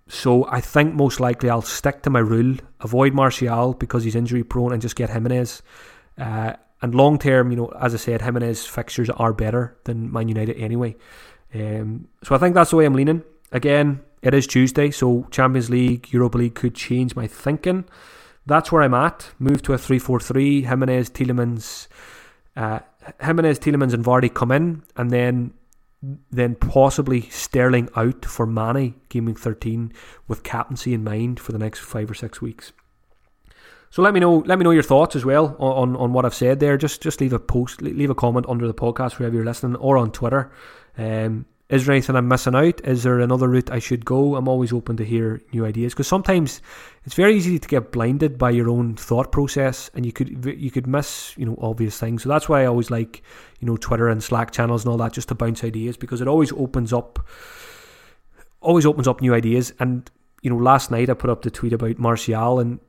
so 0.07 0.47
I 0.47 0.59
think 0.59 0.95
most 0.95 1.19
likely 1.19 1.51
I'll 1.51 1.61
stick 1.61 2.01
to 2.01 2.09
my 2.09 2.17
rule, 2.17 2.57
avoid 2.79 3.13
Martial 3.13 3.75
because 3.75 4.03
he's 4.05 4.15
injury 4.15 4.43
prone, 4.43 4.73
and 4.73 4.81
just 4.81 4.95
get 4.95 5.11
Jimenez. 5.11 5.61
Uh, 6.17 6.53
and 6.81 6.95
long 6.95 7.19
term, 7.19 7.51
you 7.51 7.57
know, 7.57 7.71
as 7.79 7.93
I 7.93 7.97
said, 7.97 8.23
Jimenez 8.23 8.65
fixtures 8.65 9.11
are 9.11 9.33
better 9.33 9.77
than 9.83 10.11
Man 10.11 10.29
United 10.29 10.57
anyway. 10.57 10.95
Um, 11.53 12.07
so 12.23 12.33
I 12.33 12.39
think 12.39 12.55
that's 12.55 12.71
the 12.71 12.77
way 12.77 12.85
I'm 12.85 12.95
leaning. 12.95 13.21
Again, 13.53 14.01
it 14.23 14.33
is 14.33 14.47
Tuesday, 14.47 14.89
so 14.89 15.27
Champions 15.29 15.69
League, 15.69 16.11
Europa 16.11 16.39
League 16.39 16.55
could 16.55 16.73
change 16.73 17.15
my 17.15 17.27
thinking. 17.27 17.85
That's 18.47 18.71
where 18.71 18.81
I'm 18.81 18.95
at. 18.95 19.29
Move 19.37 19.61
to 19.61 19.73
a 19.73 19.77
3 19.77 19.99
4 19.99 20.19
3. 20.19 20.63
Jimenez, 20.63 21.11
Tielemans, 21.11 21.87
uh, 22.57 22.79
Jimenez, 23.21 23.59
Tielemans, 23.59 23.93
and 23.93 24.03
Vardy 24.03 24.33
come 24.33 24.51
in, 24.51 24.83
and 24.97 25.11
then 25.11 25.53
then 26.31 26.55
possibly 26.55 27.21
Sterling 27.29 27.87
out 27.95 28.25
for 28.25 28.45
Mane, 28.45 28.95
gaming 29.07 29.35
13, 29.35 29.93
with 30.27 30.43
captaincy 30.43 30.93
in 30.93 31.01
mind 31.01 31.39
for 31.39 31.53
the 31.53 31.57
next 31.57 31.79
five 31.79 32.11
or 32.11 32.13
six 32.13 32.41
weeks. 32.41 32.73
So 33.89 34.01
let 34.01 34.13
me 34.13 34.19
know. 34.19 34.39
Let 34.39 34.57
me 34.57 34.63
know 34.63 34.71
your 34.71 34.83
thoughts 34.83 35.15
as 35.15 35.23
well 35.23 35.55
on, 35.59 35.95
on 35.95 36.11
what 36.11 36.25
I've 36.25 36.33
said 36.33 36.59
there. 36.59 36.75
Just 36.77 37.01
just 37.03 37.21
leave 37.21 37.33
a 37.33 37.39
post, 37.39 37.83
leave 37.83 38.09
a 38.09 38.15
comment 38.15 38.47
under 38.49 38.65
the 38.65 38.73
podcast 38.73 39.19
wherever 39.19 39.35
you're 39.35 39.45
listening, 39.45 39.75
or 39.75 39.97
on 39.97 40.11
Twitter. 40.11 40.51
Um, 40.97 41.45
is 41.69 41.85
there 41.85 41.93
anything 41.93 42.15
I'm 42.15 42.27
missing 42.27 42.55
out? 42.55 42.85
Is 42.85 43.03
there 43.03 43.19
another 43.19 43.47
route 43.47 43.71
I 43.71 43.79
should 43.79 44.05
go? 44.05 44.35
I'm 44.35 44.47
always 44.47 44.73
open 44.73 44.97
to 44.97 45.05
hear 45.05 45.41
new 45.53 45.65
ideas 45.65 45.93
because 45.93 46.07
sometimes 46.07 46.61
it's 47.05 47.15
very 47.15 47.35
easy 47.35 47.57
to 47.57 47.67
get 47.67 47.91
blinded 47.91 48.37
by 48.37 48.49
your 48.49 48.69
own 48.69 48.95
thought 48.95 49.31
process, 49.31 49.89
and 49.93 50.05
you 50.05 50.11
could 50.11 50.45
you 50.45 50.69
could 50.69 50.87
miss 50.87 51.33
you 51.37 51.45
know 51.45 51.57
obvious 51.61 51.97
things. 51.97 52.23
So 52.23 52.29
that's 52.29 52.49
why 52.49 52.63
I 52.63 52.65
always 52.65 52.91
like 52.91 53.23
you 53.59 53.67
know 53.67 53.77
Twitter 53.77 54.09
and 54.09 54.21
Slack 54.21 54.51
channels 54.51 54.83
and 54.83 54.91
all 54.91 54.97
that 54.97 55.13
just 55.13 55.29
to 55.29 55.35
bounce 55.35 55.63
ideas 55.63 55.95
because 55.95 56.21
it 56.21 56.27
always 56.27 56.51
opens 56.51 56.91
up 56.91 57.25
always 58.59 58.85
opens 58.85 59.07
up 59.07 59.21
new 59.21 59.33
ideas. 59.33 59.73
And 59.79 60.09
you 60.41 60.49
know, 60.49 60.57
last 60.57 60.91
night 60.91 61.09
I 61.09 61.13
put 61.13 61.29
up 61.29 61.43
the 61.43 61.51
tweet 61.51 61.73
about 61.73 61.97
Martial, 61.97 62.59
and 62.59 62.79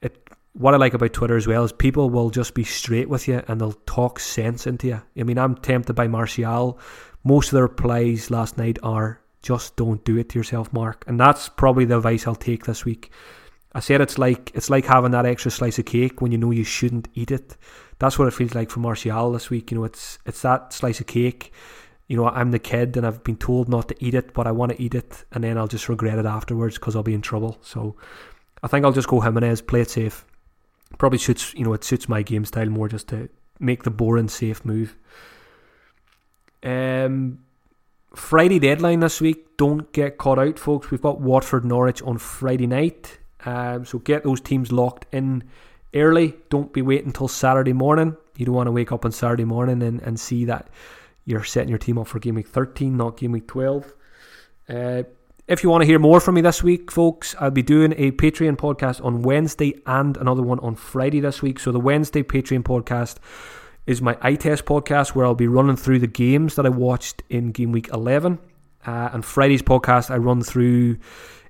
it 0.00 0.16
what 0.54 0.72
I 0.72 0.78
like 0.78 0.94
about 0.94 1.12
Twitter 1.12 1.36
as 1.36 1.46
well 1.46 1.64
is 1.64 1.72
people 1.72 2.10
will 2.10 2.30
just 2.30 2.54
be 2.54 2.64
straight 2.64 3.08
with 3.08 3.26
you 3.28 3.42
and 3.48 3.60
they'll 3.60 3.72
talk 3.86 4.20
sense 4.20 4.66
into 4.66 4.86
you. 4.86 5.02
I 5.18 5.24
mean, 5.24 5.36
I'm 5.36 5.56
tempted 5.56 5.94
by 5.94 6.06
Martial 6.06 6.78
most 7.24 7.48
of 7.48 7.56
the 7.56 7.62
replies 7.62 8.30
last 8.30 8.58
night 8.58 8.78
are 8.82 9.20
just 9.42 9.76
don't 9.76 10.04
do 10.04 10.16
it 10.16 10.30
to 10.30 10.38
yourself, 10.38 10.72
Mark. 10.72 11.04
And 11.06 11.18
that's 11.18 11.48
probably 11.48 11.84
the 11.84 11.96
advice 11.96 12.26
I'll 12.26 12.34
take 12.34 12.64
this 12.64 12.84
week. 12.84 13.10
I 13.74 13.80
said 13.80 14.00
it's 14.00 14.18
like 14.18 14.52
it's 14.54 14.70
like 14.70 14.84
having 14.84 15.10
that 15.10 15.26
extra 15.26 15.50
slice 15.50 15.78
of 15.78 15.84
cake 15.84 16.20
when 16.20 16.32
you 16.32 16.38
know 16.38 16.50
you 16.50 16.64
shouldn't 16.64 17.08
eat 17.14 17.30
it. 17.30 17.56
That's 17.98 18.18
what 18.18 18.28
it 18.28 18.32
feels 18.32 18.54
like 18.54 18.70
for 18.70 18.80
Martial 18.80 19.32
this 19.32 19.50
week. 19.50 19.70
You 19.70 19.78
know, 19.78 19.84
it's 19.84 20.18
it's 20.24 20.42
that 20.42 20.72
slice 20.72 21.00
of 21.00 21.06
cake. 21.06 21.52
You 22.06 22.16
know, 22.16 22.28
I'm 22.28 22.50
the 22.50 22.58
kid 22.58 22.96
and 22.96 23.06
I've 23.06 23.24
been 23.24 23.36
told 23.36 23.68
not 23.68 23.88
to 23.88 24.04
eat 24.04 24.14
it, 24.14 24.32
but 24.32 24.46
I 24.46 24.52
want 24.52 24.72
to 24.72 24.80
eat 24.80 24.94
it, 24.94 25.24
and 25.32 25.42
then 25.42 25.58
I'll 25.58 25.66
just 25.66 25.88
regret 25.88 26.18
it 26.18 26.26
afterwards 26.26 26.76
because 26.76 26.94
I'll 26.94 27.02
be 27.02 27.14
in 27.14 27.22
trouble. 27.22 27.58
So, 27.62 27.96
I 28.62 28.68
think 28.68 28.84
I'll 28.84 28.92
just 28.92 29.08
go 29.08 29.20
Jimenez, 29.20 29.62
play 29.62 29.80
it 29.80 29.90
safe. 29.90 30.24
Probably 30.98 31.18
suits 31.18 31.52
you 31.54 31.64
know 31.64 31.72
it 31.72 31.82
suits 31.82 32.08
my 32.08 32.22
game 32.22 32.44
style 32.44 32.68
more 32.68 32.88
just 32.88 33.08
to 33.08 33.28
make 33.58 33.82
the 33.82 33.90
boring 33.90 34.28
safe 34.28 34.64
move. 34.64 34.96
Um, 36.64 37.40
Friday 38.14 38.58
deadline 38.58 39.00
this 39.00 39.20
week. 39.20 39.56
Don't 39.56 39.92
get 39.92 40.18
caught 40.18 40.38
out, 40.38 40.58
folks. 40.58 40.90
We've 40.90 41.02
got 41.02 41.20
Watford 41.20 41.64
Norwich 41.64 42.02
on 42.02 42.18
Friday 42.18 42.66
night. 42.66 43.18
Um, 43.44 43.84
so 43.84 43.98
get 43.98 44.24
those 44.24 44.40
teams 44.40 44.72
locked 44.72 45.06
in 45.12 45.44
early. 45.94 46.34
Don't 46.48 46.72
be 46.72 46.82
waiting 46.82 47.08
until 47.08 47.28
Saturday 47.28 47.72
morning. 47.72 48.16
You 48.36 48.46
don't 48.46 48.54
want 48.54 48.66
to 48.68 48.72
wake 48.72 48.92
up 48.92 49.04
on 49.04 49.12
Saturday 49.12 49.44
morning 49.44 49.82
and, 49.82 50.00
and 50.02 50.18
see 50.18 50.44
that 50.46 50.68
you're 51.24 51.44
setting 51.44 51.68
your 51.68 51.78
team 51.78 51.98
up 51.98 52.06
for 52.06 52.18
game 52.18 52.34
week 52.34 52.48
13, 52.48 52.96
not 52.96 53.16
game 53.16 53.32
week 53.32 53.46
12. 53.46 53.94
Uh, 54.68 55.02
if 55.46 55.62
you 55.62 55.68
want 55.68 55.82
to 55.82 55.86
hear 55.86 55.98
more 55.98 56.20
from 56.20 56.36
me 56.36 56.40
this 56.40 56.62
week, 56.62 56.90
folks, 56.90 57.34
I'll 57.38 57.50
be 57.50 57.62
doing 57.62 57.92
a 57.98 58.12
Patreon 58.12 58.56
podcast 58.56 59.04
on 59.04 59.22
Wednesday 59.22 59.80
and 59.86 60.16
another 60.16 60.42
one 60.42 60.58
on 60.60 60.74
Friday 60.74 61.20
this 61.20 61.42
week. 61.42 61.58
So 61.58 61.70
the 61.70 61.80
Wednesday 61.80 62.22
Patreon 62.22 62.62
podcast 62.62 63.18
is 63.86 64.00
my 64.00 64.16
eye 64.22 64.34
test 64.34 64.64
podcast 64.64 65.14
where 65.14 65.26
I'll 65.26 65.34
be 65.34 65.48
running 65.48 65.76
through 65.76 65.98
the 65.98 66.06
games 66.06 66.56
that 66.56 66.66
I 66.66 66.70
watched 66.70 67.22
in 67.28 67.52
game 67.52 67.72
week 67.72 67.88
11. 67.92 68.38
Uh, 68.86 69.10
and 69.12 69.24
Friday's 69.24 69.62
podcast, 69.62 70.10
I 70.10 70.16
run 70.16 70.42
through 70.42 70.98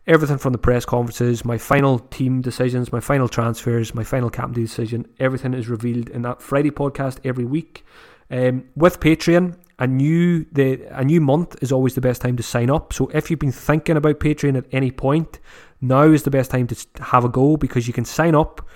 everything 0.06 0.38
from 0.38 0.52
the 0.52 0.58
press 0.58 0.84
conferences, 0.84 1.44
my 1.44 1.58
final 1.58 1.98
team 1.98 2.40
decisions, 2.40 2.92
my 2.92 3.00
final 3.00 3.28
transfers, 3.28 3.94
my 3.94 4.04
final 4.04 4.30
captain 4.30 4.62
decision. 4.62 5.06
Everything 5.18 5.54
is 5.54 5.68
revealed 5.68 6.08
in 6.10 6.22
that 6.22 6.42
Friday 6.42 6.70
podcast 6.70 7.18
every 7.24 7.44
week. 7.44 7.84
Um, 8.30 8.64
with 8.76 9.00
Patreon, 9.00 9.56
a 9.78 9.86
new 9.86 10.46
the 10.52 10.86
a 10.90 11.04
new 11.04 11.20
month 11.20 11.56
is 11.60 11.72
always 11.72 11.94
the 11.94 12.00
best 12.00 12.22
time 12.22 12.36
to 12.36 12.42
sign 12.42 12.70
up. 12.70 12.92
So 12.92 13.08
if 13.08 13.30
you've 13.30 13.40
been 13.40 13.52
thinking 13.52 13.96
about 13.96 14.20
Patreon 14.20 14.56
at 14.56 14.66
any 14.72 14.90
point, 14.90 15.40
now 15.80 16.04
is 16.04 16.22
the 16.22 16.30
best 16.30 16.50
time 16.50 16.68
to 16.68 16.76
have 17.00 17.24
a 17.24 17.28
go 17.28 17.56
because 17.56 17.86
you 17.86 17.92
can 17.92 18.04
sign 18.04 18.34
up 18.34 18.66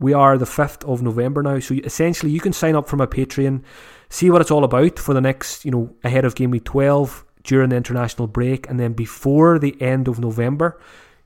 we 0.00 0.12
are 0.12 0.38
the 0.38 0.44
5th 0.44 0.84
of 0.90 1.02
November 1.02 1.42
now. 1.42 1.58
So 1.58 1.74
essentially, 1.74 2.32
you 2.32 2.40
can 2.40 2.52
sign 2.52 2.76
up 2.76 2.88
for 2.88 2.96
my 2.96 3.06
Patreon, 3.06 3.62
see 4.08 4.30
what 4.30 4.40
it's 4.40 4.50
all 4.50 4.64
about 4.64 4.98
for 4.98 5.14
the 5.14 5.20
next, 5.20 5.64
you 5.64 5.70
know, 5.70 5.94
ahead 6.04 6.24
of 6.24 6.34
Game 6.34 6.50
Week 6.50 6.64
12 6.64 7.24
during 7.44 7.70
the 7.70 7.76
international 7.76 8.28
break, 8.28 8.68
and 8.68 8.78
then 8.78 8.92
before 8.92 9.58
the 9.58 9.80
end 9.80 10.06
of 10.06 10.18
November, 10.18 10.80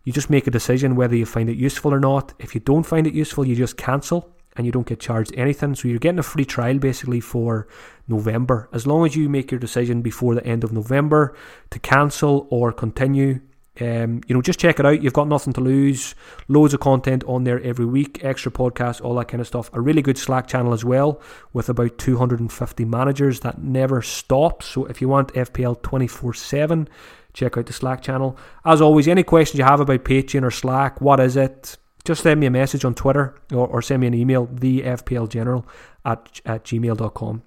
you 0.04 0.12
just 0.12 0.30
make 0.30 0.46
a 0.46 0.50
decision 0.50 0.96
whether 0.96 1.16
you 1.16 1.26
find 1.26 1.48
it 1.48 1.56
useful 1.56 1.92
or 1.92 2.00
not. 2.00 2.32
If 2.38 2.54
you 2.54 2.60
don't 2.60 2.84
find 2.84 3.06
it 3.06 3.14
useful, 3.14 3.44
you 3.44 3.54
just 3.54 3.76
cancel 3.76 4.32
and 4.56 4.66
you 4.66 4.72
don't 4.72 4.86
get 4.86 5.00
charged 5.00 5.32
anything. 5.36 5.74
So 5.74 5.88
you're 5.88 5.98
getting 5.98 6.18
a 6.18 6.24
free 6.24 6.44
trial 6.44 6.78
basically 6.78 7.20
for 7.20 7.66
November. 8.08 8.68
As 8.72 8.86
long 8.86 9.06
as 9.06 9.16
you 9.16 9.28
make 9.28 9.50
your 9.50 9.60
decision 9.60 10.02
before 10.02 10.34
the 10.34 10.46
end 10.46 10.64
of 10.64 10.72
November 10.72 11.34
to 11.70 11.78
cancel 11.78 12.46
or 12.50 12.72
continue, 12.72 13.40
um, 13.80 14.20
you 14.26 14.34
know, 14.34 14.42
just 14.42 14.60
check 14.60 14.78
it 14.78 14.86
out. 14.86 15.02
You've 15.02 15.14
got 15.14 15.28
nothing 15.28 15.54
to 15.54 15.60
lose. 15.60 16.14
Loads 16.48 16.74
of 16.74 16.80
content 16.80 17.24
on 17.24 17.44
there 17.44 17.60
every 17.62 17.86
week, 17.86 18.22
extra 18.22 18.52
podcasts, 18.52 19.02
all 19.02 19.14
that 19.14 19.28
kind 19.28 19.40
of 19.40 19.46
stuff. 19.46 19.70
A 19.72 19.80
really 19.80 20.02
good 20.02 20.18
Slack 20.18 20.46
channel 20.46 20.74
as 20.74 20.84
well, 20.84 21.20
with 21.52 21.68
about 21.68 21.96
250 21.96 22.84
managers 22.84 23.40
that 23.40 23.62
never 23.62 24.02
stops. 24.02 24.66
So 24.66 24.84
if 24.86 25.00
you 25.00 25.08
want 25.08 25.32
FPL 25.32 25.80
24 25.82 26.34
7, 26.34 26.88
check 27.32 27.56
out 27.56 27.66
the 27.66 27.72
Slack 27.72 28.02
channel. 28.02 28.36
As 28.64 28.82
always, 28.82 29.08
any 29.08 29.22
questions 29.22 29.58
you 29.58 29.64
have 29.64 29.80
about 29.80 30.04
Patreon 30.04 30.42
or 30.42 30.50
Slack, 30.50 31.00
what 31.00 31.18
is 31.18 31.36
it? 31.36 31.78
Just 32.04 32.24
send 32.24 32.40
me 32.40 32.46
a 32.46 32.50
message 32.50 32.84
on 32.84 32.94
Twitter 32.94 33.40
or, 33.52 33.66
or 33.66 33.80
send 33.80 34.00
me 34.00 34.06
an 34.08 34.14
email, 34.14 34.46
thefplgeneral 34.48 35.64
at, 36.04 36.40
at 36.44 36.64
gmail.com. 36.64 37.42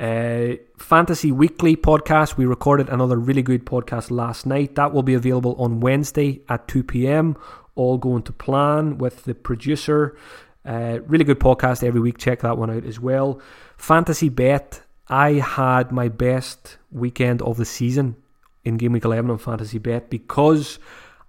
Uh, 0.00 0.56
Fantasy 0.78 1.30
Weekly 1.30 1.76
podcast. 1.76 2.38
We 2.38 2.46
recorded 2.46 2.88
another 2.88 3.18
really 3.18 3.42
good 3.42 3.66
podcast 3.66 4.10
last 4.10 4.46
night. 4.46 4.74
That 4.76 4.94
will 4.94 5.02
be 5.02 5.12
available 5.12 5.54
on 5.58 5.80
Wednesday 5.80 6.40
at 6.48 6.66
2 6.68 6.84
p.m. 6.84 7.36
All 7.74 7.98
going 7.98 8.22
to 8.22 8.32
plan 8.32 8.96
with 8.96 9.24
the 9.24 9.34
producer. 9.34 10.16
Uh, 10.64 11.00
really 11.06 11.24
good 11.24 11.38
podcast 11.38 11.84
every 11.84 12.00
week. 12.00 12.16
Check 12.16 12.40
that 12.40 12.56
one 12.56 12.70
out 12.70 12.86
as 12.86 12.98
well. 12.98 13.42
Fantasy 13.76 14.30
Bet. 14.30 14.82
I 15.08 15.32
had 15.32 15.92
my 15.92 16.08
best 16.08 16.78
weekend 16.90 17.42
of 17.42 17.58
the 17.58 17.64
season 17.66 18.16
in 18.64 18.78
Game 18.78 18.92
Week 18.92 19.04
11 19.04 19.30
on 19.30 19.38
Fantasy 19.38 19.78
Bet 19.78 20.08
because 20.08 20.78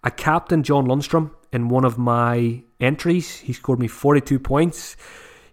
I 0.03 0.11
captained 0.11 0.65
John 0.65 0.85
Lundstram 0.87 1.31
in 1.51 1.67
one 1.67 1.83
of 1.83 1.97
my 1.97 2.63
entries. 2.79 3.39
He 3.39 3.51
scored 3.51 3.79
me 3.79 3.87
42 3.87 4.39
points. 4.39 4.95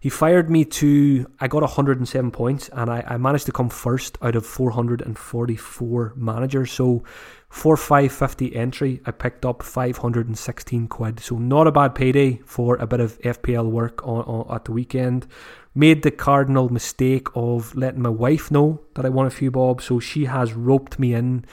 He 0.00 0.08
fired 0.08 0.48
me 0.48 0.64
to, 0.64 1.26
I 1.40 1.48
got 1.48 1.62
107 1.62 2.30
points 2.30 2.68
and 2.72 2.88
I, 2.88 3.04
I 3.06 3.16
managed 3.16 3.46
to 3.46 3.52
come 3.52 3.68
first 3.68 4.16
out 4.22 4.36
of 4.36 4.46
444 4.46 6.12
managers. 6.16 6.70
So 6.70 7.02
for 7.48 7.76
550 7.76 8.54
entry, 8.54 9.00
I 9.06 9.10
picked 9.10 9.44
up 9.44 9.62
516 9.62 10.86
quid. 10.88 11.20
So 11.20 11.36
not 11.36 11.66
a 11.66 11.72
bad 11.72 11.94
payday 11.94 12.40
for 12.44 12.76
a 12.76 12.86
bit 12.86 13.00
of 13.00 13.18
FPL 13.20 13.70
work 13.70 14.06
on, 14.06 14.22
on, 14.24 14.54
at 14.54 14.66
the 14.66 14.72
weekend. 14.72 15.26
Made 15.74 16.02
the 16.02 16.12
cardinal 16.12 16.68
mistake 16.68 17.26
of 17.34 17.74
letting 17.74 18.02
my 18.02 18.08
wife 18.08 18.50
know 18.50 18.80
that 18.94 19.04
I 19.04 19.08
won 19.08 19.26
a 19.26 19.30
few 19.30 19.50
bob. 19.50 19.82
So 19.82 19.98
she 19.98 20.26
has 20.26 20.52
roped 20.52 20.98
me 20.98 21.14
in 21.14 21.44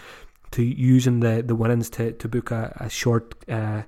to 0.52 0.64
using 0.64 1.20
the, 1.20 1.44
the 1.46 1.56
winnings 1.56 1.90
to, 1.92 2.12
to 2.14 2.28
book 2.28 2.52
a, 2.52 2.76
a 2.80 2.90
short 2.90 3.36
uh, 3.50 3.84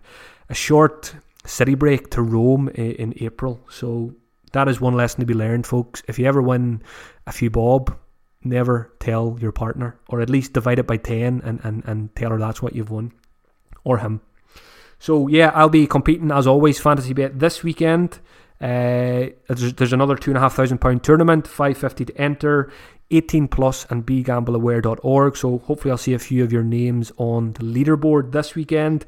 a 0.49 0.53
short 0.53 1.13
city 1.45 1.75
break 1.75 2.09
to 2.11 2.21
Rome 2.21 2.69
in, 2.69 2.91
in 2.91 3.13
April. 3.17 3.61
So 3.69 4.15
that 4.53 4.67
is 4.67 4.79
one 4.79 4.95
lesson 4.95 5.19
to 5.19 5.25
be 5.25 5.33
learned, 5.33 5.65
folks. 5.65 6.03
If 6.07 6.19
you 6.19 6.25
ever 6.25 6.41
win 6.41 6.81
a 7.25 7.31
few 7.31 7.49
bob, 7.49 7.97
never 8.43 8.93
tell 8.99 9.37
your 9.39 9.51
partner, 9.51 9.99
or 10.09 10.21
at 10.21 10.29
least 10.29 10.53
divide 10.53 10.79
it 10.79 10.87
by 10.87 10.97
10 10.97 11.41
and, 11.43 11.59
and, 11.63 11.83
and 11.85 12.15
tell 12.15 12.31
her 12.31 12.39
that's 12.39 12.61
what 12.61 12.75
you've 12.75 12.89
won, 12.89 13.11
or 13.83 13.97
him. 13.97 14.21
So, 14.99 15.27
yeah, 15.27 15.51
I'll 15.53 15.69
be 15.69 15.85
competing 15.85 16.31
as 16.31 16.47
always, 16.47 16.79
Fantasy 16.79 17.13
Bet 17.13 17.39
this 17.39 17.63
weekend. 17.63 18.19
Uh, 18.59 19.29
there's, 19.47 19.73
there's 19.73 19.93
another 19.93 20.15
£2,500 20.15 21.03
tournament, 21.03 21.47
550 21.47 22.05
to 22.05 22.17
enter, 22.17 22.71
18 23.11 23.47
plus 23.47 23.85
and 23.89 24.05
begambleaware.org. 24.05 25.37
So, 25.37 25.59
hopefully, 25.59 25.91
I'll 25.91 25.97
see 25.97 26.13
a 26.13 26.19
few 26.19 26.43
of 26.43 26.51
your 26.51 26.63
names 26.63 27.11
on 27.17 27.53
the 27.53 27.63
leaderboard 27.63 28.31
this 28.31 28.55
weekend. 28.55 29.05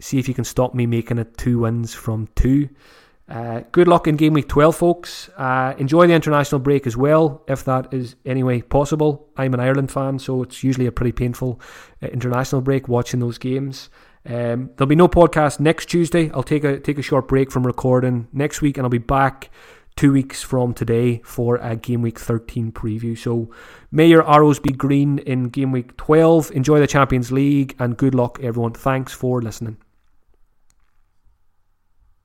See 0.00 0.18
if 0.18 0.28
you 0.28 0.34
can 0.34 0.44
stop 0.44 0.74
me 0.74 0.86
making 0.86 1.18
it 1.18 1.36
two 1.36 1.60
wins 1.60 1.92
from 1.94 2.28
two. 2.36 2.68
Uh, 3.28 3.60
good 3.72 3.86
luck 3.86 4.06
in 4.06 4.16
game 4.16 4.32
week 4.32 4.48
12, 4.48 4.76
folks. 4.76 5.28
Uh, 5.36 5.74
enjoy 5.76 6.06
the 6.06 6.14
international 6.14 6.58
break 6.60 6.86
as 6.86 6.96
well, 6.96 7.42
if 7.46 7.62
that 7.64 7.92
is 7.92 8.16
anyway 8.24 8.62
possible. 8.62 9.28
I'm 9.36 9.52
an 9.52 9.60
Ireland 9.60 9.90
fan, 9.90 10.18
so 10.18 10.42
it's 10.42 10.64
usually 10.64 10.86
a 10.86 10.92
pretty 10.92 11.12
painful 11.12 11.60
uh, 12.02 12.06
international 12.06 12.62
break 12.62 12.88
watching 12.88 13.20
those 13.20 13.36
games. 13.36 13.90
Um, 14.24 14.70
there'll 14.76 14.88
be 14.88 14.96
no 14.96 15.08
podcast 15.08 15.60
next 15.60 15.86
Tuesday. 15.86 16.30
I'll 16.32 16.42
take 16.42 16.64
a 16.64 16.80
take 16.80 16.98
a 16.98 17.02
short 17.02 17.28
break 17.28 17.50
from 17.50 17.66
recording 17.66 18.28
next 18.32 18.62
week, 18.62 18.76
and 18.76 18.84
I'll 18.84 18.90
be 18.90 18.98
back 18.98 19.50
two 19.96 20.12
weeks 20.12 20.42
from 20.42 20.74
today 20.74 21.20
for 21.24 21.56
a 21.56 21.76
game 21.76 22.02
week 22.02 22.18
13 22.18 22.72
preview. 22.72 23.16
So 23.18 23.50
may 23.90 24.06
your 24.06 24.28
arrows 24.30 24.58
be 24.60 24.72
green 24.72 25.18
in 25.18 25.48
game 25.48 25.72
week 25.72 25.96
12. 25.96 26.52
Enjoy 26.52 26.78
the 26.78 26.86
Champions 26.86 27.32
League, 27.32 27.74
and 27.78 27.96
good 27.96 28.14
luck, 28.14 28.38
everyone. 28.42 28.72
Thanks 28.72 29.12
for 29.12 29.42
listening. 29.42 29.76